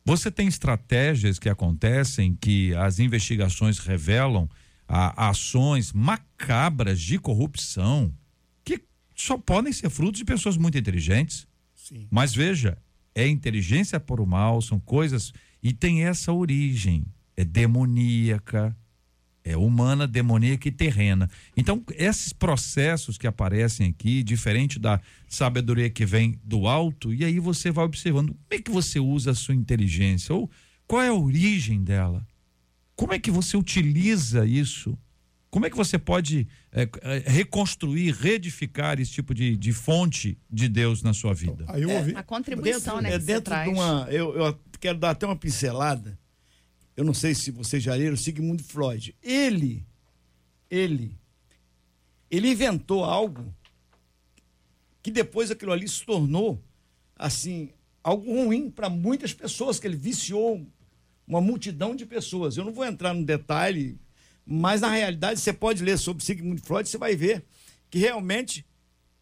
Você 0.03 0.31
tem 0.31 0.49
estratégias 0.49 1.39
que 1.39 1.51
acontecem 1.51 2.35
que 2.41 2.75
as 2.75 3.01
investigações 3.01 3.79
revelam 3.81 4.49
a, 4.89 5.29
ações 5.31 5.93
macabras 5.93 7.01
de 7.01 7.19
corrupção 7.19 8.13
que 8.65 8.83
só 9.15 9.37
podem 9.39 9.73
ser 9.73 9.91
frutos 9.91 10.19
de 10.19 10.25
pessoas 10.25 10.57
muito 10.57 10.79
inteligentes. 10.79 11.47
Sim. 11.75 12.07
Mas 12.11 12.35
veja, 12.35 12.79
é 13.15 13.27
inteligência 13.27 13.99
para 13.99 14.23
o 14.23 14.27
mal, 14.27 14.61
são 14.61 14.79
coisas. 14.79 15.33
E 15.63 15.73
tem 15.73 16.05
essa 16.05 16.33
origem. 16.33 17.07
É 17.37 17.45
demoníaca, 17.45 18.77
é 19.47 19.57
humana, 19.57 20.09
demoníaca 20.09 20.67
e 20.69 20.73
terrena. 20.73 21.31
Então, 21.57 21.83
esses 21.95 22.33
processos 22.33 23.17
que 23.17 23.27
aparecem 23.27 23.89
aqui, 23.89 24.23
diferente 24.23 24.79
da 24.79 25.01
sabedoria 25.29 25.89
que 25.89 26.05
vem 26.05 26.41
do 26.43 26.67
alto, 26.67 27.15
e 27.15 27.25
aí 27.25 27.39
você 27.39 27.71
vai 27.71 27.85
observando 27.85 28.31
como 28.31 28.47
é 28.51 28.59
que 28.59 28.71
você 28.71 28.99
usa 28.99 29.31
a 29.31 29.35
sua 29.35 29.55
inteligência, 29.55 30.35
ou 30.35 30.51
qual 30.87 31.03
é 31.03 31.09
a 31.09 31.15
origem 31.15 31.85
dela. 31.85 32.27
Como 32.97 33.13
é 33.13 33.19
que 33.19 33.31
você 33.31 33.57
utiliza 33.57 34.47
isso? 34.47 34.99
Como 35.51 35.65
é 35.65 35.71
que 35.71 35.77
você 35.77 35.99
pode 35.99 36.49
é, 36.73 36.89
é, 37.03 37.19
reconstruir, 37.31 38.13
reedificar 38.13 39.01
esse 39.01 39.13
tipo 39.13 39.35
de, 39.35 39.57
de 39.57 39.73
fonte 39.73 40.39
de 40.51 40.69
Deus 40.69 41.03
na 41.03 41.15
sua 41.15 41.33
vida? 41.33 41.65
Aí 41.69 41.83
eu 41.83 41.91
ouvi. 41.91 42.17
A 42.17 42.23
contribuição, 42.23 42.97
dentro, 42.97 43.03
né, 43.03 43.09
é 43.09 43.13
que 43.13 43.21
você 43.21 43.27
dentro 43.27 43.45
traz. 43.45 43.69
de 43.69 43.75
uma. 43.75 44.07
Eu, 44.11 44.35
eu 44.35 44.61
quero 44.81 44.99
dar 44.99 45.11
até 45.11 45.27
uma 45.27 45.37
pincelada. 45.37 46.19
Eu 46.97 47.05
não 47.05 47.15
sei 47.15 47.35
se 47.35 47.51
vocês 47.51 47.83
já 47.83 47.95
leram 47.95 48.17
Sigmund 48.17 48.63
Freud. 48.63 49.15
Ele, 49.23 49.87
ele, 50.71 51.19
ele 52.31 52.51
inventou 52.51 53.05
algo 53.05 53.55
que 55.03 55.11
depois 55.11 55.51
aquilo 55.51 55.73
ali 55.73 55.87
se 55.87 56.05
tornou 56.05 56.63
assim 57.15 57.71
algo 58.03 58.31
ruim 58.31 58.71
para 58.71 58.89
muitas 58.89 59.33
pessoas 59.33 59.79
que 59.79 59.87
ele 59.87 59.97
viciou 59.97 60.67
uma 61.27 61.41
multidão 61.41 61.95
de 61.97 62.07
pessoas. 62.07 62.57
Eu 62.57 62.65
não 62.65 62.73
vou 62.73 62.85
entrar 62.85 63.13
no 63.15 63.25
detalhe, 63.25 63.99
mas 64.45 64.81
na 64.81 64.91
realidade 64.91 65.41
você 65.41 65.53
pode 65.53 65.83
ler 65.83 65.99
sobre 65.99 66.25
Sigmund 66.25 66.61
Freud, 66.63 66.89
você 66.89 66.99
vai 66.99 67.17
ver 67.17 67.45
que 67.91 67.99
realmente 67.99 68.65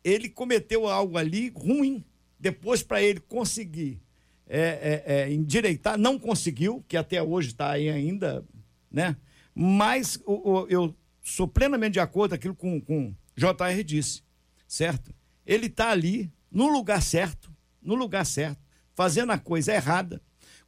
ele 0.02 0.28
cometeu 0.28 0.86
algo 0.86 1.16
ali 1.16 1.50
ruim. 1.54 2.04
Depois, 2.38 2.82
para 2.82 3.02
ele 3.02 3.20
conseguir 3.20 4.00
é, 4.46 5.02
é, 5.06 5.14
é, 5.22 5.32
endireitar, 5.32 5.96
não 5.98 6.18
conseguiu, 6.18 6.84
que 6.86 6.98
até 6.98 7.22
hoje 7.22 7.48
está 7.48 7.70
aí 7.70 7.88
ainda, 7.88 8.44
né? 8.90 9.16
Mas 9.54 10.20
o- 10.26 10.50
o- 10.50 10.66
eu 10.68 10.94
sou 11.22 11.48
plenamente 11.48 11.94
de 11.94 12.00
acordo 12.00 12.34
aquilo 12.34 12.54
com, 12.54 12.78
com 12.78 13.14
JR 13.34 13.82
disse, 13.82 14.22
certo? 14.68 15.14
Ele 15.46 15.66
está 15.66 15.88
ali, 15.90 16.30
no 16.50 16.68
lugar 16.68 17.00
certo, 17.02 17.50
no 17.80 17.94
lugar 17.94 18.26
certo, 18.26 18.60
fazendo 18.94 19.32
a 19.32 19.38
coisa 19.38 19.72
errada, 19.72 20.20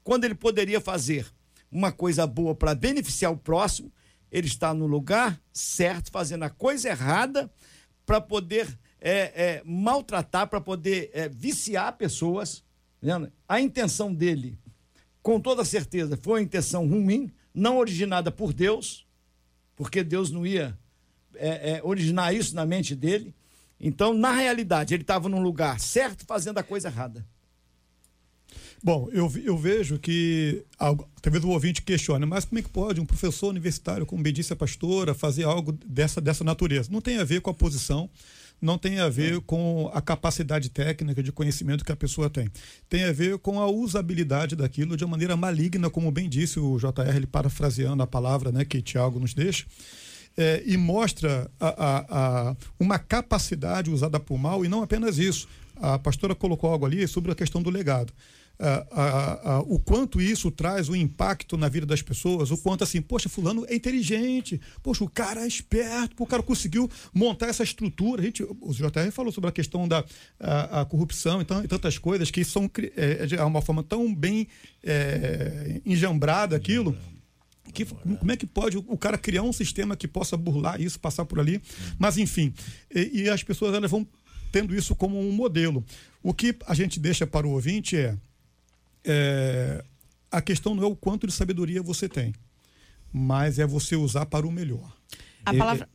quando 0.06 0.24
ele 0.24 0.36
poderia 0.36 0.80
fazer 0.80 1.26
uma 1.68 1.90
coisa 1.90 2.28
boa 2.28 2.54
para 2.54 2.76
beneficiar 2.76 3.32
o 3.32 3.36
próximo, 3.36 3.92
ele 4.30 4.46
está 4.46 4.72
no 4.72 4.86
lugar 4.86 5.36
certo, 5.52 6.12
fazendo 6.12 6.44
a 6.44 6.48
coisa 6.48 6.90
errada 6.90 7.50
para 8.06 8.20
poder 8.20 8.68
é, 9.00 9.10
é, 9.34 9.62
maltratar, 9.64 10.46
para 10.46 10.60
poder 10.60 11.10
é, 11.12 11.28
viciar 11.28 11.96
pessoas. 11.96 12.62
né? 13.02 13.28
A 13.48 13.60
intenção 13.60 14.14
dele, 14.14 14.56
com 15.20 15.40
toda 15.40 15.64
certeza, 15.64 16.16
foi 16.16 16.34
uma 16.34 16.44
intenção 16.44 16.86
ruim, 16.86 17.28
não 17.52 17.76
originada 17.76 18.30
por 18.30 18.52
Deus, 18.52 19.04
porque 19.74 20.04
Deus 20.04 20.30
não 20.30 20.46
ia 20.46 20.78
é, 21.34 21.72
é, 21.72 21.80
originar 21.82 22.32
isso 22.32 22.54
na 22.54 22.64
mente 22.64 22.94
dele. 22.94 23.34
Então, 23.80 24.14
na 24.14 24.30
realidade, 24.30 24.94
ele 24.94 25.02
estava 25.02 25.28
num 25.28 25.42
lugar 25.42 25.80
certo, 25.80 26.24
fazendo 26.24 26.58
a 26.58 26.62
coisa 26.62 26.86
errada. 26.86 27.26
Bom, 28.82 29.08
eu, 29.12 29.30
eu 29.42 29.56
vejo 29.58 29.98
que 29.98 30.62
algo- 30.78 31.08
talvez 31.20 31.42
o 31.44 31.48
ouvinte 31.48 31.82
questione, 31.82 32.24
mas 32.26 32.44
como 32.44 32.58
é 32.58 32.62
que 32.62 32.68
pode 32.68 33.00
um 33.00 33.06
professor 33.06 33.48
universitário, 33.48 34.06
como 34.06 34.22
bem 34.22 34.32
disse 34.32 34.52
a 34.52 34.56
pastora, 34.56 35.14
fazer 35.14 35.44
algo 35.44 35.72
dessa, 35.84 36.20
dessa 36.20 36.44
natureza? 36.44 36.88
Não 36.92 37.00
tem 37.00 37.18
a 37.18 37.24
ver 37.24 37.40
com 37.40 37.50
a 37.50 37.54
posição, 37.54 38.08
não 38.60 38.78
tem 38.78 39.00
a 39.00 39.08
ver 39.08 39.40
com 39.40 39.90
a 39.92 40.00
capacidade 40.00 40.68
técnica 40.70 41.22
de 41.22 41.32
conhecimento 41.32 41.84
que 41.84 41.90
a 41.92 41.96
pessoa 41.96 42.30
tem. 42.30 42.48
Tem 42.88 43.04
a 43.04 43.12
ver 43.12 43.38
com 43.38 43.60
a 43.60 43.66
usabilidade 43.68 44.54
daquilo 44.54 44.96
de 44.96 45.04
uma 45.04 45.10
maneira 45.12 45.36
maligna, 45.36 45.90
como 45.90 46.10
bem 46.12 46.28
disse 46.28 46.60
o 46.60 46.78
JR, 46.78 47.16
ele 47.16 47.26
parafraseando 47.26 48.02
a 48.02 48.06
palavra 48.06 48.52
né, 48.52 48.64
que 48.64 48.80
Tiago 48.80 49.18
nos 49.18 49.34
deixa. 49.34 49.66
É, 50.38 50.62
e 50.66 50.76
mostra 50.76 51.50
a- 51.58 51.66
a- 51.68 52.06
a- 52.50 52.56
uma 52.78 52.98
capacidade 52.98 53.90
usada 53.90 54.20
por 54.20 54.38
mal, 54.38 54.64
e 54.64 54.68
não 54.68 54.82
apenas 54.82 55.18
isso. 55.18 55.48
A 55.76 55.98
pastora 55.98 56.34
colocou 56.34 56.70
algo 56.70 56.84
ali 56.86 57.06
sobre 57.08 57.32
a 57.32 57.34
questão 57.34 57.62
do 57.62 57.70
legado. 57.70 58.12
O 59.66 59.78
quanto 59.78 60.20
isso 60.20 60.50
traz 60.50 60.88
um 60.88 60.94
impacto 60.96 61.56
na 61.56 61.68
vida 61.68 61.86
das 61.86 62.02
pessoas, 62.02 62.50
o 62.50 62.56
quanto 62.58 62.84
assim, 62.84 63.02
poxa, 63.02 63.28
fulano 63.28 63.64
é 63.68 63.74
inteligente, 63.74 64.60
poxa, 64.82 65.04
o 65.04 65.08
cara 65.10 65.42
é 65.44 65.46
esperto, 65.46 66.22
o 66.22 66.26
cara 66.26 66.42
conseguiu 66.42 66.90
montar 67.12 67.48
essa 67.48 67.62
estrutura. 67.62 68.22
A 68.22 68.24
gente, 68.24 68.42
o 68.42 68.72
JR 68.72 69.10
falou 69.12 69.32
sobre 69.32 69.50
a 69.50 69.52
questão 69.52 69.86
da 69.86 70.04
a, 70.40 70.80
a 70.80 70.84
corrupção 70.84 71.40
então, 71.40 71.62
e 71.62 71.68
tantas 71.68 71.98
coisas 71.98 72.30
que 72.30 72.44
são 72.44 72.68
cri- 72.68 72.92
é, 72.96 73.26
de 73.26 73.36
uma 73.36 73.60
forma 73.62 73.82
tão 73.82 74.14
bem 74.14 74.48
é, 74.82 75.80
enjambrada 75.84 76.56
aquilo. 76.56 76.96
Que, 77.74 77.84
como 77.84 78.30
é 78.30 78.36
que 78.36 78.46
pode 78.46 78.78
o 78.78 78.96
cara 78.96 79.18
criar 79.18 79.42
um 79.42 79.52
sistema 79.52 79.96
que 79.96 80.06
possa 80.08 80.36
burlar 80.36 80.80
isso, 80.80 80.98
passar 81.00 81.24
por 81.26 81.40
ali? 81.40 81.60
Mas, 81.98 82.16
enfim, 82.16 82.54
e, 82.94 83.22
e 83.22 83.28
as 83.28 83.42
pessoas 83.42 83.74
elas 83.74 83.90
vão 83.90 84.06
tendo 84.52 84.74
isso 84.74 84.94
como 84.94 85.18
um 85.20 85.32
modelo. 85.32 85.84
O 86.22 86.32
que 86.32 86.56
a 86.66 86.74
gente 86.74 86.98
deixa 87.00 87.26
para 87.26 87.46
o 87.46 87.50
ouvinte 87.50 87.96
é, 87.96 88.16
é 89.06 89.84
a 90.30 90.42
questão 90.42 90.74
não 90.74 90.82
é 90.82 90.86
o 90.86 90.96
quanto 90.96 91.26
de 91.26 91.32
sabedoria 91.32 91.82
você 91.82 92.08
tem, 92.08 92.34
mas 93.12 93.58
é 93.58 93.66
você 93.66 93.96
usar 93.96 94.26
para 94.26 94.46
o 94.46 94.52
melhor. 94.52 94.94
A 95.44 95.54
palavra. 95.54 95.88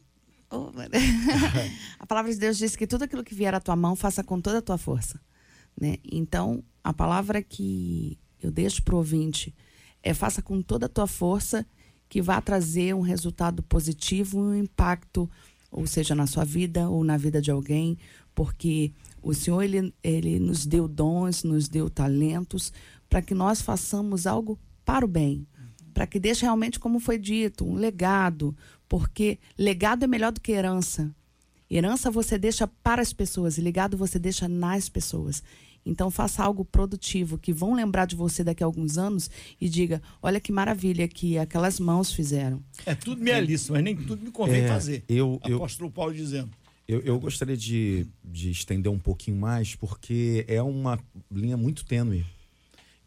Oh, 0.50 0.72
a 2.00 2.08
palavra 2.08 2.34
de 2.34 2.40
Deus 2.40 2.58
diz 2.58 2.76
que 2.76 2.88
tudo 2.88 3.04
aquilo 3.04 3.24
que 3.24 3.36
vier 3.36 3.54
à 3.54 3.60
tua 3.60 3.76
mão, 3.76 3.96
faça 3.96 4.24
com 4.24 4.42
toda 4.42 4.58
a 4.58 4.62
tua 4.62 4.78
força. 4.78 5.22
Né? 5.80 5.98
Então, 6.04 6.64
a 6.84 6.92
palavra 6.92 7.42
que 7.42 8.20
eu 8.42 8.52
deixo 8.52 8.84
para 8.84 8.96
o 8.96 8.98
ouvinte 8.98 9.56
é 10.04 10.14
faça 10.14 10.42
com 10.42 10.62
toda 10.62 10.88
a 10.88 10.90
tua 10.90 11.08
força, 11.08 11.66
que 12.10 12.22
vá 12.22 12.42
trazer 12.42 12.94
um 12.96 13.02
resultado 13.02 13.64
positivo, 13.64 14.40
um 14.40 14.56
impacto, 14.56 15.30
ou 15.72 15.88
seja, 15.88 16.14
na 16.16 16.28
sua 16.28 16.44
vida 16.44 16.90
ou 16.90 17.04
na 17.04 17.16
vida 17.16 17.42
de 17.42 17.52
alguém, 17.52 17.98
porque 18.36 18.92
o 19.22 19.34
Senhor 19.34 19.62
ele, 19.62 19.94
ele 20.04 20.40
nos 20.40 20.66
deu 20.66 20.88
dons, 20.88 21.44
nos 21.44 21.70
deu 21.70 21.90
talentos 21.90 22.74
para 23.12 23.22
que 23.22 23.36
nós 23.36 23.62
façamos 23.62 24.26
algo 24.26 24.58
para 24.86 25.04
o 25.04 25.08
bem, 25.08 25.46
para 25.94 26.08
que 26.08 26.18
deixe 26.18 26.44
realmente, 26.44 26.80
como 26.80 26.98
foi 26.98 27.20
dito, 27.20 27.66
um 27.66 27.76
legado, 27.76 28.56
porque 28.88 29.38
legado 29.58 30.06
é 30.06 30.08
melhor 30.08 30.32
do 30.32 30.40
que 30.40 30.54
herança. 30.54 31.14
Herança 31.70 32.10
você 32.10 32.38
deixa 32.38 32.66
para 32.68 33.02
as 33.02 33.12
pessoas 33.12 33.58
e 33.58 33.62
legado 33.62 33.98
você 33.98 34.18
deixa 34.18 34.48
nas 34.48 34.88
pessoas. 34.88 35.44
Então 35.86 36.10
faça 36.10 36.42
algo 36.42 36.64
produtivo 36.64 37.38
que 37.38 37.52
vão 37.52 37.74
lembrar 37.74 38.06
de 38.06 38.16
você 38.16 38.46
daqui 38.46 38.64
a 38.64 38.66
alguns 38.66 38.98
anos 38.98 39.30
e 39.60 39.68
diga: 39.68 40.02
olha 40.22 40.40
que 40.40 40.52
maravilha 40.54 41.06
que 41.08 41.38
aquelas 41.38 41.80
mãos 41.82 42.14
fizeram. 42.14 42.64
É 42.86 42.96
tudo 42.96 43.22
minha 43.22 43.40
lista, 43.42 43.74
mas 43.74 43.84
nem 43.84 43.96
tudo 43.98 44.24
me 44.24 44.32
convém 44.32 44.62
É, 44.62 44.68
fazer. 44.70 45.04
eu- 45.10 45.42
eu- 45.46 45.58
Apóstolo 45.58 45.92
Paulo 45.92 46.14
dizendo. 46.14 46.50
Eu, 46.88 47.00
eu 47.02 47.20
gostaria 47.20 47.58
de, 47.58 48.06
de 48.24 48.52
estender 48.52 48.92
um 48.92 49.00
pouquinho 49.00 49.38
mais, 49.38 49.76
porque 49.76 50.46
é 50.48 50.62
uma 50.62 51.00
linha 51.32 51.58
muito 51.58 51.86
tênue. 51.86 52.26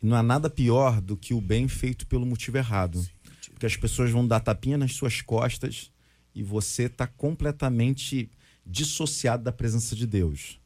Não 0.04 0.18
há 0.18 0.22
nada 0.22 0.50
pior 0.50 1.00
do 1.00 1.16
que 1.16 1.32
o 1.32 1.40
bem 1.40 1.66
feito 1.66 2.06
pelo 2.06 2.26
motivo 2.26 2.58
errado. 2.58 3.02
Porque 3.48 3.64
as 3.64 3.74
pessoas 3.74 4.10
vão 4.10 4.28
dar 4.28 4.38
tapinha 4.38 4.76
nas 4.76 4.92
suas 4.92 5.22
costas 5.22 5.90
e 6.34 6.42
você 6.42 6.82
está 6.82 7.06
completamente 7.06 8.30
dissociado 8.66 9.42
da 9.42 9.50
presença 9.50 9.96
de 9.96 10.06
Deus. 10.06 10.60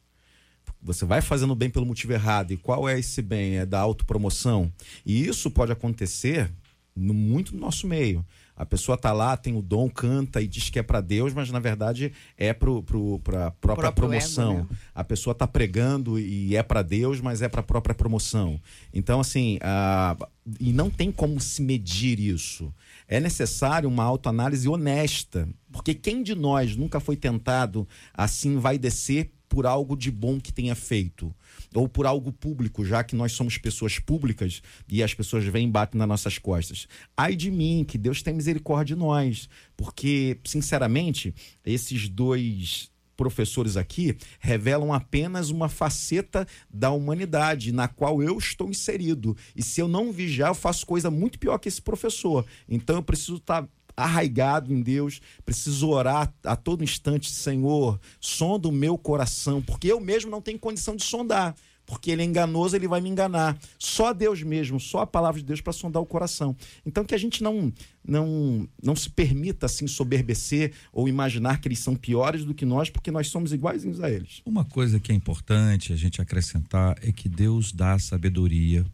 Você 0.81 1.05
vai 1.05 1.21
fazendo 1.21 1.55
bem 1.55 1.69
pelo 1.69 1.85
motivo 1.85 2.11
errado. 2.11 2.51
E 2.51 2.57
qual 2.57 2.89
é 2.89 2.99
esse 2.99 3.21
bem? 3.21 3.59
É 3.59 3.65
da 3.65 3.79
autopromoção. 3.79 4.69
E 5.05 5.25
isso 5.25 5.49
pode 5.49 5.71
acontecer 5.71 6.51
no, 6.93 7.13
muito 7.13 7.53
no 7.53 7.61
nosso 7.61 7.87
meio. 7.87 8.25
A 8.59 8.65
pessoa 8.65 8.97
tá 8.97 9.13
lá, 9.13 9.37
tem 9.37 9.55
o 9.55 9.61
dom, 9.61 9.89
canta 9.89 10.41
e 10.41 10.47
diz 10.47 10.69
que 10.69 10.77
é 10.77 10.83
para 10.83 10.99
Deus, 10.99 11.33
mas 11.33 11.49
na 11.49 11.59
verdade 11.59 12.11
é 12.37 12.51
pro, 12.51 12.83
pro, 12.83 13.17
pra 13.19 13.51
própria 13.51 13.89
promoção. 13.89 14.57
né? 14.69 14.77
A 14.93 15.01
pessoa 15.01 15.33
tá 15.33 15.47
pregando 15.47 16.19
e 16.19 16.57
é 16.57 16.61
para 16.61 16.81
Deus, 16.81 17.21
mas 17.21 17.41
é 17.41 17.47
para 17.47 17.61
a 17.61 17.63
própria 17.63 17.95
promoção. 17.95 18.59
Então, 18.93 19.21
assim, 19.21 19.59
ah, 19.61 20.17
e 20.59 20.73
não 20.73 20.89
tem 20.89 21.09
como 21.09 21.39
se 21.39 21.61
medir 21.61 22.19
isso. 22.19 22.73
É 23.07 23.17
necessário 23.21 23.87
uma 23.87 24.03
autoanálise 24.03 24.67
honesta, 24.67 25.47
porque 25.71 25.93
quem 25.93 26.21
de 26.21 26.35
nós 26.35 26.75
nunca 26.75 26.99
foi 26.99 27.15
tentado 27.15 27.87
assim 28.13 28.57
vai 28.57 28.77
descer 28.77 29.31
por 29.47 29.65
algo 29.65 29.95
de 29.95 30.11
bom 30.11 30.37
que 30.37 30.51
tenha 30.51 30.75
feito? 30.75 31.33
Ou 31.73 31.87
por 31.87 32.05
algo 32.05 32.31
público, 32.31 32.83
já 32.85 33.03
que 33.03 33.15
nós 33.15 33.31
somos 33.33 33.57
pessoas 33.57 33.99
públicas 33.99 34.61
e 34.87 35.03
as 35.03 35.13
pessoas 35.13 35.45
vêm 35.45 35.67
e 35.67 35.71
batem 35.71 35.99
nas 35.99 36.07
nossas 36.07 36.37
costas. 36.37 36.87
Ai 37.15 37.35
de 37.35 37.51
mim, 37.51 37.85
que 37.87 37.97
Deus 37.97 38.21
tenha 38.21 38.35
misericórdia 38.35 38.95
de 38.95 38.99
nós. 38.99 39.47
Porque, 39.77 40.39
sinceramente, 40.43 41.33
esses 41.63 42.09
dois 42.09 42.89
professores 43.19 43.75
aqui 43.75 44.15
revelam 44.39 44.93
apenas 44.93 45.49
uma 45.49 45.67
faceta 45.67 46.47
da 46.69 46.89
humanidade 46.89 47.73
na 47.73 47.85
qual 47.85 48.23
eu 48.23 48.37
estou 48.37 48.69
inserido. 48.69 49.35
E 49.53 49.61
se 49.61 49.81
eu 49.81 49.89
não 49.89 50.09
vigiar, 50.09 50.51
eu 50.51 50.55
faço 50.55 50.85
coisa 50.85 51.11
muito 51.11 51.37
pior 51.37 51.57
que 51.57 51.67
esse 51.67 51.81
professor. 51.81 52.45
Então 52.67 52.95
eu 52.95 53.03
preciso 53.03 53.35
estar 53.35 53.67
arraigado 54.03 54.73
em 54.73 54.81
Deus, 54.81 55.19
preciso 55.45 55.89
orar 55.89 56.33
a 56.43 56.55
todo 56.55 56.83
instante, 56.83 57.29
Senhor, 57.29 57.99
sonda 58.19 58.67
o 58.67 58.71
meu 58.71 58.97
coração, 58.97 59.61
porque 59.61 59.91
eu 59.91 59.99
mesmo 59.99 60.31
não 60.31 60.41
tenho 60.41 60.59
condição 60.59 60.95
de 60.95 61.03
sondar. 61.03 61.55
Porque 61.85 62.11
ele 62.11 62.21
é 62.21 62.25
enganoso, 62.25 62.75
ele 62.75 62.87
vai 62.87 63.01
me 63.01 63.09
enganar. 63.09 63.57
Só 63.79 64.13
Deus 64.13 64.43
mesmo, 64.43 64.79
só 64.79 64.99
a 64.99 65.07
palavra 65.07 65.41
de 65.41 65.45
Deus 65.47 65.59
para 65.59 65.73
sondar 65.73 65.99
o 65.99 66.05
coração. 66.05 66.55
Então 66.85 67.03
que 67.03 67.15
a 67.15 67.17
gente 67.17 67.41
não 67.41 67.73
não 68.07 68.69
não 68.81 68.95
se 68.95 69.09
permita 69.09 69.65
assim 69.65 69.87
soberbecer 69.87 70.71
ou 70.93 71.09
imaginar 71.09 71.59
que 71.59 71.67
eles 71.67 71.79
são 71.79 71.95
piores 71.95 72.45
do 72.45 72.53
que 72.53 72.63
nós, 72.63 72.91
porque 72.91 73.09
nós 73.09 73.29
somos 73.29 73.51
iguaizinhos 73.51 73.99
a 74.01 74.11
eles. 74.11 74.43
Uma 74.45 74.63
coisa 74.63 74.99
que 74.99 75.11
é 75.11 75.15
importante 75.15 75.91
a 75.91 75.95
gente 75.95 76.21
acrescentar 76.21 76.95
é 77.01 77.11
que 77.11 77.27
Deus 77.27 77.71
dá 77.71 77.97
sabedoria 77.97 78.85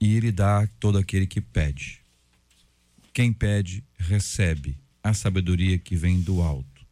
e 0.00 0.16
Ele 0.16 0.30
dá 0.30 0.68
todo 0.78 0.96
aquele 0.96 1.26
que 1.26 1.40
pede. 1.40 2.05
Quem 3.16 3.32
pede, 3.32 3.82
recebe 3.96 4.78
a 5.02 5.14
sabedoria 5.14 5.78
que 5.78 5.96
vem 5.96 6.20
do 6.20 6.42
alto. 6.42 6.84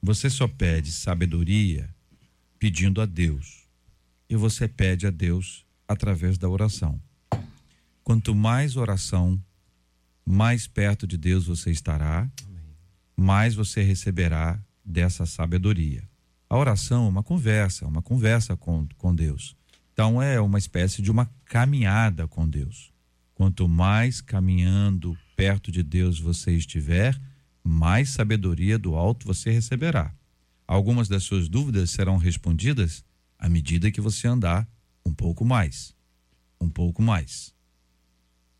Você 0.00 0.30
só 0.30 0.46
pede 0.46 0.92
sabedoria 0.92 1.92
pedindo 2.60 3.00
a 3.00 3.06
Deus. 3.06 3.66
E 4.30 4.36
você 4.36 4.68
pede 4.68 5.04
a 5.04 5.10
Deus 5.10 5.66
através 5.88 6.38
da 6.38 6.48
oração. 6.48 7.02
Quanto 8.04 8.36
mais 8.36 8.76
oração, 8.76 9.36
mais 10.24 10.68
perto 10.68 11.08
de 11.08 11.18
Deus 11.18 11.48
você 11.48 11.72
estará, 11.72 12.30
mais 13.16 13.56
você 13.56 13.82
receberá 13.82 14.62
dessa 14.84 15.26
sabedoria. 15.26 16.08
A 16.48 16.56
oração 16.56 17.06
é 17.06 17.08
uma 17.08 17.24
conversa, 17.24 17.84
uma 17.84 18.00
conversa 18.00 18.56
com, 18.56 18.86
com 18.96 19.12
Deus. 19.12 19.56
Então 19.92 20.22
é 20.22 20.40
uma 20.40 20.58
espécie 20.58 21.02
de 21.02 21.10
uma 21.10 21.28
caminhada 21.44 22.28
com 22.28 22.48
Deus. 22.48 22.92
Quanto 23.34 23.66
mais 23.68 24.20
caminhando 24.20 25.18
perto 25.38 25.70
de 25.70 25.84
Deus 25.84 26.18
você 26.18 26.50
estiver, 26.50 27.16
mais 27.62 28.08
sabedoria 28.08 28.76
do 28.76 28.96
alto 28.96 29.24
você 29.24 29.52
receberá. 29.52 30.12
Algumas 30.66 31.06
das 31.06 31.22
suas 31.22 31.48
dúvidas 31.48 31.90
serão 31.90 32.16
respondidas 32.16 33.04
à 33.38 33.48
medida 33.48 33.92
que 33.92 34.00
você 34.00 34.26
andar 34.26 34.68
um 35.06 35.14
pouco 35.14 35.44
mais, 35.44 35.94
um 36.60 36.68
pouco 36.68 37.00
mais, 37.00 37.54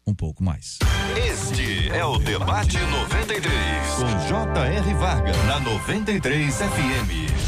um 0.07 0.15
pouco 0.15 0.41
mais. 0.41 0.79
Este 1.17 1.89
é 1.89 2.05
o 2.05 2.17
Debate 2.17 2.79
93, 2.79 3.95
com 3.97 4.29
J.R. 4.29 4.95
Varga, 4.95 5.33
na 5.47 5.59
93 5.59 6.55
FM. 6.55 7.48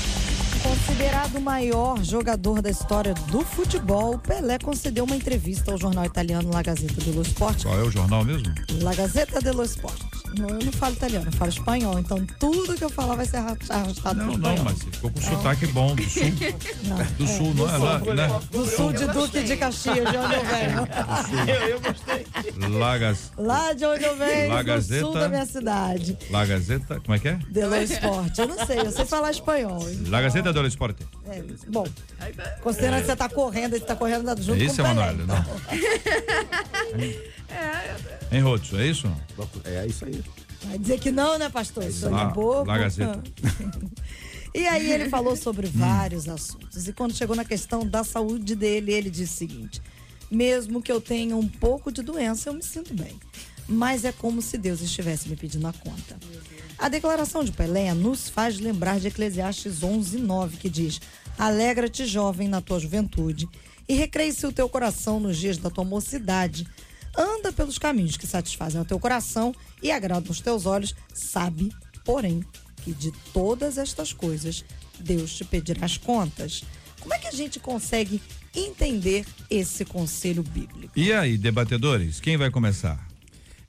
Considerado 0.86 1.36
o 1.36 1.40
maior 1.40 2.02
jogador 2.02 2.60
da 2.62 2.70
história 2.70 3.14
do 3.30 3.40
futebol, 3.44 4.18
Pelé 4.18 4.58
concedeu 4.58 5.04
uma 5.04 5.14
entrevista 5.14 5.72
ao 5.72 5.78
jornal 5.78 6.04
italiano 6.04 6.50
La 6.52 6.62
Gazzetta 6.62 7.00
dello 7.04 7.22
Sport. 7.22 7.62
Qual 7.62 7.78
é 7.78 7.82
o 7.82 7.90
jornal 7.90 8.24
mesmo? 8.24 8.52
La 8.82 8.94
Gazzetta 8.94 9.40
dello 9.40 9.62
Sport. 9.64 10.00
Não, 10.38 10.48
eu 10.48 10.64
não 10.64 10.72
falo 10.72 10.94
italiano, 10.94 11.26
eu 11.26 11.32
falo 11.32 11.50
espanhol. 11.50 11.98
Então 11.98 12.24
tudo 12.38 12.74
que 12.76 12.84
eu 12.84 12.88
falar 12.90 13.16
vai 13.16 13.26
ser 13.26 13.38
arra- 13.38 13.56
arrastado 13.68 14.16
Não, 14.18 14.26
não, 14.26 14.34
espanhol. 14.52 14.64
mas 14.64 14.78
ficou 14.82 15.10
com 15.10 15.20
sotaque 15.20 15.66
bom 15.68 15.94
do 15.94 16.02
sul. 16.08 16.22
Não, 16.84 16.96
Do 17.18 17.26
sul, 17.26 17.54
não 17.54 17.68
é? 17.68 17.78
Lá, 17.78 17.98
né? 18.14 18.40
do 18.50 18.66
sul 18.66 18.92
de 18.92 19.06
Duque 19.06 19.42
de 19.42 19.56
Caxias, 19.56 19.96
de 20.10 20.16
onde 20.16 20.34
eu 20.34 20.44
venho. 20.44 21.48
Eu, 21.48 21.68
eu 21.68 21.80
gostei. 21.80 22.26
Lagas, 22.78 23.32
Lá 23.36 23.72
de 23.72 23.84
onde 23.84 24.04
eu 24.04 24.16
venho, 24.16 24.48
La 24.54 24.62
do 24.62 24.82
sul 24.82 25.12
da 25.14 25.28
minha 25.28 25.46
cidade. 25.46 26.16
La 26.30 26.44
Gazeta, 26.46 27.00
como 27.00 27.14
é 27.14 27.18
que 27.18 27.28
é? 27.28 27.38
Dello 27.48 27.74
Sport. 27.76 28.38
Eu 28.38 28.48
não 28.48 28.66
sei, 28.66 28.78
eu 28.80 28.90
sei 28.92 29.04
falar 29.04 29.30
espanhol. 29.32 29.84
La 30.06 30.20
Gazeta 30.22 30.52
dello 30.52 30.68
Sport. 30.80 30.96
É, 31.28 31.42
bom, 31.68 31.86
considerando 32.62 33.00
que 33.00 33.06
você 33.06 33.16
tá 33.16 33.28
correndo, 33.28 33.72
você 33.72 33.84
tá 33.84 33.94
correndo 33.96 34.28
junto 34.42 34.60
É 34.60 34.64
com 34.66 34.72
isso, 34.72 34.80
o 34.80 34.84
Pelé. 34.84 34.90
Emanuele? 34.90 35.24
Não. 35.26 35.44
Em 38.32 38.40
Rotos, 38.40 38.72
é 38.74 38.86
isso? 38.86 39.12
É 39.64 39.86
isso 39.86 40.04
aí. 40.04 40.22
Vai 40.64 40.78
dizer 40.78 40.98
que 41.00 41.10
não, 41.10 41.38
né, 41.38 41.48
pastor? 41.48 41.90
Sou 41.90 42.10
Lá- 42.10 42.24
de 42.26 42.34
bobo. 42.34 42.64
La 42.70 42.78
Gazeta. 42.78 43.22
E 44.54 44.66
aí 44.66 44.90
ele 44.90 45.08
falou 45.08 45.36
sobre 45.36 45.66
vários 45.68 46.28
assuntos. 46.28 46.88
E 46.88 46.92
quando 46.92 47.14
chegou 47.14 47.36
na 47.36 47.44
questão 47.44 47.86
da 47.86 48.02
saúde 48.04 48.54
dele, 48.54 48.92
ele 48.92 49.10
disse 49.10 49.34
o 49.34 49.38
seguinte: 49.38 49.80
mesmo 50.30 50.82
que 50.82 50.90
eu 50.90 51.00
tenha 51.00 51.36
um 51.36 51.46
pouco 51.48 51.90
de 51.92 52.02
doença, 52.02 52.48
eu 52.50 52.54
me 52.54 52.62
sinto 52.62 52.92
bem. 52.94 53.18
Mas 53.68 54.04
é 54.04 54.12
como 54.12 54.42
se 54.42 54.58
Deus 54.58 54.80
estivesse 54.80 55.28
me 55.28 55.36
pedindo 55.36 55.66
a 55.66 55.72
conta. 55.72 56.18
A 56.80 56.88
declaração 56.88 57.44
de 57.44 57.52
Pelé 57.52 57.92
nos 57.92 58.30
faz 58.30 58.58
lembrar 58.58 58.98
de 58.98 59.08
Eclesiastes 59.08 59.82
11, 59.82 60.16
9, 60.18 60.56
que 60.56 60.70
diz: 60.70 60.98
Alegra-te, 61.38 62.06
jovem, 62.06 62.48
na 62.48 62.62
tua 62.62 62.80
juventude, 62.80 63.46
e 63.86 63.92
recreie-se 63.94 64.46
o 64.46 64.52
teu 64.52 64.66
coração 64.66 65.20
nos 65.20 65.36
dias 65.36 65.58
da 65.58 65.68
tua 65.68 65.84
mocidade. 65.84 66.66
Anda 67.14 67.52
pelos 67.52 67.78
caminhos 67.78 68.16
que 68.16 68.26
satisfazem 68.26 68.80
o 68.80 68.84
teu 68.86 68.98
coração 68.98 69.54
e 69.82 69.92
agradam 69.92 70.30
os 70.30 70.40
teus 70.40 70.64
olhos, 70.64 70.94
sabe, 71.12 71.70
porém, 72.02 72.42
que 72.82 72.94
de 72.94 73.12
todas 73.34 73.76
estas 73.76 74.14
coisas 74.14 74.64
Deus 74.98 75.34
te 75.34 75.44
pedirá 75.44 75.84
as 75.84 75.98
contas. 75.98 76.64
Como 76.98 77.12
é 77.12 77.18
que 77.18 77.28
a 77.28 77.32
gente 77.32 77.60
consegue 77.60 78.22
entender 78.56 79.26
esse 79.50 79.84
conselho 79.84 80.42
bíblico? 80.42 80.92
E 80.96 81.12
aí, 81.12 81.36
debatedores, 81.36 82.20
quem 82.20 82.38
vai 82.38 82.50
começar? 82.50 83.06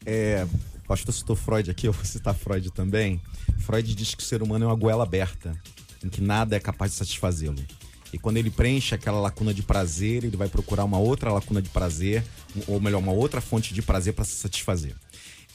É, 0.05 0.47
pastor 0.91 1.13
citou 1.13 1.37
Freud 1.37 1.71
aqui, 1.71 1.87
eu 1.87 1.93
vou 1.93 2.03
citar 2.03 2.35
Freud 2.35 2.69
também. 2.71 3.21
Freud 3.59 3.95
diz 3.95 4.13
que 4.13 4.21
o 4.21 4.25
ser 4.25 4.43
humano 4.43 4.65
é 4.65 4.67
uma 4.67 4.75
goela 4.75 5.03
aberta. 5.03 5.57
em 6.03 6.09
que 6.09 6.19
nada 6.19 6.53
é 6.53 6.59
capaz 6.59 6.91
de 6.91 6.97
satisfazê-lo. 6.97 7.63
E 8.11 8.19
quando 8.19 8.35
ele 8.35 8.51
preenche 8.51 8.93
aquela 8.93 9.17
lacuna 9.21 9.53
de 9.53 9.63
prazer, 9.63 10.25
ele 10.25 10.35
vai 10.35 10.49
procurar 10.49 10.83
uma 10.83 10.97
outra 10.99 11.31
lacuna 11.31 11.61
de 11.61 11.69
prazer, 11.69 12.25
ou 12.67 12.81
melhor, 12.81 12.97
uma 12.97 13.13
outra 13.13 13.39
fonte 13.39 13.73
de 13.73 13.81
prazer 13.81 14.13
para 14.13 14.25
se 14.25 14.35
satisfazer. 14.35 14.93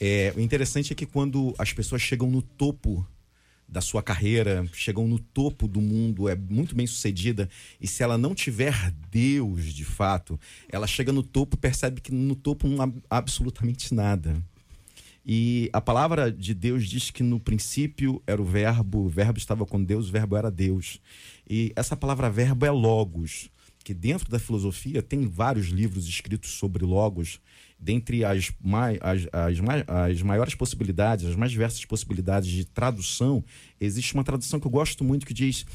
É, 0.01 0.33
o 0.35 0.39
interessante 0.39 0.91
é 0.91 0.95
que 0.95 1.05
quando 1.05 1.53
as 1.59 1.71
pessoas 1.71 2.01
chegam 2.01 2.31
no 2.31 2.41
topo 2.41 3.05
da 3.67 3.81
sua 3.81 4.01
carreira, 4.01 4.67
chegam 4.73 5.07
no 5.07 5.19
topo 5.19 5.67
do 5.67 5.81
mundo, 5.81 6.27
é 6.27 6.35
muito 6.35 6.73
bem 6.73 6.87
sucedida, 6.87 7.47
e 7.79 7.87
se 7.87 8.01
ela 8.01 8.17
não 8.17 8.33
tiver 8.33 8.91
Deus 9.11 9.65
de 9.65 9.85
fato, 9.85 10.39
ela 10.67 10.87
chega 10.87 11.11
no 11.11 11.21
topo 11.21 11.57
e 11.57 11.59
percebe 11.59 12.01
que 12.01 12.11
no 12.11 12.35
topo 12.35 12.67
não 12.67 12.83
há 12.83 13.17
absolutamente 13.17 13.93
nada. 13.93 14.41
E 15.29 15.69
a 15.73 15.81
palavra 15.81 16.31
de 16.31 16.53
Deus 16.53 16.87
diz 16.87 17.11
que 17.11 17.21
no 17.21 17.37
princípio 17.37 18.23
era 18.25 18.41
o 18.41 18.45
verbo, 18.45 18.99
o 18.99 19.09
verbo 19.09 19.37
estava 19.37 19.65
com 19.65 19.83
Deus, 19.83 20.07
o 20.07 20.11
verbo 20.13 20.37
era 20.37 20.49
Deus. 20.49 21.01
E 21.49 21.73
essa 21.75 21.97
palavra 21.97 22.29
verbo 22.29 22.65
é 22.65 22.71
logos, 22.71 23.49
que 23.83 23.93
dentro 23.93 24.31
da 24.31 24.39
filosofia 24.39 25.01
tem 25.01 25.27
vários 25.27 25.67
livros 25.67 26.07
escritos 26.07 26.51
sobre 26.51 26.85
logos, 26.85 27.41
dentre 27.77 28.23
as, 28.23 28.53
mai, 28.63 28.97
as, 29.01 29.27
as, 29.33 29.59
as 29.85 30.21
maiores 30.21 30.55
possibilidades, 30.55 31.25
as 31.25 31.35
mais 31.35 31.51
diversas 31.51 31.83
possibilidades 31.83 32.49
de 32.49 32.63
tradução, 32.63 33.43
existe 33.81 34.13
uma 34.13 34.23
tradução 34.23 34.61
que 34.61 34.67
eu 34.67 34.71
gosto 34.71 35.03
muito 35.03 35.25
que 35.25 35.33
diz 35.33 35.65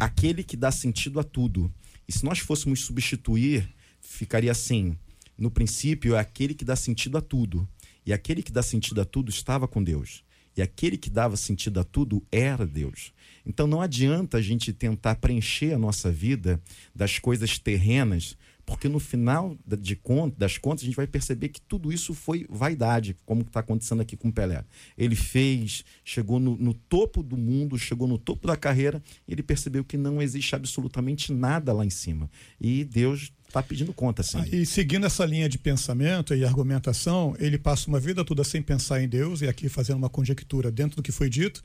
aquele 0.00 0.42
que 0.42 0.56
dá 0.56 0.70
sentido 0.70 1.20
a 1.20 1.24
tudo. 1.24 1.70
E 2.08 2.12
se 2.12 2.24
nós 2.24 2.38
fôssemos 2.38 2.80
substituir, 2.80 3.68
ficaria 4.00 4.50
assim: 4.50 4.96
no 5.36 5.50
princípio 5.50 6.14
é 6.14 6.18
aquele 6.18 6.54
que 6.54 6.64
dá 6.64 6.74
sentido 6.74 7.18
a 7.18 7.20
tudo. 7.20 7.68
E 8.08 8.12
aquele 8.14 8.42
que 8.42 8.50
dá 8.50 8.62
sentido 8.62 9.02
a 9.02 9.04
tudo 9.04 9.28
estava 9.28 9.68
com 9.68 9.84
Deus. 9.84 10.24
E 10.56 10.62
aquele 10.62 10.96
que 10.96 11.10
dava 11.10 11.36
sentido 11.36 11.78
a 11.78 11.84
tudo 11.84 12.24
era 12.32 12.66
Deus. 12.66 13.12
Então 13.44 13.66
não 13.66 13.82
adianta 13.82 14.38
a 14.38 14.40
gente 14.40 14.72
tentar 14.72 15.16
preencher 15.16 15.74
a 15.74 15.78
nossa 15.78 16.10
vida 16.10 16.58
das 16.94 17.18
coisas 17.18 17.58
terrenas, 17.58 18.34
porque 18.68 18.86
no 18.86 19.00
final 19.00 19.56
de 19.66 19.96
conta, 19.96 20.36
das 20.38 20.58
contas 20.58 20.82
a 20.82 20.84
gente 20.84 20.94
vai 20.94 21.06
perceber 21.06 21.48
que 21.48 21.58
tudo 21.58 21.90
isso 21.90 22.12
foi 22.12 22.46
vaidade, 22.50 23.16
como 23.24 23.40
está 23.40 23.60
acontecendo 23.60 24.02
aqui 24.02 24.14
com 24.14 24.28
o 24.28 24.32
Pelé. 24.32 24.62
Ele 24.96 25.16
fez, 25.16 25.86
chegou 26.04 26.38
no, 26.38 26.54
no 26.54 26.74
topo 26.74 27.22
do 27.22 27.34
mundo, 27.34 27.78
chegou 27.78 28.06
no 28.06 28.18
topo 28.18 28.46
da 28.46 28.58
carreira, 28.58 29.02
e 29.26 29.32
ele 29.32 29.42
percebeu 29.42 29.82
que 29.82 29.96
não 29.96 30.20
existe 30.20 30.54
absolutamente 30.54 31.32
nada 31.32 31.72
lá 31.72 31.82
em 31.82 31.88
cima. 31.88 32.30
E 32.60 32.84
Deus 32.84 33.32
está 33.46 33.62
pedindo 33.62 33.90
conta, 33.94 34.22
sim. 34.22 34.44
E 34.52 34.66
seguindo 34.66 35.06
essa 35.06 35.24
linha 35.24 35.48
de 35.48 35.56
pensamento 35.56 36.34
e 36.34 36.44
argumentação, 36.44 37.34
ele 37.38 37.56
passa 37.56 37.88
uma 37.88 37.98
vida 37.98 38.22
toda 38.22 38.44
sem 38.44 38.60
pensar 38.60 39.02
em 39.02 39.08
Deus, 39.08 39.40
e 39.40 39.48
aqui 39.48 39.70
fazendo 39.70 39.96
uma 39.96 40.10
conjectura 40.10 40.70
dentro 40.70 40.96
do 40.96 41.02
que 41.02 41.10
foi 41.10 41.30
dito. 41.30 41.64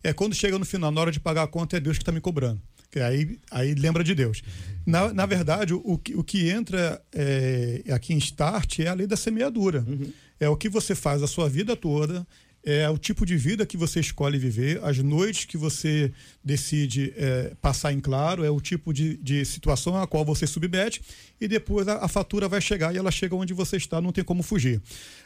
É 0.00 0.12
quando 0.12 0.32
chega 0.32 0.56
no 0.56 0.64
final, 0.64 0.92
na 0.92 1.00
hora 1.00 1.10
de 1.10 1.18
pagar 1.18 1.42
a 1.42 1.48
conta, 1.48 1.76
é 1.76 1.80
Deus 1.80 1.98
que 1.98 2.02
está 2.02 2.12
me 2.12 2.20
cobrando. 2.20 2.62
Que 2.96 3.00
aí, 3.02 3.38
aí 3.50 3.74
lembra 3.74 4.02
de 4.02 4.14
Deus. 4.14 4.42
Na, 4.86 5.12
na 5.12 5.26
verdade, 5.26 5.74
o, 5.74 6.00
o 6.14 6.24
que 6.24 6.48
entra 6.48 6.98
é, 7.14 7.82
aqui 7.90 8.14
em 8.14 8.16
start 8.16 8.78
é 8.78 8.88
a 8.88 8.94
lei 8.94 9.06
da 9.06 9.18
semeadura. 9.18 9.84
Uhum. 9.86 10.10
É 10.40 10.48
o 10.48 10.56
que 10.56 10.66
você 10.66 10.94
faz 10.94 11.22
a 11.22 11.26
sua 11.26 11.46
vida 11.46 11.76
toda, 11.76 12.26
é 12.64 12.88
o 12.88 12.96
tipo 12.96 13.26
de 13.26 13.36
vida 13.36 13.66
que 13.66 13.76
você 13.76 14.00
escolhe 14.00 14.38
viver, 14.38 14.82
as 14.82 14.96
noites 14.96 15.44
que 15.44 15.58
você 15.58 16.10
decide 16.42 17.12
é, 17.18 17.52
passar 17.60 17.92
em 17.92 18.00
claro, 18.00 18.42
é 18.42 18.50
o 18.50 18.62
tipo 18.62 18.94
de, 18.94 19.18
de 19.18 19.44
situação 19.44 19.94
a 19.94 20.06
qual 20.06 20.24
você 20.24 20.46
submete 20.46 21.02
e 21.38 21.46
depois 21.46 21.86
a, 21.86 21.98
a, 21.98 22.08
fatura 22.08 22.48
vai 22.48 22.62
chegar 22.62 22.94
e 22.94 22.98
ela 22.98 23.10
chega 23.10 23.36
onde 23.36 23.52
você 23.52 23.76
está, 23.76 24.00
não 24.00 24.10
tem 24.10 24.24
como 24.24 24.42
fugir. 24.42 24.80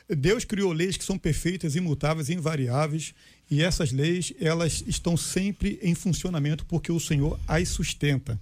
Deus 0.08 0.44
criou 0.44 0.72
leis 0.72 0.96
que 0.96 1.04
são 1.04 1.16
perfeitas, 1.16 1.76
imutáveis, 1.76 2.30
invariáveis 2.30 3.14
e 3.50 3.62
essas 3.62 3.90
leis 3.92 4.32
elas 4.40 4.84
estão 4.86 5.16
sempre 5.16 5.78
em 5.82 5.94
funcionamento 5.94 6.64
porque 6.66 6.92
o 6.92 7.00
Senhor 7.00 7.38
as 7.48 7.68
sustenta. 7.68 8.40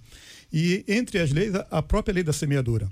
E 0.51 0.83
entre 0.87 1.19
as 1.19 1.31
leis, 1.31 1.53
a 1.69 1.81
própria 1.81 2.13
lei 2.13 2.23
da 2.23 2.33
semeadura 2.33 2.89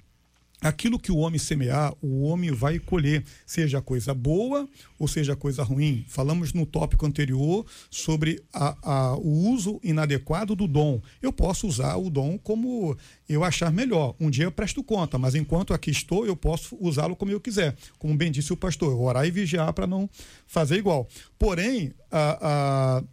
aquilo 0.61 0.99
que 0.99 1.11
o 1.11 1.17
homem 1.17 1.39
semear, 1.39 1.93
o 2.01 2.23
homem 2.23 2.51
vai 2.51 2.79
colher, 2.79 3.23
seja 3.45 3.81
coisa 3.81 4.13
boa 4.13 4.67
ou 4.97 5.07
seja 5.07 5.35
coisa 5.35 5.63
ruim. 5.63 6.05
Falamos 6.07 6.53
no 6.53 6.65
tópico 6.65 7.05
anterior 7.05 7.65
sobre 7.89 8.43
a, 8.53 8.75
a, 8.81 9.15
o 9.17 9.49
uso 9.49 9.79
inadequado 9.83 10.55
do 10.55 10.67
dom. 10.67 11.01
Eu 11.21 11.31
posso 11.31 11.67
usar 11.67 11.95
o 11.97 12.09
dom 12.09 12.37
como 12.37 12.97
eu 13.29 13.43
achar 13.43 13.71
melhor. 13.71 14.15
Um 14.19 14.29
dia 14.29 14.45
eu 14.45 14.51
presto 14.51 14.83
conta, 14.83 15.17
mas 15.17 15.35
enquanto 15.35 15.73
aqui 15.73 15.91
estou, 15.91 16.25
eu 16.25 16.35
posso 16.35 16.77
usá-lo 16.79 17.15
como 17.15 17.31
eu 17.31 17.39
quiser. 17.39 17.75
Como 17.99 18.15
bem 18.15 18.31
disse 18.31 18.51
o 18.51 18.57
pastor, 18.57 18.99
orar 18.99 19.25
e 19.25 19.31
vigiar 19.31 19.71
para 19.73 19.85
não 19.85 20.09
fazer 20.47 20.77
igual. 20.77 21.07
Porém, 21.37 21.93
a, 22.11 22.97
a 22.97 23.03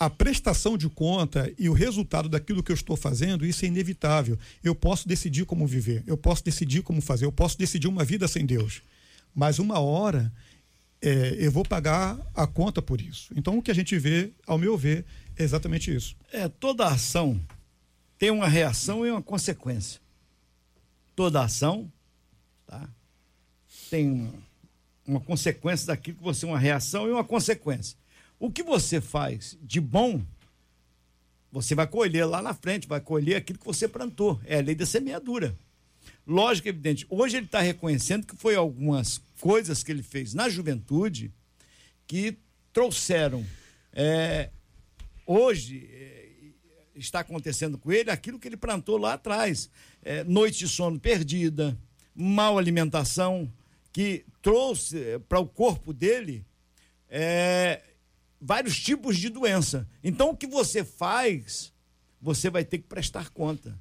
a 0.00 0.08
prestação 0.08 0.78
de 0.78 0.88
conta 0.88 1.52
e 1.58 1.68
o 1.68 1.74
resultado 1.74 2.26
daquilo 2.26 2.62
que 2.62 2.72
eu 2.72 2.74
estou 2.74 2.96
fazendo, 2.96 3.44
isso 3.44 3.66
é 3.66 3.68
inevitável. 3.68 4.38
Eu 4.64 4.74
posso 4.74 5.06
decidir 5.06 5.44
como 5.44 5.66
viver, 5.66 6.02
eu 6.06 6.16
posso 6.16 6.42
decidir 6.42 6.82
como 6.82 7.02
fazer, 7.02 7.26
eu 7.26 7.32
posso 7.32 7.58
decidir 7.58 7.86
uma 7.86 8.02
vida 8.02 8.26
sem 8.26 8.46
Deus. 8.46 8.80
Mas 9.34 9.58
uma 9.58 9.78
hora 9.78 10.32
é, 11.02 11.36
eu 11.38 11.52
vou 11.52 11.64
pagar 11.64 12.18
a 12.34 12.46
conta 12.46 12.80
por 12.80 12.98
isso. 12.98 13.30
Então 13.36 13.58
o 13.58 13.62
que 13.62 13.70
a 13.70 13.74
gente 13.74 13.98
vê, 13.98 14.32
ao 14.46 14.56
meu 14.56 14.74
ver, 14.74 15.04
é 15.36 15.42
exatamente 15.42 15.94
isso. 15.94 16.16
É, 16.32 16.48
toda 16.48 16.86
ação 16.86 17.38
tem 18.18 18.30
uma 18.30 18.48
reação 18.48 19.04
e 19.04 19.10
uma 19.10 19.22
consequência. 19.22 20.00
Toda 21.14 21.44
ação 21.44 21.92
tá, 22.66 22.88
tem 23.90 24.10
uma, 24.10 24.32
uma 25.06 25.20
consequência 25.20 25.88
daquilo 25.88 26.16
que 26.16 26.24
você, 26.24 26.46
uma 26.46 26.58
reação 26.58 27.06
e 27.06 27.10
uma 27.10 27.24
consequência. 27.24 27.99
O 28.40 28.50
que 28.50 28.62
você 28.62 29.02
faz 29.02 29.58
de 29.60 29.82
bom, 29.82 30.24
você 31.52 31.74
vai 31.74 31.86
colher 31.86 32.24
lá 32.24 32.40
na 32.40 32.54
frente, 32.54 32.88
vai 32.88 32.98
colher 32.98 33.36
aquilo 33.36 33.58
que 33.58 33.66
você 33.66 33.86
plantou. 33.86 34.40
É 34.46 34.58
a 34.58 34.62
lei 34.62 34.74
da 34.74 34.86
semeadura. 34.86 35.54
Lógico, 36.26 36.66
evidente. 36.66 37.06
Hoje 37.10 37.36
ele 37.36 37.44
está 37.44 37.60
reconhecendo 37.60 38.26
que 38.26 38.34
foi 38.34 38.54
algumas 38.56 39.18
coisas 39.38 39.82
que 39.82 39.92
ele 39.92 40.02
fez 40.02 40.32
na 40.32 40.48
juventude 40.48 41.30
que 42.06 42.38
trouxeram. 42.72 43.44
É, 43.92 44.48
hoje 45.26 45.86
é, 45.92 46.28
está 46.94 47.20
acontecendo 47.20 47.76
com 47.76 47.92
ele 47.92 48.10
aquilo 48.10 48.38
que 48.38 48.48
ele 48.48 48.56
plantou 48.56 48.96
lá 48.96 49.12
atrás: 49.12 49.68
é, 50.02 50.24
noite 50.24 50.60
de 50.60 50.68
sono 50.68 50.98
perdida, 50.98 51.76
mal 52.14 52.56
alimentação, 52.56 53.52
que 53.92 54.24
trouxe 54.40 54.98
é, 54.98 55.18
para 55.18 55.38
o 55.38 55.46
corpo 55.46 55.92
dele 55.92 56.42
é, 57.06 57.82
vários 58.40 58.78
tipos 58.78 59.18
de 59.18 59.28
doença. 59.28 59.86
Então, 60.02 60.30
o 60.30 60.36
que 60.36 60.46
você 60.46 60.82
faz, 60.82 61.72
você 62.20 62.48
vai 62.48 62.64
ter 62.64 62.78
que 62.78 62.84
prestar 62.88 63.30
conta. 63.30 63.78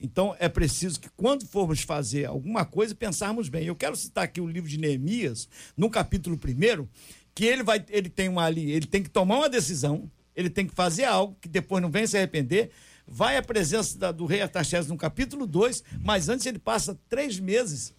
Então, 0.00 0.34
é 0.38 0.48
preciso 0.48 1.00
que, 1.00 1.10
quando 1.10 1.46
formos 1.46 1.82
fazer 1.82 2.24
alguma 2.24 2.64
coisa, 2.64 2.94
pensarmos 2.94 3.48
bem. 3.48 3.66
Eu 3.66 3.76
quero 3.76 3.96
citar 3.96 4.24
aqui 4.24 4.40
o 4.40 4.46
livro 4.46 4.70
de 4.70 4.78
Neemias, 4.78 5.48
no 5.76 5.90
capítulo 5.90 6.36
1, 6.36 6.86
que 7.34 7.44
ele, 7.44 7.62
vai, 7.62 7.84
ele 7.90 8.08
tem 8.08 8.28
uma 8.28 8.44
ali, 8.44 8.70
ele 8.70 8.86
tem 8.86 9.02
que 9.02 9.10
tomar 9.10 9.38
uma 9.38 9.48
decisão, 9.48 10.10
ele 10.34 10.48
tem 10.48 10.66
que 10.66 10.74
fazer 10.74 11.04
algo 11.04 11.36
que 11.40 11.48
depois 11.48 11.82
não 11.82 11.90
venha 11.90 12.06
se 12.06 12.16
arrepender. 12.16 12.70
Vai 13.06 13.36
à 13.36 13.42
presença 13.42 13.98
da, 13.98 14.12
do 14.12 14.24
rei 14.24 14.40
Artaxerxes 14.40 14.90
no 14.90 14.96
capítulo 14.96 15.46
2, 15.46 15.82
mas 16.00 16.28
antes 16.28 16.46
ele 16.46 16.58
passa 16.58 16.98
três 17.08 17.38
meses 17.38 17.92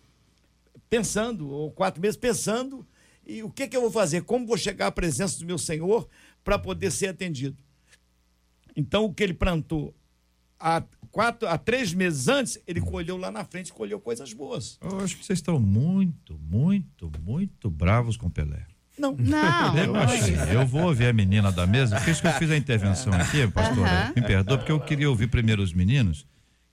pensando, 0.89 1.49
ou 1.49 1.69
quatro 1.71 2.01
meses 2.01 2.17
pensando 2.17 2.85
e 3.25 3.43
o 3.43 3.49
que, 3.49 3.67
que 3.67 3.77
eu 3.77 3.81
vou 3.81 3.91
fazer? 3.91 4.23
Como 4.23 4.45
vou 4.45 4.57
chegar 4.57 4.87
à 4.87 4.91
presença 4.91 5.39
do 5.39 5.45
meu 5.45 5.57
Senhor 5.57 6.07
para 6.43 6.57
poder 6.57 6.91
ser 6.91 7.07
atendido? 7.07 7.57
Então, 8.75 9.05
o 9.05 9.13
que 9.13 9.23
ele 9.23 9.33
plantou 9.33 9.93
há, 10.59 10.83
quatro, 11.11 11.47
há 11.47 11.57
três 11.57 11.93
meses 11.93 12.27
antes, 12.27 12.59
ele 12.67 12.79
colheu 12.79 13.17
lá 13.17 13.31
na 13.31 13.43
frente, 13.43 13.73
colheu 13.73 13.99
coisas 13.99 14.31
boas. 14.33 14.77
Eu 14.81 14.99
acho 15.01 15.17
que 15.17 15.25
vocês 15.25 15.39
estão 15.39 15.59
muito, 15.59 16.39
muito, 16.39 17.11
muito 17.21 17.69
bravos 17.69 18.15
com 18.15 18.29
Pelé. 18.29 18.65
Não, 18.97 19.15
não. 19.17 19.77
Eu, 19.77 19.95
achei. 19.95 20.35
eu 20.53 20.65
vou 20.65 20.83
ouvir 20.83 21.07
a 21.07 21.13
menina 21.13 21.51
da 21.51 21.65
mesa, 21.65 21.99
por 21.99 22.09
isso 22.09 22.21
que 22.21 22.27
eu 22.27 22.33
fiz 22.33 22.51
a 22.51 22.57
intervenção 22.57 23.11
aqui, 23.13 23.47
pastora. 23.47 24.13
Me 24.15 24.21
perdoa, 24.21 24.57
porque 24.57 24.71
eu 24.71 24.79
queria 24.79 25.09
ouvir 25.09 25.27
primeiro 25.27 25.63
os 25.63 25.73
meninos. 25.73 26.27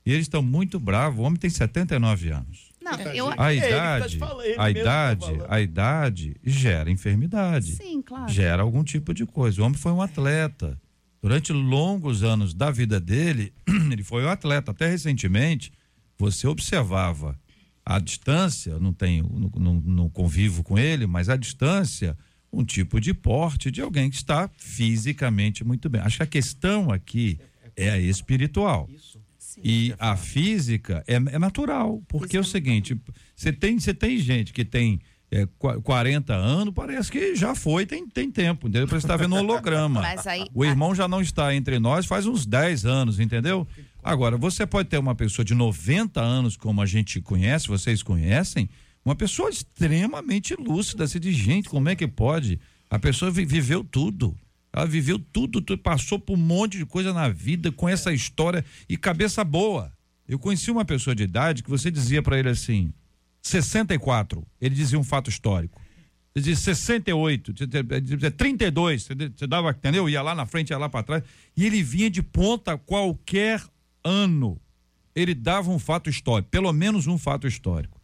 E 0.05 0.12
eles 0.12 0.24
estão 0.24 0.42
muito 0.42 0.78
bravos. 0.80 1.20
O 1.20 1.22
homem 1.22 1.38
tem 1.38 1.49
79 1.49 2.30
anos. 2.30 2.67
Não, 2.97 3.12
eu... 3.12 3.28
A 3.30 3.36
tá 3.36 3.53
idade, 3.53 4.18
a 4.18 4.57
tá 4.57 4.70
idade, 4.70 5.26
a 5.49 5.61
idade 5.61 6.36
gera 6.43 6.91
enfermidade. 6.91 7.76
Sim, 7.76 8.03
claro. 8.03 8.32
Gera 8.32 8.62
algum 8.62 8.82
tipo 8.82 9.12
de 9.12 9.26
coisa. 9.26 9.61
O 9.61 9.64
homem 9.64 9.78
foi 9.78 9.93
um 9.93 10.03
atleta. 10.03 10.80
Durante 11.20 11.53
longos 11.53 12.22
anos 12.22 12.55
da 12.55 12.70
vida 12.70 13.01
dele, 13.01 13.53
ele 13.93 14.05
foi 14.05 14.24
um 14.24 14.28
atleta. 14.28 14.70
Até 14.70 14.89
recentemente, 14.89 15.72
você 16.16 16.47
observava 16.47 17.39
a 17.84 17.99
distância, 17.99 18.78
não 18.78 18.93
tenho, 18.93 19.51
não, 19.57 19.74
não 19.74 20.11
convivo 20.11 20.62
com 20.62 20.78
ele, 20.78 21.07
mas 21.07 21.28
a 21.28 21.36
distância, 21.36 22.16
um 22.53 22.62
tipo 22.62 23.01
de 23.01 23.14
porte 23.14 23.70
de 23.70 23.80
alguém 23.80 24.11
que 24.11 24.16
está 24.16 24.51
fisicamente 24.59 25.64
muito 25.64 25.89
bem. 25.89 26.03
Acho 26.03 26.18
que 26.18 26.22
a 26.22 26.26
questão 26.26 26.91
aqui 26.91 27.39
é 27.74 27.91
a 27.91 27.99
espiritual. 27.99 28.89
Isso. 28.93 29.17
E 29.64 29.94
a 29.98 30.16
física 30.16 31.02
é, 31.06 31.14
é 31.14 31.38
natural, 31.38 32.02
porque 32.09 32.36
é 32.36 32.40
o 32.40 32.44
seguinte, 32.44 32.96
você 33.34 33.52
tem, 33.52 33.78
você 33.78 33.92
tem 33.94 34.18
gente 34.18 34.52
que 34.52 34.64
tem 34.64 35.00
é, 35.30 35.46
qua- 35.59 35.80
40 35.80 36.34
anos, 36.34 36.72
parece 36.74 37.11
que 37.12 37.34
já 37.36 37.54
foi, 37.54 37.84
tem, 37.84 38.09
tem 38.09 38.30
tempo, 38.30 38.66
entendeu? 38.68 38.88
Parece 38.88 39.04
que 39.06 39.09
tá 39.12 39.16
vendo 39.16 39.34
holograma. 39.52 40.00
Aí- 40.26 40.46
o 40.54 40.64
irmão 40.64 40.94
já 40.94 41.06
não 41.06 41.20
está 41.20 41.54
entre 41.54 41.78
nós 41.78 42.06
faz 42.06 42.24
uns 42.26 42.46
10 42.46 42.86
anos, 42.86 43.20
entendeu? 43.20 43.66
Agora, 44.02 44.36
você 44.38 44.66
pode 44.66 44.88
ter 44.88 44.96
uma 44.98 45.14
pessoa 45.14 45.44
de 45.44 45.54
90 45.54 46.20
anos, 46.20 46.56
como 46.56 46.80
a 46.80 46.86
gente 46.86 47.20
conhece, 47.20 47.68
vocês 47.68 48.02
conhecem, 48.02 48.70
uma 49.04 49.14
pessoa 49.14 49.50
extremamente 49.50 50.54
lúcida, 50.54 51.04
assim, 51.04 51.18
de 51.20 51.32
gente, 51.32 51.68
como 51.68 51.88
é 51.88 51.96
que 51.96 52.06
pode? 52.06 52.59
A 52.90 52.98
pessoa 52.98 53.30
vi- 53.30 53.44
viveu 53.44 53.84
tudo. 53.84 54.34
Ela 54.72 54.86
viveu 54.86 55.18
tudo, 55.18 55.60
tudo, 55.60 55.78
passou 55.78 56.18
por 56.18 56.34
um 56.34 56.40
monte 56.40 56.78
de 56.78 56.86
coisa 56.86 57.12
na 57.12 57.28
vida 57.28 57.72
com 57.72 57.88
essa 57.88 58.12
história 58.12 58.64
e 58.88 58.96
cabeça 58.96 59.42
boa. 59.42 59.92
Eu 60.26 60.38
conheci 60.38 60.70
uma 60.70 60.84
pessoa 60.84 61.16
de 61.16 61.22
idade 61.22 61.62
que 61.62 61.70
você 61.70 61.90
dizia 61.90 62.22
para 62.22 62.38
ele 62.38 62.50
assim: 62.50 62.92
64, 63.40 64.46
ele 64.60 64.74
dizia 64.74 64.98
um 64.98 65.04
fato 65.04 65.30
histórico. 65.30 65.80
Ele 66.34 66.44
dizia 66.44 66.74
68, 66.74 67.54
ele 67.58 68.00
dizia 68.00 68.30
32, 68.30 69.08
você 69.36 69.46
dava, 69.46 69.70
entendeu? 69.70 70.08
Ia 70.08 70.22
lá 70.22 70.34
na 70.34 70.46
frente, 70.46 70.70
ia 70.70 70.78
lá 70.78 70.88
para 70.88 71.02
trás. 71.02 71.24
E 71.56 71.66
ele 71.66 71.82
vinha 71.82 72.10
de 72.10 72.22
ponta 72.22 72.76
qualquer 72.76 73.62
ano. 74.04 74.60
Ele 75.14 75.34
dava 75.34 75.70
um 75.70 75.78
fato 75.78 76.08
histórico, 76.08 76.50
pelo 76.50 76.72
menos 76.72 77.06
um 77.06 77.18
fato 77.18 77.46
histórico. 77.46 78.00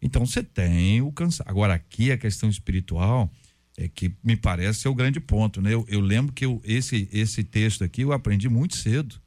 Então 0.00 0.26
você 0.26 0.42
tem 0.42 1.00
o 1.00 1.12
cansaço. 1.12 1.48
Agora, 1.48 1.74
aqui 1.74 2.10
a 2.10 2.18
questão 2.18 2.48
espiritual 2.48 3.30
é 3.76 3.88
que 3.88 4.14
me 4.24 4.36
parece 4.36 4.80
ser 4.80 4.88
o 4.88 4.94
grande 4.94 5.20
ponto, 5.20 5.60
né? 5.60 5.74
Eu, 5.74 5.84
eu 5.88 6.00
lembro 6.00 6.32
que 6.32 6.46
eu, 6.46 6.60
esse, 6.64 7.08
esse 7.12 7.44
texto 7.44 7.84
aqui 7.84 8.02
eu 8.02 8.12
aprendi 8.12 8.48
muito 8.48 8.76
cedo. 8.76 9.20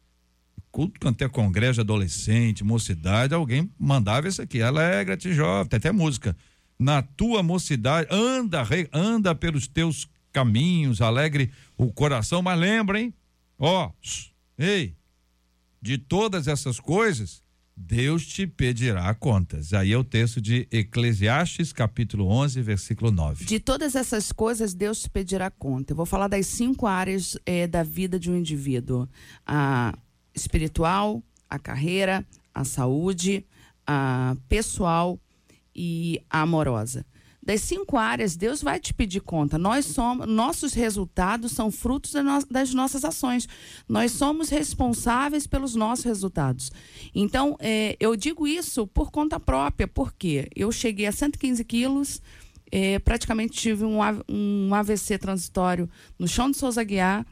Culto 0.72 1.00
quanto 1.00 1.24
é 1.24 1.30
congresso 1.30 1.76
de 1.76 1.82
adolescente, 1.82 2.64
mocidade, 2.64 3.34
alguém 3.34 3.72
mandava 3.78 4.28
isso 4.28 4.41
aqui. 4.41 4.62
Alegra-te, 4.62 5.34
jovem, 5.34 5.68
tem 5.68 5.78
até 5.78 5.91
música. 5.91 6.36
Na 6.78 7.02
tua 7.02 7.43
mocidade, 7.43 8.08
anda, 8.12 8.64
anda 8.91 9.36
pelos 9.36 9.68
teus 9.68 10.08
caminhos, 10.32 11.02
alegre 11.02 11.52
o 11.78 11.91
coração, 11.91 12.41
mas 12.41 12.60
lembra, 12.60 13.00
hein? 13.00 13.14
Ó, 13.58 13.91
ei, 14.58 14.95
de 15.82 15.97
todas 15.97 16.47
essas 16.47 16.80
coisas, 16.80 17.43
Deus 17.82 18.27
te 18.27 18.45
pedirá 18.45 19.13
contas. 19.13 19.73
Aí 19.73 19.93
é 19.93 19.97
o 19.97 20.03
texto 20.03 20.41
de 20.41 20.67
Eclesiastes, 20.69 21.71
capítulo 21.71 22.27
11, 22.27 22.61
versículo 22.61 23.09
9. 23.09 23.45
De 23.45 23.57
todas 23.57 23.95
essas 23.95 24.34
coisas, 24.34 24.73
Deus 24.73 25.01
te 25.01 25.09
pedirá 25.09 25.49
conta. 25.49 25.93
Eu 25.93 25.95
vou 25.95 26.05
falar 26.05 26.27
das 26.27 26.45
cinco 26.45 26.86
áreas 26.86 27.38
eh, 27.45 27.67
da 27.67 27.82
vida 27.82 28.19
de 28.19 28.30
um 28.30 28.36
indivíduo: 28.36 29.07
a 29.47 29.97
espiritual, 30.36 31.23
a 31.49 31.57
carreira, 31.57 32.25
a 32.53 32.65
saúde, 32.65 33.45
a 33.88 34.36
pessoal 34.49 35.17
e 35.73 36.21
a 36.30 36.41
amorosa. 36.41 37.05
Das 37.41 37.61
cinco 37.61 37.97
áreas, 37.97 38.35
Deus 38.35 38.61
vai 38.61 38.79
te 38.79 38.93
pedir 38.93 39.21
conta. 39.21 39.57
Nós 39.57 39.85
somos, 39.85 40.27
nossos 40.27 40.73
resultados 40.73 41.53
são 41.53 41.71
frutos 41.71 42.13
das 42.49 42.73
nossas 42.73 43.05
ações. 43.05 43.47
Nós 43.87 44.11
somos 44.11 44.49
responsáveis 44.49 45.47
pelos 45.47 45.73
nossos 45.73 46.05
resultados. 46.05 46.71
Então, 47.15 47.55
eh, 47.59 47.95
eu 47.99 48.15
digo 48.15 48.45
isso 48.45 48.85
por 48.85 49.09
conta 49.09 49.39
própria, 49.39 49.87
porque 49.87 50.49
eu 50.55 50.71
cheguei 50.71 51.05
a 51.05 51.11
115 51.11 51.63
quilos, 51.63 52.21
eh, 52.71 52.99
praticamente 52.99 53.57
tive 53.57 53.85
um, 53.85 53.99
um 54.27 54.75
AVC 54.75 55.17
transitório 55.17 55.89
no 56.19 56.27
chão 56.27 56.51
de 56.51 56.57
Souza 56.57 56.83
Guiar. 56.83 57.25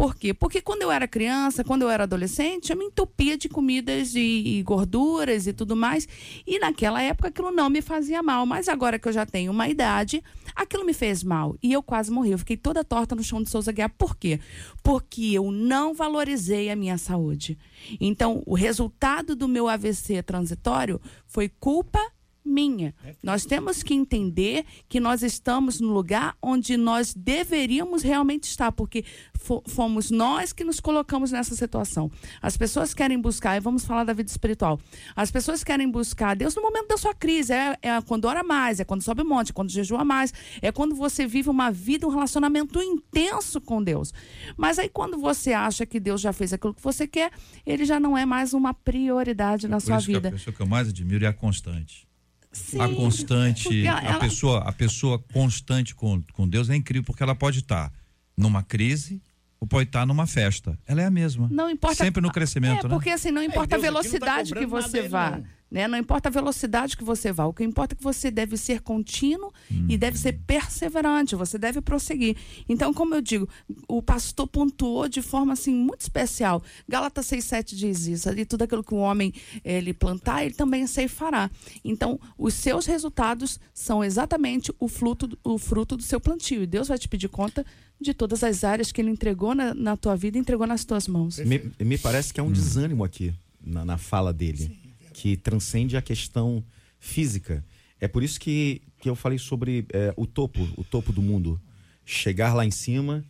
Por 0.00 0.16
quê? 0.16 0.32
Porque 0.32 0.62
quando 0.62 0.80
eu 0.80 0.90
era 0.90 1.06
criança, 1.06 1.62
quando 1.62 1.82
eu 1.82 1.90
era 1.90 2.04
adolescente, 2.04 2.70
eu 2.70 2.76
me 2.78 2.86
entupia 2.86 3.36
de 3.36 3.50
comidas 3.50 4.14
e, 4.14 4.62
gorduras 4.64 5.46
e 5.46 5.52
tudo 5.52 5.76
mais. 5.76 6.08
E 6.46 6.58
naquela 6.58 7.02
época 7.02 7.28
aquilo 7.28 7.50
não 7.50 7.68
me 7.68 7.82
fazia 7.82 8.22
mal. 8.22 8.46
Mas 8.46 8.66
agora 8.66 8.98
que 8.98 9.06
eu 9.06 9.12
já 9.12 9.26
tenho 9.26 9.52
uma 9.52 9.68
idade, 9.68 10.24
aquilo 10.56 10.86
me 10.86 10.94
fez 10.94 11.22
mal. 11.22 11.54
E 11.62 11.70
eu 11.70 11.82
quase 11.82 12.10
morri. 12.10 12.30
Eu 12.30 12.38
fiquei 12.38 12.56
toda 12.56 12.82
torta 12.82 13.14
no 13.14 13.22
chão 13.22 13.42
de 13.42 13.50
Souza 13.50 13.72
Guiar. 13.72 13.90
Por 13.90 14.16
quê? 14.16 14.40
Porque 14.82 15.32
eu 15.34 15.52
não 15.52 15.92
valorizei 15.92 16.70
a 16.70 16.76
minha 16.76 16.96
saúde. 16.96 17.58
Então, 18.00 18.42
o 18.46 18.54
resultado 18.54 19.36
do 19.36 19.46
meu 19.46 19.68
AVC 19.68 20.22
transitório 20.22 20.98
foi 21.26 21.46
culpa 21.46 22.00
minha. 22.44 22.94
Nós 23.22 23.44
temos 23.44 23.82
que 23.82 23.94
entender 23.94 24.64
que 24.88 24.98
nós 24.98 25.22
estamos 25.22 25.80
no 25.80 25.88
lugar 25.92 26.36
onde 26.42 26.76
nós 26.76 27.14
deveríamos 27.14 28.02
realmente 28.02 28.44
estar, 28.44 28.72
porque 28.72 29.04
fo- 29.34 29.62
fomos 29.66 30.10
nós 30.10 30.52
que 30.52 30.64
nos 30.64 30.80
colocamos 30.80 31.30
nessa 31.30 31.54
situação. 31.54 32.10
As 32.40 32.56
pessoas 32.56 32.92
querem 32.94 33.20
buscar, 33.20 33.56
e 33.56 33.60
vamos 33.60 33.84
falar 33.84 34.04
da 34.04 34.12
vida 34.12 34.30
espiritual. 34.30 34.80
As 35.14 35.30
pessoas 35.30 35.62
querem 35.62 35.88
buscar 35.90 36.34
Deus 36.34 36.54
no 36.56 36.62
momento 36.62 36.88
da 36.88 36.96
sua 36.96 37.14
crise, 37.14 37.52
é, 37.52 37.76
é 37.82 38.00
quando 38.02 38.24
ora 38.24 38.42
mais, 38.42 38.80
é 38.80 38.84
quando 38.84 39.02
sobe 39.02 39.22
o 39.22 39.24
monte, 39.28 39.50
é 39.50 39.52
quando 39.52 39.70
jejua 39.70 40.04
mais, 40.04 40.32
é 40.60 40.72
quando 40.72 40.94
você 40.94 41.26
vive 41.26 41.48
uma 41.48 41.70
vida, 41.70 42.06
um 42.06 42.10
relacionamento 42.10 42.80
intenso 42.82 43.60
com 43.60 43.82
Deus. 43.82 44.12
Mas 44.56 44.78
aí 44.78 44.88
quando 44.88 45.18
você 45.18 45.52
acha 45.52 45.84
que 45.86 46.00
Deus 46.00 46.20
já 46.20 46.32
fez 46.32 46.52
aquilo 46.52 46.74
que 46.74 46.82
você 46.82 47.06
quer, 47.06 47.30
ele 47.64 47.84
já 47.84 48.00
não 48.00 48.16
é 48.16 48.24
mais 48.26 48.52
uma 48.54 48.72
prioridade 48.74 49.68
na 49.68 49.76
Por 49.76 49.82
sua 49.86 49.96
isso 49.98 50.06
que 50.06 50.12
vida. 50.14 50.28
a 50.28 50.32
pessoa 50.32 50.54
que 50.54 50.60
eu 50.62 50.66
mais 50.66 50.88
admiro 50.88 51.24
é 51.24 51.28
a 51.28 51.32
constante. 51.32 52.08
Sim, 52.52 52.80
a 52.80 52.88
constante, 52.88 53.62
porque 53.64 53.86
a 53.86 54.00
ela- 54.00 54.18
pessoa, 54.18 54.58
a 54.60 54.72
pessoa 54.72 55.18
constante 55.32 55.94
com, 55.94 56.20
com 56.32 56.48
Deus 56.48 56.68
é 56.68 56.74
incrível 56.76 57.04
porque 57.04 57.22
ela 57.22 57.34
pode 57.34 57.60
estar 57.60 57.92
numa 58.36 58.62
crise 58.62 59.22
pode 59.66 59.88
estar 59.88 60.06
numa 60.06 60.26
festa. 60.26 60.78
Ela 60.86 61.02
é 61.02 61.06
a 61.06 61.10
mesma. 61.10 61.48
Não 61.50 61.68
importa. 61.68 62.04
Sempre 62.04 62.22
no 62.22 62.32
crescimento, 62.32 62.86
é, 62.86 62.88
né? 62.88 62.94
porque 62.94 63.10
assim, 63.10 63.30
não 63.30 63.42
importa 63.42 63.76
Deus 63.76 63.82
a 63.82 63.86
tá 63.86 63.92
velocidade 63.92 64.54
que 64.54 64.60
cobrando 64.60 64.74
nada 64.74 64.88
você 64.88 65.08
vá. 65.08 65.30
não. 65.32 65.60
Né? 65.70 65.86
Não 65.86 65.96
importa 65.96 66.28
a 66.28 66.32
velocidade 66.32 66.96
que 66.96 67.04
você 67.04 67.32
vá. 67.32 67.44
O 67.44 67.52
que 67.52 67.62
importa 67.62 67.94
é 67.94 67.96
que 67.96 68.02
você 68.02 68.30
deve 68.30 68.56
ser 68.56 68.80
contínuo 68.80 69.52
e 69.88 69.96
deve 69.96 70.18
ser 70.18 70.32
perseverante. 70.46 71.36
Você 71.36 71.58
deve 71.58 71.80
prosseguir. 71.80 72.36
Então, 72.68 72.92
como 72.92 73.14
eu 73.14 73.20
digo, 73.20 73.48
o 73.86 74.02
pastor 74.02 74.48
pontuou 74.48 75.08
de 75.08 75.22
forma 75.22 75.52
assim 75.52 75.72
muito 75.72 76.00
especial. 76.00 76.62
Gálatas 76.88 77.26
6,7 77.26 77.76
diz 77.76 78.06
isso. 78.06 78.28
Ali 78.28 78.44
tudo 78.44 78.62
aquilo 78.62 78.82
que 78.82 78.94
o 78.94 78.98
homem 78.98 79.32
ele 79.64 79.94
plantar, 79.94 80.44
ele 80.44 80.54
também 80.54 80.86
ceifará. 80.86 81.48
Então, 81.84 82.18
os 82.36 82.54
seus 82.54 82.86
resultados 82.86 83.60
são 83.72 84.02
exatamente 84.02 84.72
o 84.80 84.88
fruto, 84.88 85.38
o 85.44 85.56
fruto 85.56 85.96
do 85.96 86.02
seu 86.02 86.20
plantio. 86.20 86.64
E 86.64 86.66
Deus 86.66 86.88
vai 86.88 86.98
te 86.98 87.08
pedir 87.08 87.28
conta 87.28 87.64
de 88.00 88.14
todas 88.14 88.42
as 88.42 88.64
áreas 88.64 88.90
que 88.90 89.00
ele 89.00 89.10
entregou 89.10 89.54
na, 89.54 89.74
na 89.74 89.96
tua 89.96 90.16
vida 90.16 90.38
entregou 90.38 90.66
nas 90.66 90.84
tuas 90.84 91.06
mãos. 91.06 91.38
Me, 91.38 91.70
me 91.78 91.98
parece 91.98 92.32
que 92.32 92.40
há 92.40 92.42
um 92.42 92.50
desânimo 92.50 93.04
aqui 93.04 93.34
na, 93.60 93.84
na 93.84 93.98
fala 93.98 94.32
dele, 94.32 94.78
que 95.12 95.36
transcende 95.36 95.96
a 95.96 96.02
questão 96.02 96.64
física. 96.98 97.64
É 98.00 98.08
por 98.08 98.22
isso 98.22 98.40
que, 98.40 98.80
que 98.98 99.08
eu 99.08 99.14
falei 99.14 99.38
sobre 99.38 99.84
é, 99.92 100.14
o 100.16 100.26
topo, 100.26 100.66
o 100.76 100.82
topo 100.84 101.12
do 101.12 101.20
mundo. 101.20 101.60
Chegar 102.04 102.54
lá 102.54 102.64
em 102.64 102.70
cima 102.70 103.22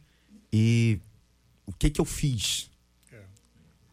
e 0.52 0.98
o 1.66 1.72
que 1.72 1.90
que 1.90 2.00
eu 2.00 2.04
fiz? 2.04 2.69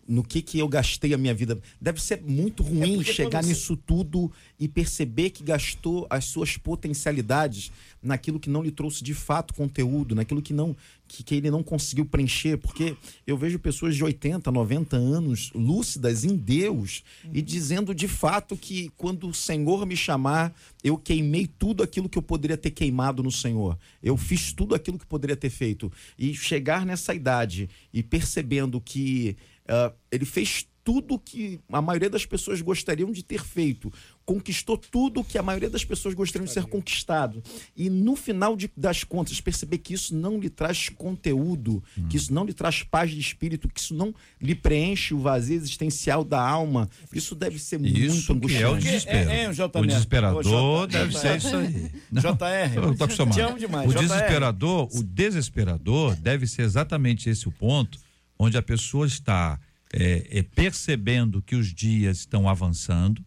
No 0.08 0.24
que 0.24 0.42
que 0.42 0.58
eu 0.58 0.68
gastei 0.70 1.14
a 1.14 1.18
minha 1.18 1.34
vida? 1.34 1.60
Deve 1.82 2.02
ser 2.02 2.22
muito 2.22 2.64
ruim 2.64 2.96
porque 2.96 3.12
chegar 3.14 3.44
você- 3.44 3.50
nisso 3.50 3.76
tudo 3.76 4.32
e 4.60 4.68
perceber 4.68 5.32
que 5.32 5.44
gastou 5.44 6.08
as 6.10 6.26
suas 6.26 6.56
potencialidades 6.58 7.72
naquilo 8.02 8.40
que 8.40 8.50
não 8.50 8.64
lhe 8.64 8.72
trouxe 8.72 9.04
de 9.04 9.14
fato 9.14 9.54
conteúdo, 9.54 10.16
naquilo 10.16 10.42
que 10.42 10.54
não 10.54 10.76
que, 11.10 11.24
que 11.24 11.36
ele 11.36 11.50
não 11.50 11.64
conseguiu 11.64 12.06
preencher, 12.06 12.58
porque 12.58 12.94
eu 13.26 13.38
vejo 13.38 13.58
pessoas 13.58 13.96
de 13.96 14.04
80, 14.04 14.52
90 14.52 14.98
anos 14.98 15.52
lúcidas 15.56 16.26
em 16.26 16.36
Deus 16.36 17.02
e 17.34 17.42
dizendo 17.42 17.96
de 17.96 18.10
fato 18.10 18.58
que 18.58 18.92
quando 18.98 19.30
o 19.30 19.34
Senhor 19.34 19.86
me 19.86 19.96
chamar, 19.96 20.54
eu 20.84 20.98
queimei 20.98 21.48
tudo 21.48 21.82
aquilo 21.82 22.10
que 22.10 22.18
eu 22.18 22.22
poderia 22.22 22.58
ter 22.58 22.72
queimado 22.72 23.24
no 23.24 23.32
Senhor. 23.32 23.78
Eu 24.04 24.18
fiz 24.18 24.52
tudo 24.52 24.76
aquilo 24.76 25.00
que 25.00 25.06
poderia 25.06 25.38
ter 25.38 25.50
feito 25.50 25.90
e 26.20 26.34
chegar 26.36 26.86
nessa 26.86 27.16
idade 27.16 27.70
e 27.94 28.04
percebendo 28.04 28.82
que 28.82 29.38
ah, 29.68 29.92
ele 30.12 30.26
fez 30.26 30.68
tudo 30.84 31.20
que 31.20 31.60
a 31.70 31.82
maioria 31.82 32.10
das 32.10 32.26
pessoas 32.26 32.62
gostariam 32.62 33.12
de 33.12 33.22
ter 33.22 33.44
feito, 33.44 33.92
conquistou 34.26 34.78
tudo 34.78 35.22
que 35.22 35.38
a 35.38 35.44
maioria 35.44 35.70
das 35.70 35.84
pessoas 35.84 36.14
gostariam 36.16 36.46
de 36.46 36.54
ser 36.54 36.64
conquistado. 36.66 37.44
E 37.76 37.90
no 37.90 38.16
final 38.16 38.56
de- 38.56 38.72
das 38.76 39.04
contas, 39.04 39.42
perceber 39.42 39.80
que 39.80 39.94
isso 39.94 40.16
não 40.16 40.40
lhe 40.40 40.50
traz 40.50 40.88
conteúdo, 40.88 41.84
que 42.10 42.16
isso 42.16 42.34
não 42.34 42.46
lhe 42.46 42.54
traz 42.54 42.84
paz 42.84 43.12
de 43.12 43.20
espírito, 43.20 43.68
que 43.68 43.82
isso 43.82 43.94
não 43.94 44.16
lhe 44.42 44.56
preenche 44.56 45.14
o 45.14 45.20
vazio 45.20 45.58
existencial 45.58 46.24
da 46.24 46.40
alma, 46.42 46.90
isso 47.12 47.36
deve 47.36 47.60
ser 47.60 47.82
Isso 47.86 48.34
muito 48.34 48.48
que 48.48 48.56
é 48.56 48.66
o 48.66 48.72
angustiante. 48.76 48.86
desespero. 48.86 49.30
É, 49.30 49.44
é, 49.44 49.50
o 49.50 49.54
J. 49.54 49.78
o 49.78 49.82
Neto. 49.82 49.92
desesperador 49.92 50.46
Ô, 50.48 50.88
J. 50.88 50.88
deve 51.00 51.18
ser 51.20 51.38
isso 51.38 51.54
aí. 51.58 51.92
Não, 52.10 52.22
JR. 52.22 52.76
Eu 52.78 52.96
tô 52.96 53.04
acostumado. 53.04 53.36
Te 53.36 53.42
amo 53.42 53.60
demais. 53.60 53.90
O 53.90 53.94
JR. 53.94 54.00
desesperador, 54.08 54.88
o 54.94 55.04
desesperador 55.04 56.16
deve 56.16 56.48
ser 56.48 56.62
exatamente 56.62 57.30
esse 57.30 57.46
o 57.48 57.52
ponto 57.52 58.00
onde 58.40 58.58
a 58.58 58.62
pessoa 58.62 59.06
está 59.08 59.60
é, 59.94 60.40
é, 60.40 60.44
percebendo 60.44 61.42
que 61.42 61.56
os 61.56 61.74
dias 61.74 62.20
estão 62.20 62.48
avançando, 62.48 63.24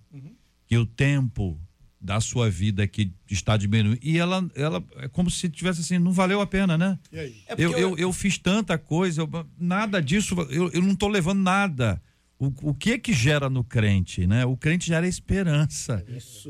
que 0.66 0.76
o 0.76 0.86
tempo 0.86 1.60
da 2.00 2.18
sua 2.20 2.48
vida 2.48 2.86
que 2.86 3.12
está 3.30 3.56
diminuindo 3.58 3.98
e 4.02 4.16
ela, 4.16 4.48
ela 4.54 4.82
é 4.96 5.08
como 5.08 5.30
se 5.30 5.48
tivesse 5.50 5.80
assim, 5.80 5.98
não 5.98 6.12
valeu 6.12 6.40
a 6.40 6.46
pena, 6.46 6.78
né? 6.78 6.98
E 7.12 7.18
aí? 7.18 7.42
É 7.46 7.54
Eu, 7.58 7.72
eu, 7.76 7.98
eu 7.98 8.12
fiz 8.12 8.38
tanta 8.38 8.78
coisa, 8.78 9.20
eu- 9.20 9.46
nada 9.58 10.00
disso, 10.00 10.34
eu, 10.48 10.70
eu 10.70 10.80
não 10.82 10.92
estou 10.92 11.08
levando 11.10 11.40
nada. 11.40 12.00
O, 12.40 12.70
o 12.70 12.74
que 12.74 12.98
que 12.98 13.12
gera 13.12 13.50
no 13.50 13.62
crente, 13.62 14.26
né? 14.26 14.46
O 14.46 14.56
crente 14.56 14.86
gera 14.86 15.06
esperança. 15.06 16.02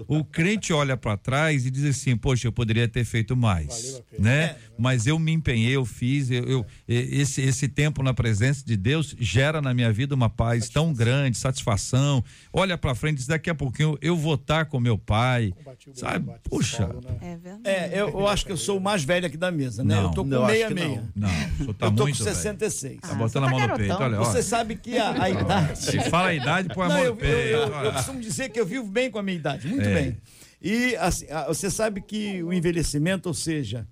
O 0.07 0.24
crente 0.24 0.72
olha 0.72 0.97
para 0.97 1.16
trás 1.16 1.66
e 1.66 1.70
diz 1.70 1.84
assim, 1.84 2.16
poxa, 2.16 2.47
eu 2.47 2.53
poderia 2.53 2.86
ter 2.88 3.05
feito 3.05 3.36
mais, 3.36 4.01
né? 4.18 4.57
Mas 4.78 5.07
eu 5.07 5.18
me 5.18 5.32
empenhei, 5.32 5.74
eu 5.76 5.84
fiz, 5.84 6.30
eu, 6.30 6.45
eu- 6.45 6.66
esse 6.88 7.43
esse 7.43 7.66
tempo 7.68 8.03
na 8.03 8.14
presença 8.14 8.64
de 8.64 8.76
Deus 8.76 9.14
gera 9.18 9.61
na 9.61 9.74
minha 9.74 9.93
vida 9.93 10.14
uma 10.14 10.30
paz 10.30 10.68
tão 10.68 10.93
grande, 10.93 11.36
satisfação. 11.36 12.22
Olha 12.53 12.78
para 12.78 12.95
frente, 12.95 13.16
diz, 13.18 13.26
daqui 13.26 13.51
a 13.51 13.55
pouquinho 13.55 13.99
eu 14.01 14.16
vou 14.16 14.34
estar 14.36 14.66
com 14.66 14.78
meu 14.78 14.97
pai, 14.97 15.53
sabe? 15.93 16.30
Puxa, 16.49 16.84
É 17.20 17.36
verdade. 17.36 17.61
É, 17.64 18.01
eu, 18.01 18.09
eu 18.11 18.26
acho 18.28 18.47
que 18.47 18.53
eu 18.53 18.57
sou 18.57 18.78
o 18.78 18.80
mais 18.80 19.03
velho 19.03 19.26
aqui 19.26 19.36
da 19.36 19.51
mesa, 19.51 19.82
né? 19.82 19.97
Não, 19.97 20.03
eu 20.05 20.11
tô 20.11 20.22
com 20.22 20.28
não, 20.30 20.47
meia 20.47 20.70
meia. 20.70 21.11
não. 21.16 21.28
não, 21.28 21.74
tá 21.74 21.86
eu 21.86 21.93
tô 21.93 22.03
muito 22.05 22.18
com 22.18 22.24
velho. 22.24 22.36
66. 22.36 23.01
Tá 23.01 23.14
botando 23.14 23.45
a 23.45 23.47
tá 23.47 23.51
mão 23.51 23.61
no 23.61 23.66
garotão. 23.66 23.86
peito, 23.99 24.03
olha, 24.03 24.18
Você 24.18 24.43
sabe 24.43 24.76
que 24.76 24.97
a, 24.97 25.22
a 25.22 25.28
idade. 25.30 25.80
Se 25.81 26.01
fala 26.11 26.28
a 26.28 26.35
idade, 26.35 26.68
põe 26.74 26.87
a 26.87 26.89
mão 26.89 26.99
eu, 27.05 27.18
eu, 27.18 27.39
eu- 27.39 27.74
eu 27.85 27.93
costumo 27.93 28.20
dizer 28.20 28.49
que 28.51 28.61
eu 28.61 28.66
vivo 28.66 28.85
bem 28.87 29.11
com 29.11 29.18
a 29.18 29.22
minha 29.22 29.37
idade, 29.37 29.66
muito 29.66 29.89
É. 29.89 29.95
bem. 29.95 30.16
E 30.62 30.95
assim, 30.97 31.26
você 31.49 31.70
sabe 31.70 32.01
que 32.03 32.43
o 32.43 32.53
envelhecimento, 32.53 33.26
ou 33.28 33.35
seja, 33.35 33.87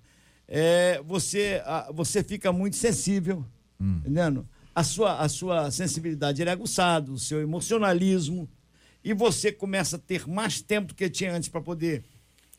é, 0.47 1.01
você, 1.05 1.61
ah, 1.65 1.89
você 1.93 2.23
fica 2.23 2.51
muito 2.53 2.75
sensível, 2.75 3.43
Hum. 3.81 3.97
entendendo? 4.01 4.47
A 4.75 4.83
sua, 4.83 5.19
a 5.19 5.27
sua 5.27 5.71
sensibilidade 5.71 6.41
é 6.43 6.49
aguçada, 6.49 7.11
o 7.11 7.17
seu 7.17 7.41
emocionalismo, 7.41 8.47
e 9.03 9.13
você 9.13 9.51
começa 9.51 9.95
a 9.95 9.99
ter 9.99 10.27
mais 10.27 10.61
tempo 10.61 10.89
do 10.89 10.95
que 10.95 11.09
tinha 11.09 11.33
antes 11.33 11.49
para 11.49 11.61
poder 11.61 12.03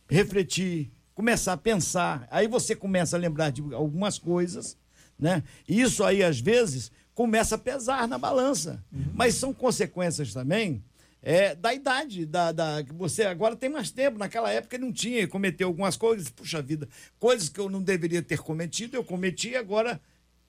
refletir, 0.08 0.90
começar 1.14 1.52
a 1.52 1.56
pensar. 1.56 2.26
Aí 2.30 2.48
você 2.48 2.74
começa 2.74 3.16
a 3.16 3.18
lembrar 3.20 3.50
de 3.50 3.62
algumas 3.74 4.18
coisas, 4.18 4.76
né? 5.18 5.42
E 5.68 5.80
isso 5.80 6.02
aí, 6.02 6.22
às 6.22 6.40
vezes, 6.40 6.90
começa 7.20 7.56
a 7.56 7.58
pesar 7.58 8.08
na 8.08 8.16
balança. 8.16 8.82
Mas 9.12 9.34
são 9.34 9.52
consequências 9.52 10.32
também 10.32 10.82
é, 11.22 11.54
da 11.54 11.74
idade, 11.74 12.24
da, 12.24 12.50
da, 12.50 12.82
que 12.82 12.94
você 12.94 13.24
agora 13.24 13.54
tem 13.54 13.68
mais 13.68 13.90
tempo. 13.90 14.16
Naquela 14.16 14.50
época 14.50 14.78
não 14.78 14.90
tinha, 14.90 15.28
cometeu 15.28 15.68
algumas 15.68 15.98
coisas, 15.98 16.30
puxa 16.30 16.62
vida, 16.62 16.88
coisas 17.18 17.50
que 17.50 17.60
eu 17.60 17.68
não 17.68 17.82
deveria 17.82 18.22
ter 18.22 18.38
cometido, 18.38 18.96
eu 18.96 19.04
cometi 19.04 19.50
e 19.50 19.56
agora 19.56 20.00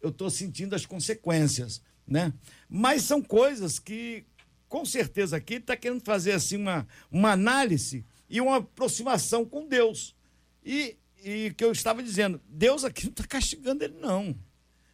eu 0.02 0.12
estou 0.12 0.30
sentindo 0.30 0.74
as 0.74 0.86
consequências, 0.86 1.82
né? 2.08 2.32
Mas 2.70 3.04
são 3.04 3.22
coisas 3.22 3.78
que, 3.78 4.24
com 4.70 4.86
certeza, 4.86 5.36
aqui 5.36 5.56
está 5.56 5.76
querendo 5.76 6.02
fazer 6.06 6.32
assim 6.32 6.56
uma, 6.56 6.88
uma 7.12 7.34
análise 7.34 8.06
e 8.30 8.40
uma 8.40 8.60
aproximação 8.60 9.44
com 9.44 9.68
Deus. 9.68 10.16
E, 10.64 10.96
e 11.22 11.54
que 11.58 11.66
eu 11.66 11.74
estava 11.74 12.02
dizendo, 12.02 12.40
Deus 12.48 12.86
aqui 12.86 13.04
não 13.04 13.12
está 13.12 13.28
castigando 13.28 13.84
ele, 13.84 13.98
não. 14.00 14.34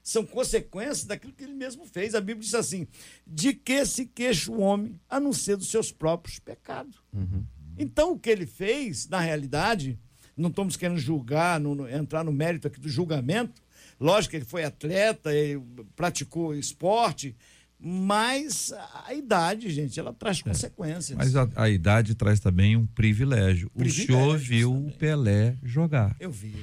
São 0.09 0.25
consequências 0.25 1.03
daquilo 1.03 1.33
que 1.33 1.43
ele 1.43 1.53
mesmo 1.53 1.85
fez. 1.85 2.15
A 2.15 2.21
Bíblia 2.21 2.45
diz 2.45 2.53
assim: 2.55 2.87
de 3.25 3.53
que 3.53 3.85
se 3.85 4.05
queixa 4.05 4.49
o 4.49 4.61
homem 4.61 4.97
a 5.09 5.19
não 5.19 5.33
ser 5.33 5.57
dos 5.57 5.69
seus 5.69 5.91
próprios 5.91 6.39
pecados. 6.39 6.95
Então, 7.77 8.13
o 8.13 8.17
que 8.19 8.29
ele 8.29 8.45
fez, 8.45 9.07
na 9.09 9.19
realidade, 9.19 9.99
não 10.35 10.47
estamos 10.49 10.77
querendo 10.77 10.97
julgar, 10.97 11.59
no- 11.59 11.75
no- 11.75 11.89
entrar 11.89 12.23
no 12.23 12.31
mérito 12.31 12.67
aqui 12.67 12.79
do 12.79 12.87
julgamento. 12.87 13.61
Lógico 13.99 14.31
que 14.31 14.37
ele 14.37 14.45
foi 14.45 14.63
atleta, 14.63 15.33
ele 15.33 15.61
praticou 15.93 16.55
esporte, 16.55 17.35
mas 17.77 18.71
a 19.05 19.13
idade, 19.13 19.69
gente, 19.69 19.99
ela 19.99 20.13
traz 20.13 20.41
consequências. 20.41 21.17
Mas 21.17 21.35
a, 21.35 21.49
a 21.55 21.69
idade 21.69 22.15
traz 22.15 22.39
também 22.39 22.75
um 22.77 22.85
privilégio. 22.85 23.67
O 23.73 23.79
Privilégios 23.79 24.07
senhor 24.07 24.37
viu 24.37 24.71
também. 24.73 24.87
o 24.89 24.93
Pelé 24.97 25.57
jogar. 25.63 26.15
Eu 26.19 26.31
vi. 26.31 26.55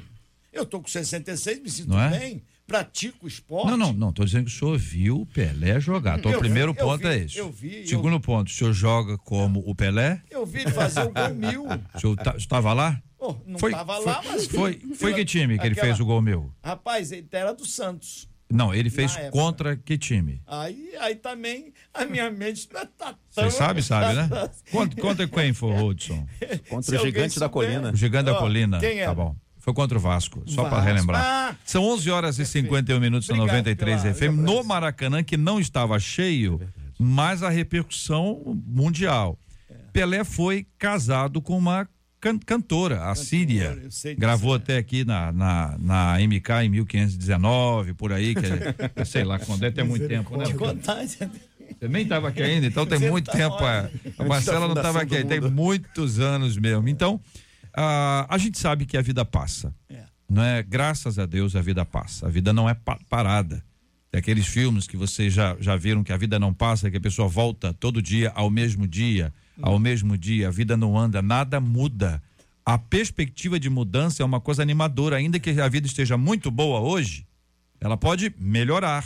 Eu 0.52 0.64
tô 0.64 0.80
com 0.80 0.88
66, 0.88 1.60
me 1.60 1.70
sinto 1.70 1.98
é? 1.98 2.18
bem, 2.18 2.42
pratico 2.66 3.26
esporte. 3.26 3.68
Não, 3.70 3.76
não, 3.76 3.92
não. 3.92 4.12
Tô 4.12 4.24
dizendo 4.24 4.46
que 4.46 4.50
o 4.52 4.54
senhor 4.58 4.78
viu 4.78 5.20
o 5.20 5.26
Pelé 5.26 5.78
jogar. 5.80 6.18
Então, 6.18 6.30
Eu 6.32 6.38
o 6.38 6.40
primeiro 6.40 6.72
vi, 6.72 6.78
eu 6.80 6.84
ponto 6.86 7.00
vi, 7.02 7.06
é 7.08 7.16
esse. 7.18 7.38
eu 7.38 7.50
vi, 7.52 7.80
eu- 7.82 7.86
Segundo 7.86 8.20
ponto, 8.20 8.48
o 8.48 8.50
senhor 8.50 8.72
joga 8.72 9.18
como 9.18 9.62
o 9.66 9.74
Pelé? 9.74 10.22
Eu 10.30 10.44
vi 10.46 10.60
ele 10.60 10.70
fazer 10.72 11.00
o 11.02 11.10
gol 11.12 11.28
mil. 11.34 11.66
O 11.94 12.00
senhor 12.00 12.16
tá- 12.16 12.34
estava 12.36 12.72
lá? 12.72 13.00
Oh, 13.18 13.34
não 13.46 13.58
Foi- 13.58 13.70
tava 13.72 13.96
foi- 13.96 14.04
lá, 14.06 14.22
mas. 14.26 14.46
Foi, 14.46 14.80
foi 14.96 15.14
que 15.14 15.24
time 15.24 15.58
que 15.58 15.64
ele 15.66 15.72
Aquela- 15.72 15.86
fez 15.88 16.00
o 16.00 16.04
gol 16.04 16.20
meu? 16.20 16.52
Rapaz, 16.62 17.10
ele 17.12 17.26
era 17.32 17.52
do 17.54 17.64
Santos. 17.66 18.28
Não, 18.52 18.72
ele 18.74 18.90
fez 18.90 19.16
contra 19.30 19.74
que 19.74 19.96
time? 19.96 20.40
Aí, 20.46 20.90
aí 21.00 21.14
também 21.16 21.72
a 21.92 22.04
minha 22.04 22.30
mente 22.30 22.68
não 22.72 22.84
tá 22.86 23.14
tão. 23.34 23.44
Você 23.44 23.50
sabe, 23.56 23.82
sabe, 23.82 24.14
né? 24.14 24.28
Contra, 24.70 25.00
contra 25.00 25.26
quem 25.26 25.52
foi, 25.54 25.72
Hudson? 25.82 26.26
Contra 26.68 26.82
Se 26.82 26.96
o 26.96 27.00
gigante 27.04 27.40
da 27.40 27.48
colina. 27.48 27.90
O 27.90 27.96
Gigante 27.96 28.26
da 28.26 28.34
Colina. 28.34 28.78
quem 28.78 28.98
era? 29.00 29.08
Tá 29.08 29.14
bom. 29.14 29.34
Foi 29.64 29.72
contra 29.72 29.96
o 29.96 30.00
Vasco, 30.00 30.42
só 30.46 30.68
para 30.68 30.82
relembrar. 30.82 31.22
Ah, 31.24 31.56
São 31.64 31.82
11 31.84 32.10
horas 32.10 32.38
e 32.38 32.44
51 32.44 33.00
minutos 33.00 33.30
Obrigado 33.30 33.46
93 33.48 34.02
pela 34.02 34.14
FM, 34.14 34.36
no. 34.40 34.62
Maracanã, 34.62 35.22
que 35.22 35.38
não 35.38 35.58
estava 35.58 35.98
cheio, 35.98 36.60
mas 36.98 37.42
a 37.42 37.48
repercussão 37.48 38.42
mundial. 38.66 39.38
É. 39.70 39.74
Pelé 39.90 40.22
foi 40.22 40.66
casado 40.78 41.40
com 41.40 41.56
uma 41.56 41.88
can- 42.20 42.38
cantora, 42.38 43.04
a 43.10 43.14
Síria. 43.14 43.72
sei 43.88 44.12
disso, 44.12 44.20
Gravou 44.20 44.52
é. 44.54 44.58
até 44.58 44.76
aqui 44.76 45.02
na, 45.02 45.32
na, 45.32 45.76
na 45.78 46.18
MK 46.18 46.64
em 46.64 46.68
1519, 46.68 47.94
por 47.94 48.12
aí, 48.12 48.34
que 48.34 48.44
é, 49.00 49.04
sei 49.06 49.24
lá 49.24 49.38
quando, 49.38 49.60
deve 49.60 49.76
ter 49.76 49.84
muito 49.84 50.06
tempo, 50.06 50.36
né? 50.36 50.44
Você 50.44 51.88
nem 51.88 52.02
estava 52.02 52.28
aqui 52.28 52.42
ainda, 52.42 52.66
então 52.66 52.84
tem 52.84 52.98
muito 52.98 53.30
tá 53.30 53.38
tempo. 53.38 53.64
é. 53.64 53.90
A 54.18 54.24
Marcela 54.24 54.68
não 54.68 54.74
estava 54.76 55.00
aqui, 55.00 55.24
tem 55.24 55.40
muitos 55.40 56.20
anos 56.20 56.56
mesmo. 56.58 56.86
Então, 56.88 57.18
ah, 57.76 58.26
a 58.28 58.38
gente 58.38 58.58
sabe 58.58 58.86
que 58.86 58.96
a 58.96 59.02
vida 59.02 59.24
passa. 59.24 59.74
É. 59.88 60.04
Não 60.28 60.42
é? 60.42 60.62
Graças 60.62 61.18
a 61.18 61.26
Deus 61.26 61.54
a 61.54 61.60
vida 61.60 61.84
passa. 61.84 62.26
A 62.26 62.30
vida 62.30 62.52
não 62.52 62.68
é 62.68 62.74
pa- 62.74 62.98
parada. 63.08 63.64
Tem 64.10 64.18
aqueles 64.20 64.46
filmes 64.46 64.86
que 64.86 64.96
vocês 64.96 65.32
já, 65.32 65.56
já 65.60 65.76
viram 65.76 66.04
que 66.04 66.12
a 66.12 66.16
vida 66.16 66.38
não 66.38 66.54
passa, 66.54 66.90
que 66.90 66.96
a 66.96 67.00
pessoa 67.00 67.28
volta 67.28 67.74
todo 67.74 68.00
dia 68.00 68.30
ao 68.34 68.48
mesmo 68.48 68.86
dia, 68.86 69.32
ao 69.60 69.78
mesmo 69.78 70.16
dia, 70.16 70.48
a 70.48 70.50
vida 70.50 70.76
não 70.76 70.96
anda, 70.96 71.20
nada 71.20 71.60
muda. 71.60 72.22
A 72.64 72.78
perspectiva 72.78 73.58
de 73.60 73.68
mudança 73.68 74.22
é 74.22 74.26
uma 74.26 74.40
coisa 74.40 74.62
animadora, 74.62 75.16
ainda 75.16 75.38
que 75.38 75.50
a 75.60 75.68
vida 75.68 75.86
esteja 75.86 76.16
muito 76.16 76.50
boa 76.50 76.80
hoje, 76.80 77.26
ela 77.80 77.96
pode 77.96 78.32
melhorar. 78.38 79.04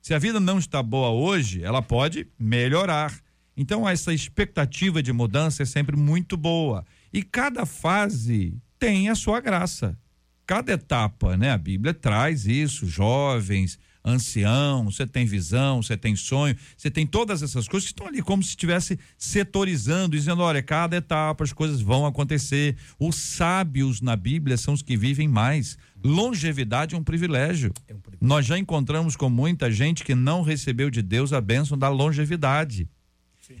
Se 0.00 0.12
a 0.14 0.18
vida 0.18 0.38
não 0.38 0.58
está 0.58 0.82
boa 0.82 1.08
hoje, 1.08 1.62
ela 1.64 1.80
pode 1.82 2.26
melhorar. 2.38 3.12
Então, 3.56 3.88
essa 3.88 4.12
expectativa 4.12 5.02
de 5.02 5.12
mudança 5.12 5.62
é 5.62 5.66
sempre 5.66 5.96
muito 5.96 6.36
boa. 6.36 6.84
E 7.14 7.22
cada 7.22 7.64
fase 7.64 8.60
tem 8.76 9.08
a 9.08 9.14
sua 9.14 9.40
graça. 9.40 9.96
Cada 10.44 10.72
etapa, 10.72 11.36
né? 11.36 11.52
A 11.52 11.56
Bíblia 11.56 11.94
traz 11.94 12.44
isso, 12.44 12.88
jovens, 12.88 13.78
anciãos, 14.04 14.96
você 14.96 15.06
tem 15.06 15.24
visão, 15.24 15.80
você 15.80 15.96
tem 15.96 16.16
sonho, 16.16 16.56
você 16.76 16.90
tem 16.90 17.06
todas 17.06 17.40
essas 17.40 17.68
coisas 17.68 17.86
que 17.86 17.92
estão 17.92 18.08
ali 18.08 18.20
como 18.20 18.42
se 18.42 18.48
estivesse 18.48 18.98
setorizando, 19.16 20.16
dizendo, 20.16 20.42
olha, 20.42 20.60
cada 20.60 20.96
etapa 20.96 21.44
as 21.44 21.52
coisas 21.52 21.80
vão 21.80 22.04
acontecer. 22.04 22.76
Os 22.98 23.14
sábios 23.14 24.00
na 24.00 24.16
Bíblia 24.16 24.56
são 24.56 24.74
os 24.74 24.82
que 24.82 24.96
vivem 24.96 25.28
mais. 25.28 25.78
Longevidade 26.02 26.96
é 26.96 26.98
um 26.98 27.04
privilégio. 27.04 27.72
Nós 28.20 28.44
já 28.44 28.58
encontramos 28.58 29.14
com 29.14 29.30
muita 29.30 29.70
gente 29.70 30.02
que 30.02 30.16
não 30.16 30.42
recebeu 30.42 30.90
de 30.90 31.00
Deus 31.00 31.32
a 31.32 31.40
bênção 31.40 31.78
da 31.78 31.88
longevidade. 31.88 32.88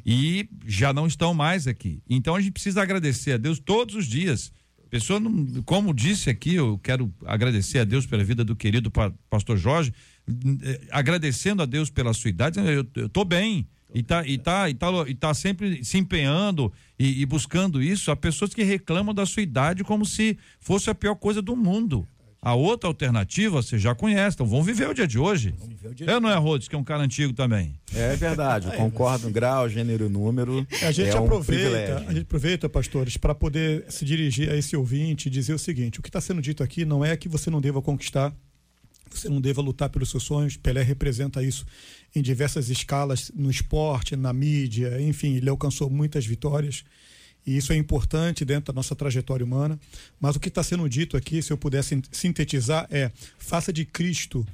E 0.04 0.48
já 0.66 0.92
não 0.92 1.06
estão 1.06 1.34
mais 1.34 1.66
aqui. 1.66 2.02
Então 2.08 2.34
a 2.34 2.40
gente 2.40 2.52
precisa 2.52 2.82
agradecer 2.82 3.32
a 3.32 3.36
Deus 3.36 3.58
todos 3.58 3.94
os 3.94 4.06
dias. 4.06 4.52
Pessoa, 4.90 5.18
não, 5.18 5.62
como 5.64 5.92
disse 5.92 6.30
aqui, 6.30 6.54
eu 6.54 6.78
quero 6.78 7.12
agradecer 7.26 7.80
a 7.80 7.84
Deus 7.84 8.06
pela 8.06 8.22
vida 8.22 8.44
do 8.44 8.54
querido 8.54 8.90
pa- 8.90 9.12
pastor 9.28 9.56
Jorge, 9.56 9.92
eh, 10.62 10.80
agradecendo 10.90 11.62
a 11.62 11.66
Deus 11.66 11.90
pela 11.90 12.14
sua 12.14 12.30
idade, 12.30 12.60
eu, 12.60 12.86
eu 12.94 13.08
tô 13.08 13.24
bem. 13.24 13.66
E 13.92 14.02
tá, 14.02 14.26
e, 14.26 14.38
tá, 14.38 14.68
e, 14.68 14.74
tá, 14.74 14.88
e 15.06 15.14
tá 15.14 15.32
sempre 15.34 15.84
se 15.84 15.98
empenhando 15.98 16.72
e, 16.98 17.22
e 17.22 17.26
buscando 17.26 17.80
isso. 17.82 18.10
Há 18.10 18.16
pessoas 18.16 18.52
que 18.52 18.62
reclamam 18.64 19.14
da 19.14 19.24
sua 19.24 19.42
idade 19.42 19.84
como 19.84 20.04
se 20.04 20.36
fosse 20.58 20.90
a 20.90 20.94
pior 20.94 21.14
coisa 21.14 21.40
do 21.40 21.54
mundo. 21.54 22.06
A 22.44 22.54
outra 22.54 22.88
alternativa 22.88 23.62
você 23.62 23.78
já 23.78 23.94
conhece, 23.94 24.34
então 24.34 24.46
vamos 24.46 24.66
viver 24.66 24.86
o 24.86 24.92
dia 24.92 25.06
de 25.06 25.18
hoje. 25.18 25.54
Eu 26.00 26.20
não 26.20 26.28
é 26.28 26.36
Rhodes, 26.36 26.68
que 26.68 26.74
é 26.74 26.78
um 26.78 26.84
cara 26.84 27.02
antigo 27.02 27.32
também. 27.32 27.74
É 27.94 28.14
verdade, 28.16 28.66
eu 28.70 28.72
concordo 28.72 29.26
no 29.26 29.32
grau, 29.32 29.66
gênero, 29.66 30.10
número. 30.10 30.66
A 30.82 30.92
gente 30.92 31.08
é 31.08 31.18
um 31.18 31.24
aproveita, 31.24 31.70
privilégio. 31.70 31.96
a 31.96 32.12
gente 32.12 32.22
aproveita, 32.22 32.68
pastores, 32.68 33.16
para 33.16 33.34
poder 33.34 33.86
se 33.88 34.04
dirigir 34.04 34.50
a 34.50 34.56
esse 34.56 34.76
ouvinte 34.76 35.28
e 35.28 35.30
dizer 35.30 35.54
o 35.54 35.58
seguinte: 35.58 36.00
o 36.00 36.02
que 36.02 36.10
está 36.10 36.20
sendo 36.20 36.42
dito 36.42 36.62
aqui 36.62 36.84
não 36.84 37.02
é 37.02 37.16
que 37.16 37.30
você 37.30 37.48
não 37.48 37.62
deva 37.62 37.80
conquistar, 37.80 38.30
você 39.10 39.30
não 39.30 39.40
deva 39.40 39.62
lutar 39.62 39.88
pelos 39.88 40.10
seus 40.10 40.24
sonhos. 40.24 40.54
Pelé 40.54 40.82
representa 40.82 41.42
isso 41.42 41.64
em 42.14 42.20
diversas 42.20 42.68
escalas, 42.68 43.30
no 43.34 43.50
esporte, 43.50 44.16
na 44.16 44.34
mídia, 44.34 45.00
enfim, 45.00 45.36
ele 45.36 45.48
alcançou 45.48 45.88
muitas 45.88 46.26
vitórias. 46.26 46.84
E 47.46 47.56
isso 47.56 47.72
é 47.72 47.76
importante 47.76 48.44
dentro 48.44 48.72
da 48.72 48.76
nossa 48.76 48.94
trajetória 48.94 49.44
humana. 49.44 49.78
Mas 50.20 50.36
o 50.36 50.40
que 50.40 50.48
está 50.48 50.62
sendo 50.62 50.88
dito 50.88 51.16
aqui, 51.16 51.42
se 51.42 51.52
eu 51.52 51.58
pudesse 51.58 52.00
sintetizar, 52.10 52.86
é: 52.90 53.10
faça 53.38 53.72
de 53.72 53.84
Cristo 53.84 54.46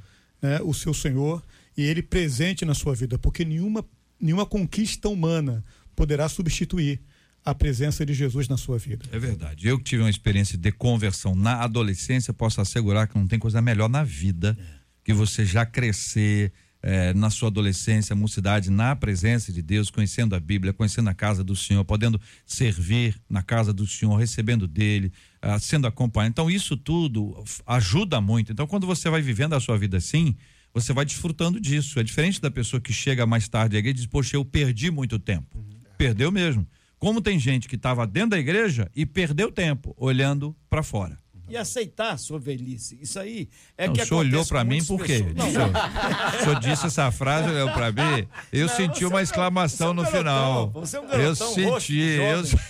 né, 0.42 0.60
o 0.62 0.74
seu 0.74 0.92
Senhor 0.92 1.42
e 1.76 1.82
ele 1.82 2.02
presente 2.02 2.64
na 2.64 2.74
sua 2.74 2.94
vida, 2.94 3.18
porque 3.18 3.44
nenhuma, 3.44 3.84
nenhuma 4.20 4.44
conquista 4.44 5.08
humana 5.08 5.64
poderá 5.94 6.28
substituir 6.28 7.00
a 7.44 7.54
presença 7.54 8.04
de 8.04 8.12
Jesus 8.12 8.48
na 8.48 8.56
sua 8.56 8.78
vida. 8.78 9.06
É 9.12 9.18
verdade. 9.18 9.66
Eu 9.66 9.78
que 9.78 9.84
tive 9.84 10.02
uma 10.02 10.10
experiência 10.10 10.58
de 10.58 10.70
conversão 10.72 11.34
na 11.34 11.62
adolescência, 11.62 12.34
posso 12.34 12.60
assegurar 12.60 13.08
que 13.08 13.16
não 13.16 13.26
tem 13.26 13.38
coisa 13.38 13.62
melhor 13.62 13.88
na 13.88 14.04
vida 14.04 14.58
que 15.02 15.12
você 15.12 15.44
já 15.44 15.64
crescer, 15.64 16.52
eh, 16.82 17.12
na 17.14 17.30
sua 17.30 17.48
adolescência, 17.48 18.16
mocidade, 18.16 18.70
na 18.70 18.96
presença 18.96 19.52
de 19.52 19.60
Deus, 19.62 19.90
conhecendo 19.90 20.34
a 20.34 20.40
Bíblia, 20.40 20.72
conhecendo 20.72 21.10
a 21.10 21.14
casa 21.14 21.44
do 21.44 21.54
Senhor, 21.54 21.84
podendo 21.84 22.20
servir 22.46 23.20
na 23.28 23.42
casa 23.42 23.72
do 23.72 23.86
Senhor, 23.86 24.16
recebendo 24.16 24.66
dele, 24.66 25.12
ah, 25.42 25.58
sendo 25.58 25.86
acompanhado. 25.86 26.32
Então, 26.32 26.50
isso 26.50 26.76
tudo 26.76 27.44
ajuda 27.66 28.20
muito. 28.20 28.52
Então, 28.52 28.66
quando 28.66 28.86
você 28.86 29.10
vai 29.10 29.20
vivendo 29.20 29.54
a 29.54 29.60
sua 29.60 29.76
vida 29.76 29.98
assim, 29.98 30.34
você 30.72 30.92
vai 30.92 31.04
desfrutando 31.04 31.60
disso. 31.60 31.98
É 31.98 32.02
diferente 32.02 32.40
da 32.40 32.50
pessoa 32.50 32.80
que 32.80 32.92
chega 32.92 33.26
mais 33.26 33.48
tarde 33.48 33.76
à 33.76 33.78
igreja 33.78 33.96
e 33.96 34.00
diz, 34.00 34.06
poxa, 34.06 34.36
eu 34.36 34.44
perdi 34.44 34.90
muito 34.90 35.18
tempo. 35.18 35.62
Perdeu 35.98 36.30
mesmo. 36.30 36.66
Como 36.98 37.20
tem 37.20 37.38
gente 37.38 37.68
que 37.68 37.76
estava 37.76 38.06
dentro 38.06 38.30
da 38.30 38.38
igreja 38.38 38.90
e 38.94 39.06
perdeu 39.06 39.50
tempo 39.50 39.94
olhando 39.96 40.54
para 40.68 40.82
fora. 40.82 41.18
E 41.50 41.56
aceitar 41.56 42.12
a 42.12 42.16
sua 42.16 42.38
velhice. 42.38 42.96
Isso 43.00 43.18
aí 43.18 43.48
é 43.76 43.86
Não, 43.86 43.94
que 43.94 44.02
o 44.02 44.06
senhor 44.06 44.20
olhou 44.20 44.46
para 44.46 44.62
mim 44.64 44.84
por 44.84 45.04
quê? 45.04 45.24
pessoas. 45.24 45.34
Não, 45.34 45.48
O 45.48 45.52
senhor, 45.52 45.70
o 45.70 46.44
senhor 46.44 46.60
disse 46.60 46.86
essa 46.86 47.10
frase, 47.10 47.50
olhou 47.50 47.70
para 47.72 47.90
mim, 47.90 48.28
eu 48.52 48.66
Não, 48.68 48.76
senti 48.76 49.04
uma 49.04 49.18
é 49.18 49.20
um 49.20 49.24
exclamação 49.24 49.92
no 49.92 50.02
garotão, 50.02 50.18
final. 50.22 50.70
você 50.70 50.96
é 50.96 51.00
um 51.00 51.02
eu 51.04 51.08
garotão, 51.10 51.46
rosto, 51.48 51.80
senti, 51.86 51.98
eu, 52.00 52.44
jovem. 52.44 52.60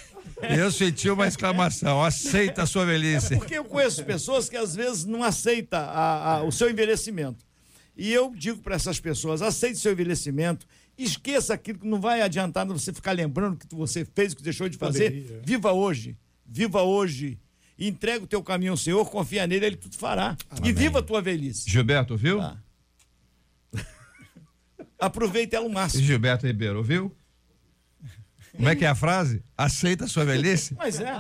eu 0.59 0.73
senti 0.73 1.11
uma 1.11 1.27
exclamação. 1.29 2.03
Aceita 2.03 2.63
a 2.63 2.67
sua 2.67 2.87
velhice. 2.87 3.37
Porque 3.37 3.55
eu 3.55 3.65
conheço 3.65 4.03
pessoas 4.05 4.49
que 4.49 4.57
às 4.57 4.75
vezes 4.75 5.05
não 5.05 5.23
aceitam 5.23 5.79
a- 5.81 6.37
a- 6.39 6.43
o 6.43 6.51
seu 6.51 6.71
envelhecimento. 6.71 7.45
E 7.97 8.11
eu 8.13 8.33
digo 8.35 8.63
para 8.63 8.77
essas 8.77 8.99
pessoas: 8.99 9.43
aceite 9.43 9.79
seu 9.79 9.93
envelhecimento, 9.93 10.67
esqueça 10.97 11.53
aquilo 11.53 11.79
que 11.81 11.87
não 11.87 12.01
vai 12.01 12.23
adiantar 12.23 12.67
você 12.67 12.93
ficar 12.95 13.13
lembrando 13.13 13.55
o 13.55 13.57
que 13.59 13.75
você 13.75 14.07
fez, 14.15 14.33
o 14.33 14.37
que 14.37 14.43
deixou 14.43 14.69
de 14.71 14.79
fazer. 14.79 15.43
Viva 15.45 15.73
hoje, 15.73 16.17
viva 16.47 16.83
hoje. 16.83 17.39
Entrega 17.81 18.25
o 18.25 18.27
teu 18.27 18.43
caminho 18.43 18.73
ao 18.73 18.77
Senhor, 18.77 19.09
confia 19.11 19.47
nele, 19.47 19.65
ele 19.65 19.77
tudo 19.77 19.97
fará. 19.97 20.37
E 20.63 20.71
viva 20.71 20.99
a 20.99 21.03
tua 21.03 21.23
velhice. 21.23 21.69
Gilberto, 21.69 22.15
viu? 22.15 22.39
Tá. 22.39 22.59
Aproveita 25.01 25.57
ela 25.57 25.67
o 25.67 25.73
máximo. 25.73 26.05
Gilberto 26.05 26.47
Ribeiro, 26.47 26.83
viu? 26.83 27.17
Como 28.55 28.69
é 28.69 28.77
que 28.77 28.85
é 28.85 28.89
a 28.89 28.95
frase? 28.95 29.43
Aceita 29.57 30.05
a 30.05 30.09
sua 30.09 30.27
velhice? 30.27 30.75
Mas 30.77 31.01
é. 31.01 31.17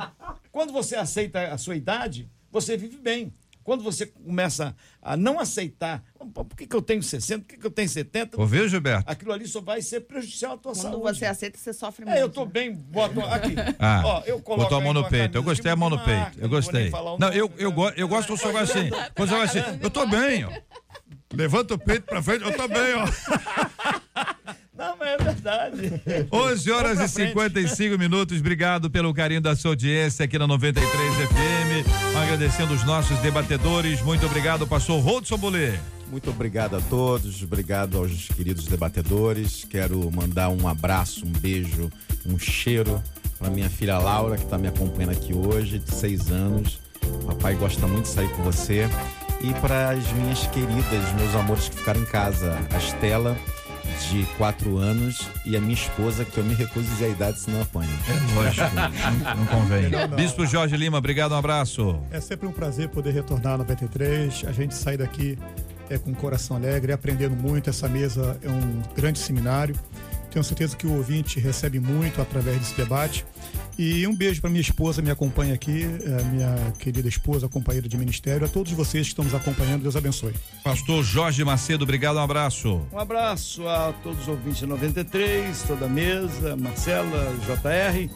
Quando 0.52 0.72
você 0.72 0.96
aceita 0.96 1.48
a 1.48 1.56
sua 1.56 1.76
idade, 1.76 2.28
você 2.50 2.76
vive 2.76 2.98
bem. 2.98 3.32
Quando 3.62 3.84
você 3.84 4.06
começa 4.06 4.74
a 5.02 5.16
não 5.16 5.38
aceitar, 5.38 6.02
"Pô, 6.34 6.44
por 6.44 6.56
que, 6.56 6.66
que 6.66 6.74
eu 6.74 6.82
tenho 6.82 7.02
60, 7.02 7.40
por 7.42 7.48
que, 7.48 7.56
que 7.58 7.66
eu 7.66 7.70
tenho 7.70 7.88
70? 7.88 8.40
Ouviu, 8.40 8.68
Gilberto? 8.68 9.04
Aquilo 9.10 9.32
ali 9.32 9.46
só 9.46 9.60
vai 9.60 9.82
ser 9.82 10.00
prejudicial 10.00 10.54
à 10.54 10.56
tua 10.58 10.72
Quando 10.72 10.82
saúde. 10.82 11.18
você 11.18 11.26
aceita, 11.26 11.58
você 11.58 11.72
sofre 11.72 12.04
muito. 12.04 12.16
É, 12.16 12.22
eu 12.22 12.28
tô 12.28 12.44
bem, 12.46 12.72
boto 12.74 13.20
aqui. 13.20 13.54
Ah, 13.78 14.02
Ó, 14.04 14.22
eu 14.26 14.40
coloco 14.40 14.64
botou 14.64 14.78
a 14.78 14.80
mão 14.80 14.92
no 14.94 15.08
peito. 15.08 15.36
Eu 15.38 15.42
gostei 15.42 15.70
a 15.70 15.76
mão 15.76 15.90
no 15.90 15.96
marca, 15.96 16.30
peito. 16.30 16.40
Eu 16.44 16.48
gostei. 16.48 16.90
Não, 17.18 17.28
eu, 17.32 17.48
né? 17.48 17.54
eu, 17.58 17.72
go- 17.72 17.92
eu 17.96 18.08
gosto 18.08 18.32
do 18.32 18.36
senhor 18.38 18.56
assim. 18.56 18.90
Quando 19.14 19.28
você 19.28 19.34
vai 19.36 19.44
assim, 19.44 19.78
eu 19.82 19.90
tô 19.90 20.06
bem, 20.06 20.44
ó. 20.44 20.50
Levanta 21.32 21.74
o 21.74 21.78
peito 21.78 22.02
pra 22.06 22.20
frente, 22.22 22.42
eu 22.44 22.56
tô 22.56 22.66
bem, 22.66 22.94
ó. 22.94 23.06
Não, 24.80 24.96
mas 24.96 25.08
é 25.08 25.16
verdade. 25.18 26.02
11 26.32 26.70
horas 26.70 26.92
e 26.92 26.96
pra 26.96 27.08
frente. 27.08 27.28
55 27.28 27.98
minutos. 27.98 28.40
Obrigado 28.40 28.90
pelo 28.90 29.12
carinho 29.12 29.42
da 29.42 29.54
sua 29.54 29.72
audiência 29.72 30.24
aqui 30.24 30.38
na 30.38 30.46
93 30.46 30.88
FM. 30.88 32.16
Agradecendo 32.16 32.72
os 32.72 32.82
nossos 32.84 33.18
debatedores. 33.18 34.00
Muito 34.00 34.24
obrigado, 34.24 34.66
pastor 34.66 34.98
Rodson 35.02 35.36
Bolê. 35.36 35.74
Muito 36.10 36.30
obrigado 36.30 36.76
a 36.76 36.80
todos, 36.80 37.42
obrigado 37.42 37.98
aos 37.98 38.28
queridos 38.28 38.64
debatedores. 38.66 39.64
Quero 39.68 40.10
mandar 40.10 40.48
um 40.48 40.66
abraço, 40.66 41.26
um 41.26 41.30
beijo, 41.30 41.90
um 42.26 42.38
cheiro 42.38 43.00
para 43.38 43.50
minha 43.50 43.68
filha 43.68 43.98
Laura, 43.98 44.36
que 44.36 44.44
está 44.44 44.58
me 44.58 44.66
acompanhando 44.66 45.12
aqui 45.12 45.34
hoje, 45.34 45.78
de 45.78 45.94
seis 45.94 46.30
anos. 46.30 46.80
Papai 47.26 47.54
gosta 47.54 47.86
muito 47.86 48.04
de 48.04 48.12
sair 48.12 48.28
com 48.30 48.42
você. 48.42 48.88
E 49.42 49.54
para 49.60 49.90
as 49.90 50.10
minhas 50.12 50.46
queridas, 50.48 51.12
meus 51.18 51.34
amores 51.34 51.68
que 51.68 51.76
ficaram 51.76 52.00
em 52.00 52.06
casa, 52.06 52.58
a 52.74 52.78
Estela, 52.78 53.38
de 54.10 54.24
quatro 54.36 54.78
anos, 54.78 55.28
e 55.44 55.56
a 55.56 55.60
minha 55.60 55.74
esposa, 55.74 56.24
que 56.24 56.38
eu 56.38 56.44
me 56.44 56.54
recuso 56.54 56.86
a 56.86 56.92
dizer 56.92 57.04
a 57.06 57.08
idade, 57.08 57.40
senão 57.40 57.62
apanho. 57.62 57.90
Lógico, 58.34 58.66
não, 58.74 59.36
não 59.36 59.46
convém. 59.46 59.82
Melhor 59.82 60.08
não. 60.08 60.16
Bispo 60.16 60.46
Jorge 60.46 60.76
Lima, 60.76 60.98
obrigado, 60.98 61.32
um 61.32 61.36
abraço. 61.36 61.98
É 62.10 62.20
sempre 62.20 62.46
um 62.46 62.52
prazer 62.52 62.88
poder 62.88 63.12
retornar 63.12 63.54
a 63.54 63.58
93. 63.58 64.44
A 64.46 64.52
gente 64.52 64.74
sai 64.74 64.96
daqui 64.96 65.38
é, 65.88 65.98
com 65.98 66.12
o 66.12 66.14
coração 66.14 66.56
alegre, 66.56 66.92
aprendendo 66.92 67.34
muito. 67.36 67.68
Essa 67.68 67.88
mesa 67.88 68.38
é 68.42 68.48
um 68.48 68.82
grande 68.94 69.18
seminário. 69.18 69.74
Tenho 70.30 70.44
certeza 70.44 70.76
que 70.76 70.86
o 70.86 70.96
ouvinte 70.96 71.40
recebe 71.40 71.80
muito 71.80 72.22
através 72.22 72.58
desse 72.58 72.74
debate. 72.76 73.24
E 73.76 74.06
um 74.06 74.14
beijo 74.14 74.40
para 74.40 74.50
minha 74.50 74.60
esposa, 74.60 75.00
me 75.00 75.10
acompanha 75.10 75.54
aqui, 75.54 75.84
é, 75.84 76.22
minha 76.24 76.72
querida 76.78 77.08
esposa, 77.08 77.48
companheira 77.48 77.88
de 77.88 77.96
ministério, 77.96 78.46
a 78.46 78.48
todos 78.48 78.72
vocês 78.72 79.06
que 79.06 79.12
estão 79.12 79.24
nos 79.24 79.34
acompanhando. 79.34 79.82
Deus 79.82 79.96
abençoe. 79.96 80.34
Pastor 80.62 81.02
Jorge 81.02 81.42
Macedo, 81.44 81.84
obrigado, 81.84 82.16
um 82.16 82.20
abraço. 82.20 82.82
Um 82.92 82.98
abraço 82.98 83.66
a 83.66 83.92
todos 84.02 84.22
os 84.22 84.28
ouvintes 84.28 84.60
da 84.60 84.66
93, 84.66 85.62
toda 85.62 85.86
a 85.86 85.88
mesa, 85.88 86.56
Marcela, 86.56 87.34
JR, 87.46 88.12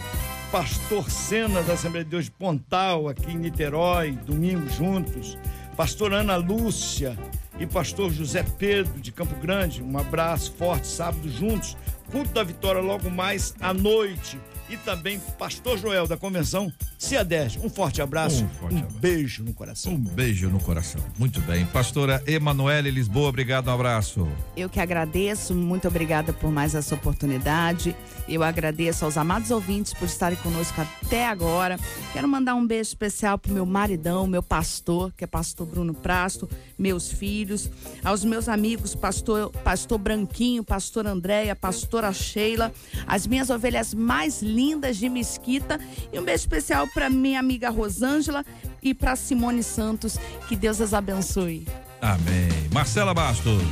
Pastor 0.52 1.10
Sena 1.10 1.62
da 1.62 1.72
Assembleia 1.72 2.04
de 2.04 2.10
Deus 2.10 2.26
de 2.26 2.30
Pontal, 2.30 3.08
aqui 3.08 3.32
em 3.32 3.38
Niterói, 3.38 4.12
domingo 4.12 4.68
juntos, 4.68 5.36
Pastor 5.76 6.12
Ana 6.12 6.36
Lúcia 6.36 7.18
e 7.58 7.66
Pastor 7.66 8.12
José 8.12 8.44
Pedro 8.58 9.00
de 9.00 9.10
Campo 9.10 9.34
Grande. 9.36 9.82
Um 9.82 9.96
abraço 9.98 10.52
forte, 10.52 10.86
sábado 10.86 11.28
juntos. 11.28 11.76
Culto 12.10 12.32
da 12.32 12.42
Vitória 12.44 12.80
logo 12.80 13.10
mais 13.10 13.54
à 13.60 13.72
noite. 13.72 14.38
E 14.68 14.76
também 14.78 15.20
Pastor 15.38 15.76
Joel 15.78 16.06
da 16.06 16.16
Convenção 16.16 16.72
Ciadeste. 16.98 17.58
Um 17.62 17.68
forte 17.68 18.00
abraço, 18.00 18.44
Um 18.44 18.48
forte 18.48 18.76
abraço. 18.78 18.96
beijo 18.98 19.44
no 19.44 19.52
coração. 19.52 19.92
Um 19.92 19.98
beijo 19.98 20.48
no 20.48 20.58
coração. 20.58 21.02
Muito 21.18 21.38
bem. 21.42 21.66
Pastora 21.66 22.22
Emanuele 22.26 22.90
Lisboa, 22.90 23.28
obrigado, 23.28 23.68
um 23.68 23.72
abraço. 23.74 24.26
Eu 24.56 24.70
que 24.70 24.80
agradeço, 24.80 25.54
muito 25.54 25.86
obrigada 25.86 26.32
por 26.32 26.50
mais 26.50 26.74
essa 26.74 26.94
oportunidade. 26.94 27.94
Eu 28.26 28.42
agradeço 28.42 29.04
aos 29.04 29.18
amados 29.18 29.50
ouvintes 29.50 29.92
por 29.92 30.06
estarem 30.06 30.38
conosco 30.38 30.80
até 30.80 31.26
agora. 31.26 31.78
Quero 32.14 32.26
mandar 32.26 32.54
um 32.54 32.66
beijo 32.66 32.88
especial 32.88 33.36
pro 33.38 33.52
meu 33.52 33.66
maridão, 33.66 34.26
meu 34.26 34.42
pastor, 34.42 35.12
que 35.14 35.24
é 35.24 35.26
pastor 35.26 35.66
Bruno 35.66 35.92
Prasto, 35.92 36.48
meus 36.78 37.12
filhos, 37.12 37.70
aos 38.02 38.24
meus 38.24 38.48
amigos, 38.48 38.94
pastor, 38.94 39.50
pastor 39.62 39.98
Branquinho, 39.98 40.64
pastor 40.64 41.06
Andréia, 41.06 41.54
pastora 41.54 42.10
Sheila, 42.14 42.72
as 43.06 43.26
minhas 43.26 43.50
ovelhas 43.50 43.92
mais 43.92 44.40
lindas 44.40 44.53
de 44.92 45.08
Mesquita 45.08 45.80
e 46.12 46.18
um 46.18 46.24
beijo 46.24 46.42
especial 46.42 46.86
para 46.88 47.10
minha 47.10 47.40
amiga 47.40 47.70
Rosângela 47.70 48.44
e 48.82 48.94
para 48.94 49.16
Simone 49.16 49.62
Santos. 49.62 50.16
Que 50.48 50.54
Deus 50.54 50.80
as 50.80 50.94
abençoe. 50.94 51.66
Amém. 52.00 52.48
Marcela 52.72 53.12
Bastos. 53.12 53.62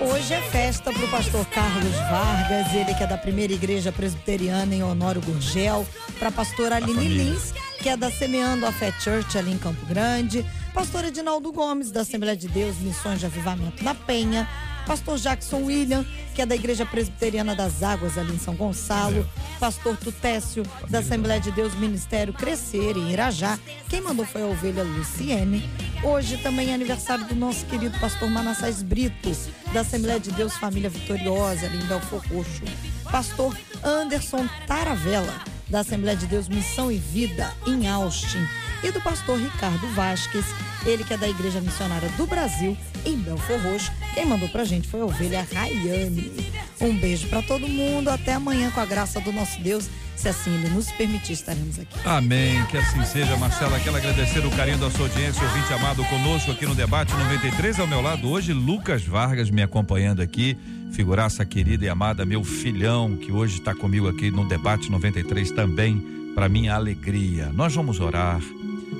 Hoje 0.00 0.32
é 0.32 0.40
festa 0.42 0.92
para 0.92 1.04
o 1.04 1.10
pastor 1.10 1.44
Carlos 1.46 1.94
Vargas, 2.10 2.72
ele 2.72 2.94
que 2.94 3.02
é 3.02 3.06
da 3.06 3.18
primeira 3.18 3.52
igreja 3.52 3.90
presbiteriana 3.90 4.74
em 4.74 4.82
Honório 4.82 5.20
Gurgel, 5.20 5.86
para 6.18 6.28
a 6.28 6.32
pastora 6.32 6.76
Aline. 6.76 7.08
Lins, 7.08 7.52
que 7.82 7.88
é 7.88 7.96
da 7.96 8.10
Semeando 8.10 8.64
a 8.64 8.72
Fé 8.72 8.92
Church 9.00 9.36
ali 9.36 9.52
em 9.52 9.58
Campo 9.58 9.84
Grande, 9.86 10.46
pastor 10.72 11.04
Edinaldo 11.04 11.50
Gomes, 11.52 11.90
da 11.90 12.02
Assembleia 12.02 12.36
de 12.36 12.46
Deus, 12.46 12.76
Missões 12.78 13.18
de 13.18 13.26
Avivamento 13.26 13.82
na 13.82 13.94
Penha, 13.94 14.48
pastor 14.88 15.18
Jackson 15.18 15.64
William, 15.64 16.02
que 16.34 16.40
é 16.40 16.46
da 16.46 16.54
Igreja 16.54 16.86
Presbiteriana 16.86 17.54
das 17.54 17.82
Águas 17.82 18.16
ali 18.16 18.34
em 18.34 18.38
São 18.38 18.54
Gonçalo, 18.54 19.28
pastor 19.60 19.94
Tutécio, 19.98 20.62
da 20.88 21.00
Assembleia 21.00 21.38
de 21.38 21.52
Deus 21.52 21.74
Ministério 21.74 22.32
Crescer 22.32 22.96
em 22.96 23.12
Irajá, 23.12 23.58
quem 23.90 24.00
mandou 24.00 24.24
foi 24.24 24.40
a 24.40 24.46
ovelha 24.46 24.82
Luciene. 24.82 25.68
Hoje 26.02 26.38
também 26.38 26.70
é 26.70 26.74
aniversário 26.74 27.26
do 27.26 27.34
nosso 27.34 27.66
querido 27.66 27.98
pastor 28.00 28.30
Manassés 28.30 28.82
Brito, 28.82 29.30
da 29.74 29.80
Assembleia 29.80 30.18
de 30.18 30.32
Deus 30.32 30.54
Família 30.54 30.88
Vitoriosa, 30.88 31.66
ali 31.66 31.76
em 31.76 31.86
Belfor 31.86 32.22
Roxo. 32.32 32.62
Pastor 33.10 33.54
Anderson 33.84 34.48
Taravella, 34.66 35.42
da 35.68 35.80
Assembleia 35.80 36.16
de 36.16 36.26
Deus 36.26 36.48
Missão 36.48 36.90
e 36.90 36.96
Vida, 36.96 37.52
em 37.66 37.86
Austin. 37.86 38.46
E 38.82 38.90
do 38.90 39.02
pastor 39.02 39.38
Ricardo 39.38 39.86
Vasques, 39.88 40.46
ele 40.86 41.04
que 41.04 41.12
é 41.12 41.18
da 41.18 41.28
Igreja 41.28 41.60
Missionária 41.60 42.08
do 42.10 42.26
Brasil, 42.26 42.76
em 43.08 43.16
Belfor 43.16 43.60
Roxo. 43.62 43.90
Quem 44.14 44.26
mandou 44.26 44.48
pra 44.48 44.64
gente 44.64 44.88
foi 44.88 45.00
a 45.00 45.04
ovelha 45.04 45.46
Rayane. 45.52 46.32
Um 46.80 46.96
beijo 46.98 47.26
pra 47.28 47.42
todo 47.42 47.66
mundo, 47.66 48.08
até 48.08 48.34
amanhã 48.34 48.70
com 48.70 48.80
a 48.80 48.86
graça 48.86 49.20
do 49.20 49.32
nosso 49.32 49.60
Deus. 49.60 49.88
Se 50.14 50.28
assim 50.28 50.52
ele 50.52 50.68
nos 50.70 50.90
permitir, 50.92 51.32
estaremos 51.32 51.78
aqui. 51.78 51.96
Amém. 52.04 52.64
Que 52.66 52.76
assim 52.76 53.04
seja, 53.04 53.36
Marcela. 53.36 53.78
Quero 53.78 53.96
agradecer 53.96 54.44
o 54.44 54.50
carinho 54.50 54.78
da 54.78 54.90
sua 54.90 55.06
audiência, 55.06 55.42
ouvinte 55.42 55.72
amado 55.72 56.04
conosco 56.06 56.50
aqui 56.50 56.66
no 56.66 56.74
Debate 56.74 57.12
93. 57.14 57.78
Ao 57.78 57.86
meu 57.86 58.00
lado 58.00 58.28
hoje, 58.28 58.52
Lucas 58.52 59.04
Vargas 59.04 59.48
me 59.48 59.62
acompanhando 59.62 60.20
aqui. 60.20 60.56
Figuraça 60.92 61.44
querida 61.44 61.84
e 61.84 61.88
amada, 61.88 62.26
meu 62.26 62.42
filhão, 62.42 63.16
que 63.16 63.30
hoje 63.30 63.58
está 63.58 63.74
comigo 63.74 64.08
aqui 64.08 64.30
no 64.30 64.48
Debate 64.48 64.90
93 64.90 65.52
também, 65.52 66.00
para 66.34 66.48
minha 66.48 66.74
alegria. 66.74 67.52
Nós 67.52 67.74
vamos 67.74 68.00
orar. 68.00 68.40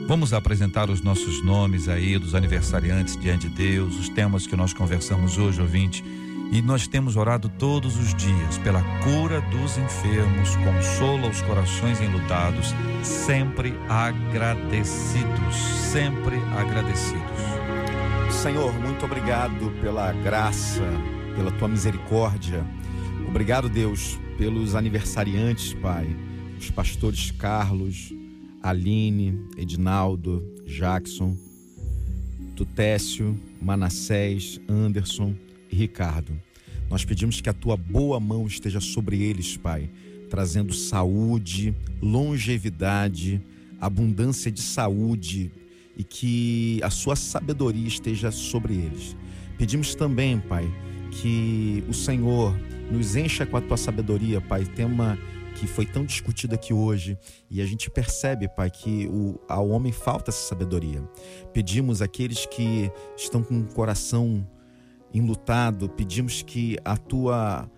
Vamos 0.06 0.32
apresentar 0.32 0.88
os 0.90 1.02
nossos 1.02 1.42
nomes 1.44 1.88
aí 1.88 2.18
dos 2.18 2.34
aniversariantes 2.34 3.16
diante 3.16 3.48
de 3.48 3.54
Deus, 3.54 3.98
os 3.98 4.08
temas 4.08 4.46
que 4.46 4.56
nós 4.56 4.72
conversamos 4.72 5.36
hoje, 5.36 5.60
ouvinte. 5.60 6.02
E 6.50 6.62
nós 6.62 6.88
temos 6.88 7.14
orado 7.14 7.50
todos 7.58 7.98
os 7.98 8.14
dias 8.14 8.56
pela 8.58 8.82
cura 9.02 9.40
dos 9.42 9.76
enfermos, 9.76 10.56
consola 10.56 11.28
os 11.28 11.42
corações 11.42 12.00
enlutados, 12.00 12.74
sempre 13.02 13.74
agradecidos, 13.86 15.56
sempre 15.92 16.36
agradecidos. 16.56 17.58
Senhor, 18.30 18.72
muito 18.80 19.04
obrigado 19.04 19.70
pela 19.82 20.10
graça, 20.12 20.84
pela 21.36 21.50
tua 21.52 21.68
misericórdia. 21.68 22.64
Obrigado, 23.26 23.68
Deus, 23.68 24.18
pelos 24.38 24.74
aniversariantes, 24.74 25.74
Pai. 25.74 26.16
Os 26.58 26.70
pastores 26.70 27.30
Carlos, 27.30 28.10
Aline, 28.68 29.48
Edinaldo, 29.56 30.44
Jackson, 30.66 31.36
Tutécio, 32.54 33.38
Manassés, 33.62 34.60
Anderson 34.68 35.34
e 35.70 35.76
Ricardo. 35.76 36.38
Nós 36.90 37.04
pedimos 37.04 37.40
que 37.40 37.48
a 37.48 37.54
tua 37.54 37.76
boa 37.76 38.20
mão 38.20 38.46
esteja 38.46 38.80
sobre 38.80 39.22
eles, 39.22 39.56
Pai, 39.56 39.88
trazendo 40.28 40.74
saúde, 40.74 41.74
longevidade, 42.02 43.40
abundância 43.80 44.50
de 44.50 44.60
saúde 44.60 45.50
e 45.96 46.04
que 46.04 46.78
a 46.82 46.90
sua 46.90 47.16
sabedoria 47.16 47.88
esteja 47.88 48.30
sobre 48.30 48.74
eles. 48.74 49.16
Pedimos 49.56 49.94
também, 49.94 50.38
Pai, 50.38 50.70
que 51.10 51.82
o 51.88 51.94
Senhor 51.94 52.54
nos 52.90 53.16
encha 53.16 53.46
com 53.46 53.56
a 53.56 53.60
tua 53.60 53.76
sabedoria, 53.76 54.40
Pai, 54.40 54.64
tema 54.64 55.18
que 55.58 55.66
foi 55.66 55.84
tão 55.84 56.04
discutido 56.04 56.54
aqui 56.54 56.72
hoje 56.72 57.18
e 57.50 57.60
a 57.60 57.66
gente 57.66 57.90
percebe, 57.90 58.48
Pai, 58.48 58.70
que 58.70 59.08
o, 59.08 59.40
ao 59.48 59.68
homem 59.70 59.90
falta 59.92 60.30
essa 60.30 60.48
sabedoria. 60.48 61.02
Pedimos 61.52 62.00
àqueles 62.00 62.46
que 62.46 62.90
estão 63.16 63.42
com 63.42 63.60
o 63.60 63.66
coração 63.66 64.48
enlutado, 65.12 65.88
pedimos 65.88 66.42
que 66.42 66.76
a 66.84 66.96
tua 66.96 67.68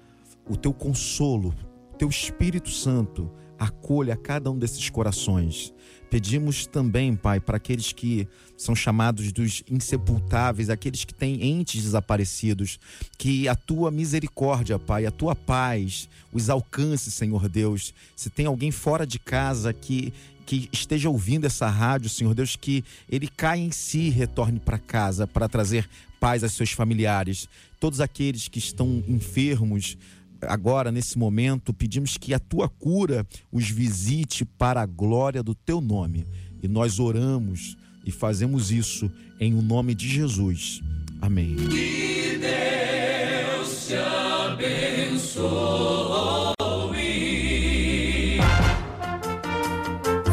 o 0.48 0.56
teu 0.56 0.74
consolo, 0.74 1.54
teu 1.96 2.08
Espírito 2.08 2.70
Santo 2.70 3.30
acolha 3.58 4.16
cada 4.16 4.50
um 4.50 4.58
desses 4.58 4.90
corações. 4.90 5.72
Pedimos 6.10 6.66
também, 6.66 7.14
Pai, 7.14 7.38
para 7.38 7.56
aqueles 7.56 7.92
que 7.92 8.26
são 8.56 8.74
chamados 8.74 9.32
dos 9.32 9.62
insepultáveis, 9.70 10.68
aqueles 10.68 11.04
que 11.04 11.14
têm 11.14 11.42
entes 11.42 11.84
desaparecidos, 11.84 12.80
que 13.16 13.48
a 13.48 13.54
tua 13.54 13.90
misericórdia, 13.92 14.78
Pai, 14.78 15.06
a 15.06 15.10
tua 15.10 15.36
paz 15.36 16.08
os 16.32 16.50
alcance, 16.50 17.10
Senhor 17.10 17.48
Deus. 17.48 17.94
Se 18.16 18.28
tem 18.28 18.46
alguém 18.46 18.70
fora 18.70 19.06
de 19.06 19.18
casa 19.18 19.72
que 19.72 20.12
que 20.50 20.68
esteja 20.72 21.08
ouvindo 21.08 21.44
essa 21.44 21.68
rádio, 21.68 22.10
Senhor 22.10 22.34
Deus, 22.34 22.56
que 22.56 22.84
ele 23.08 23.28
caia 23.28 23.60
em 23.60 23.70
si 23.70 24.00
e 24.00 24.10
retorne 24.10 24.58
para 24.58 24.78
casa 24.78 25.24
para 25.24 25.48
trazer 25.48 25.88
paz 26.18 26.42
aos 26.42 26.54
seus 26.54 26.72
familiares. 26.72 27.48
Todos 27.78 28.00
aqueles 28.00 28.48
que 28.48 28.58
estão 28.58 29.04
enfermos, 29.06 29.96
agora, 30.42 30.90
nesse 30.92 31.18
momento, 31.18 31.72
pedimos 31.72 32.16
que 32.16 32.34
a 32.34 32.38
tua 32.38 32.68
cura 32.68 33.26
os 33.50 33.68
visite 33.68 34.44
para 34.44 34.82
a 34.82 34.86
glória 34.86 35.42
do 35.42 35.54
teu 35.54 35.80
nome. 35.80 36.26
E 36.62 36.68
nós 36.68 36.98
oramos 36.98 37.76
e 38.04 38.10
fazemos 38.10 38.70
isso 38.70 39.10
em 39.38 39.54
o 39.54 39.62
nome 39.62 39.94
de 39.94 40.08
Jesus. 40.08 40.80
Amém. 41.20 41.56
Que 41.56 42.38
Deus 42.38 43.86
te 43.86 43.94
abençoe. 43.94 45.40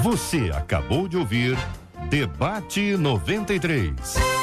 Você 0.04 0.52
acabou 0.54 1.08
de 1.08 1.18
ouvir 1.18 1.58
Debate 2.10 2.96
93. 2.96 4.38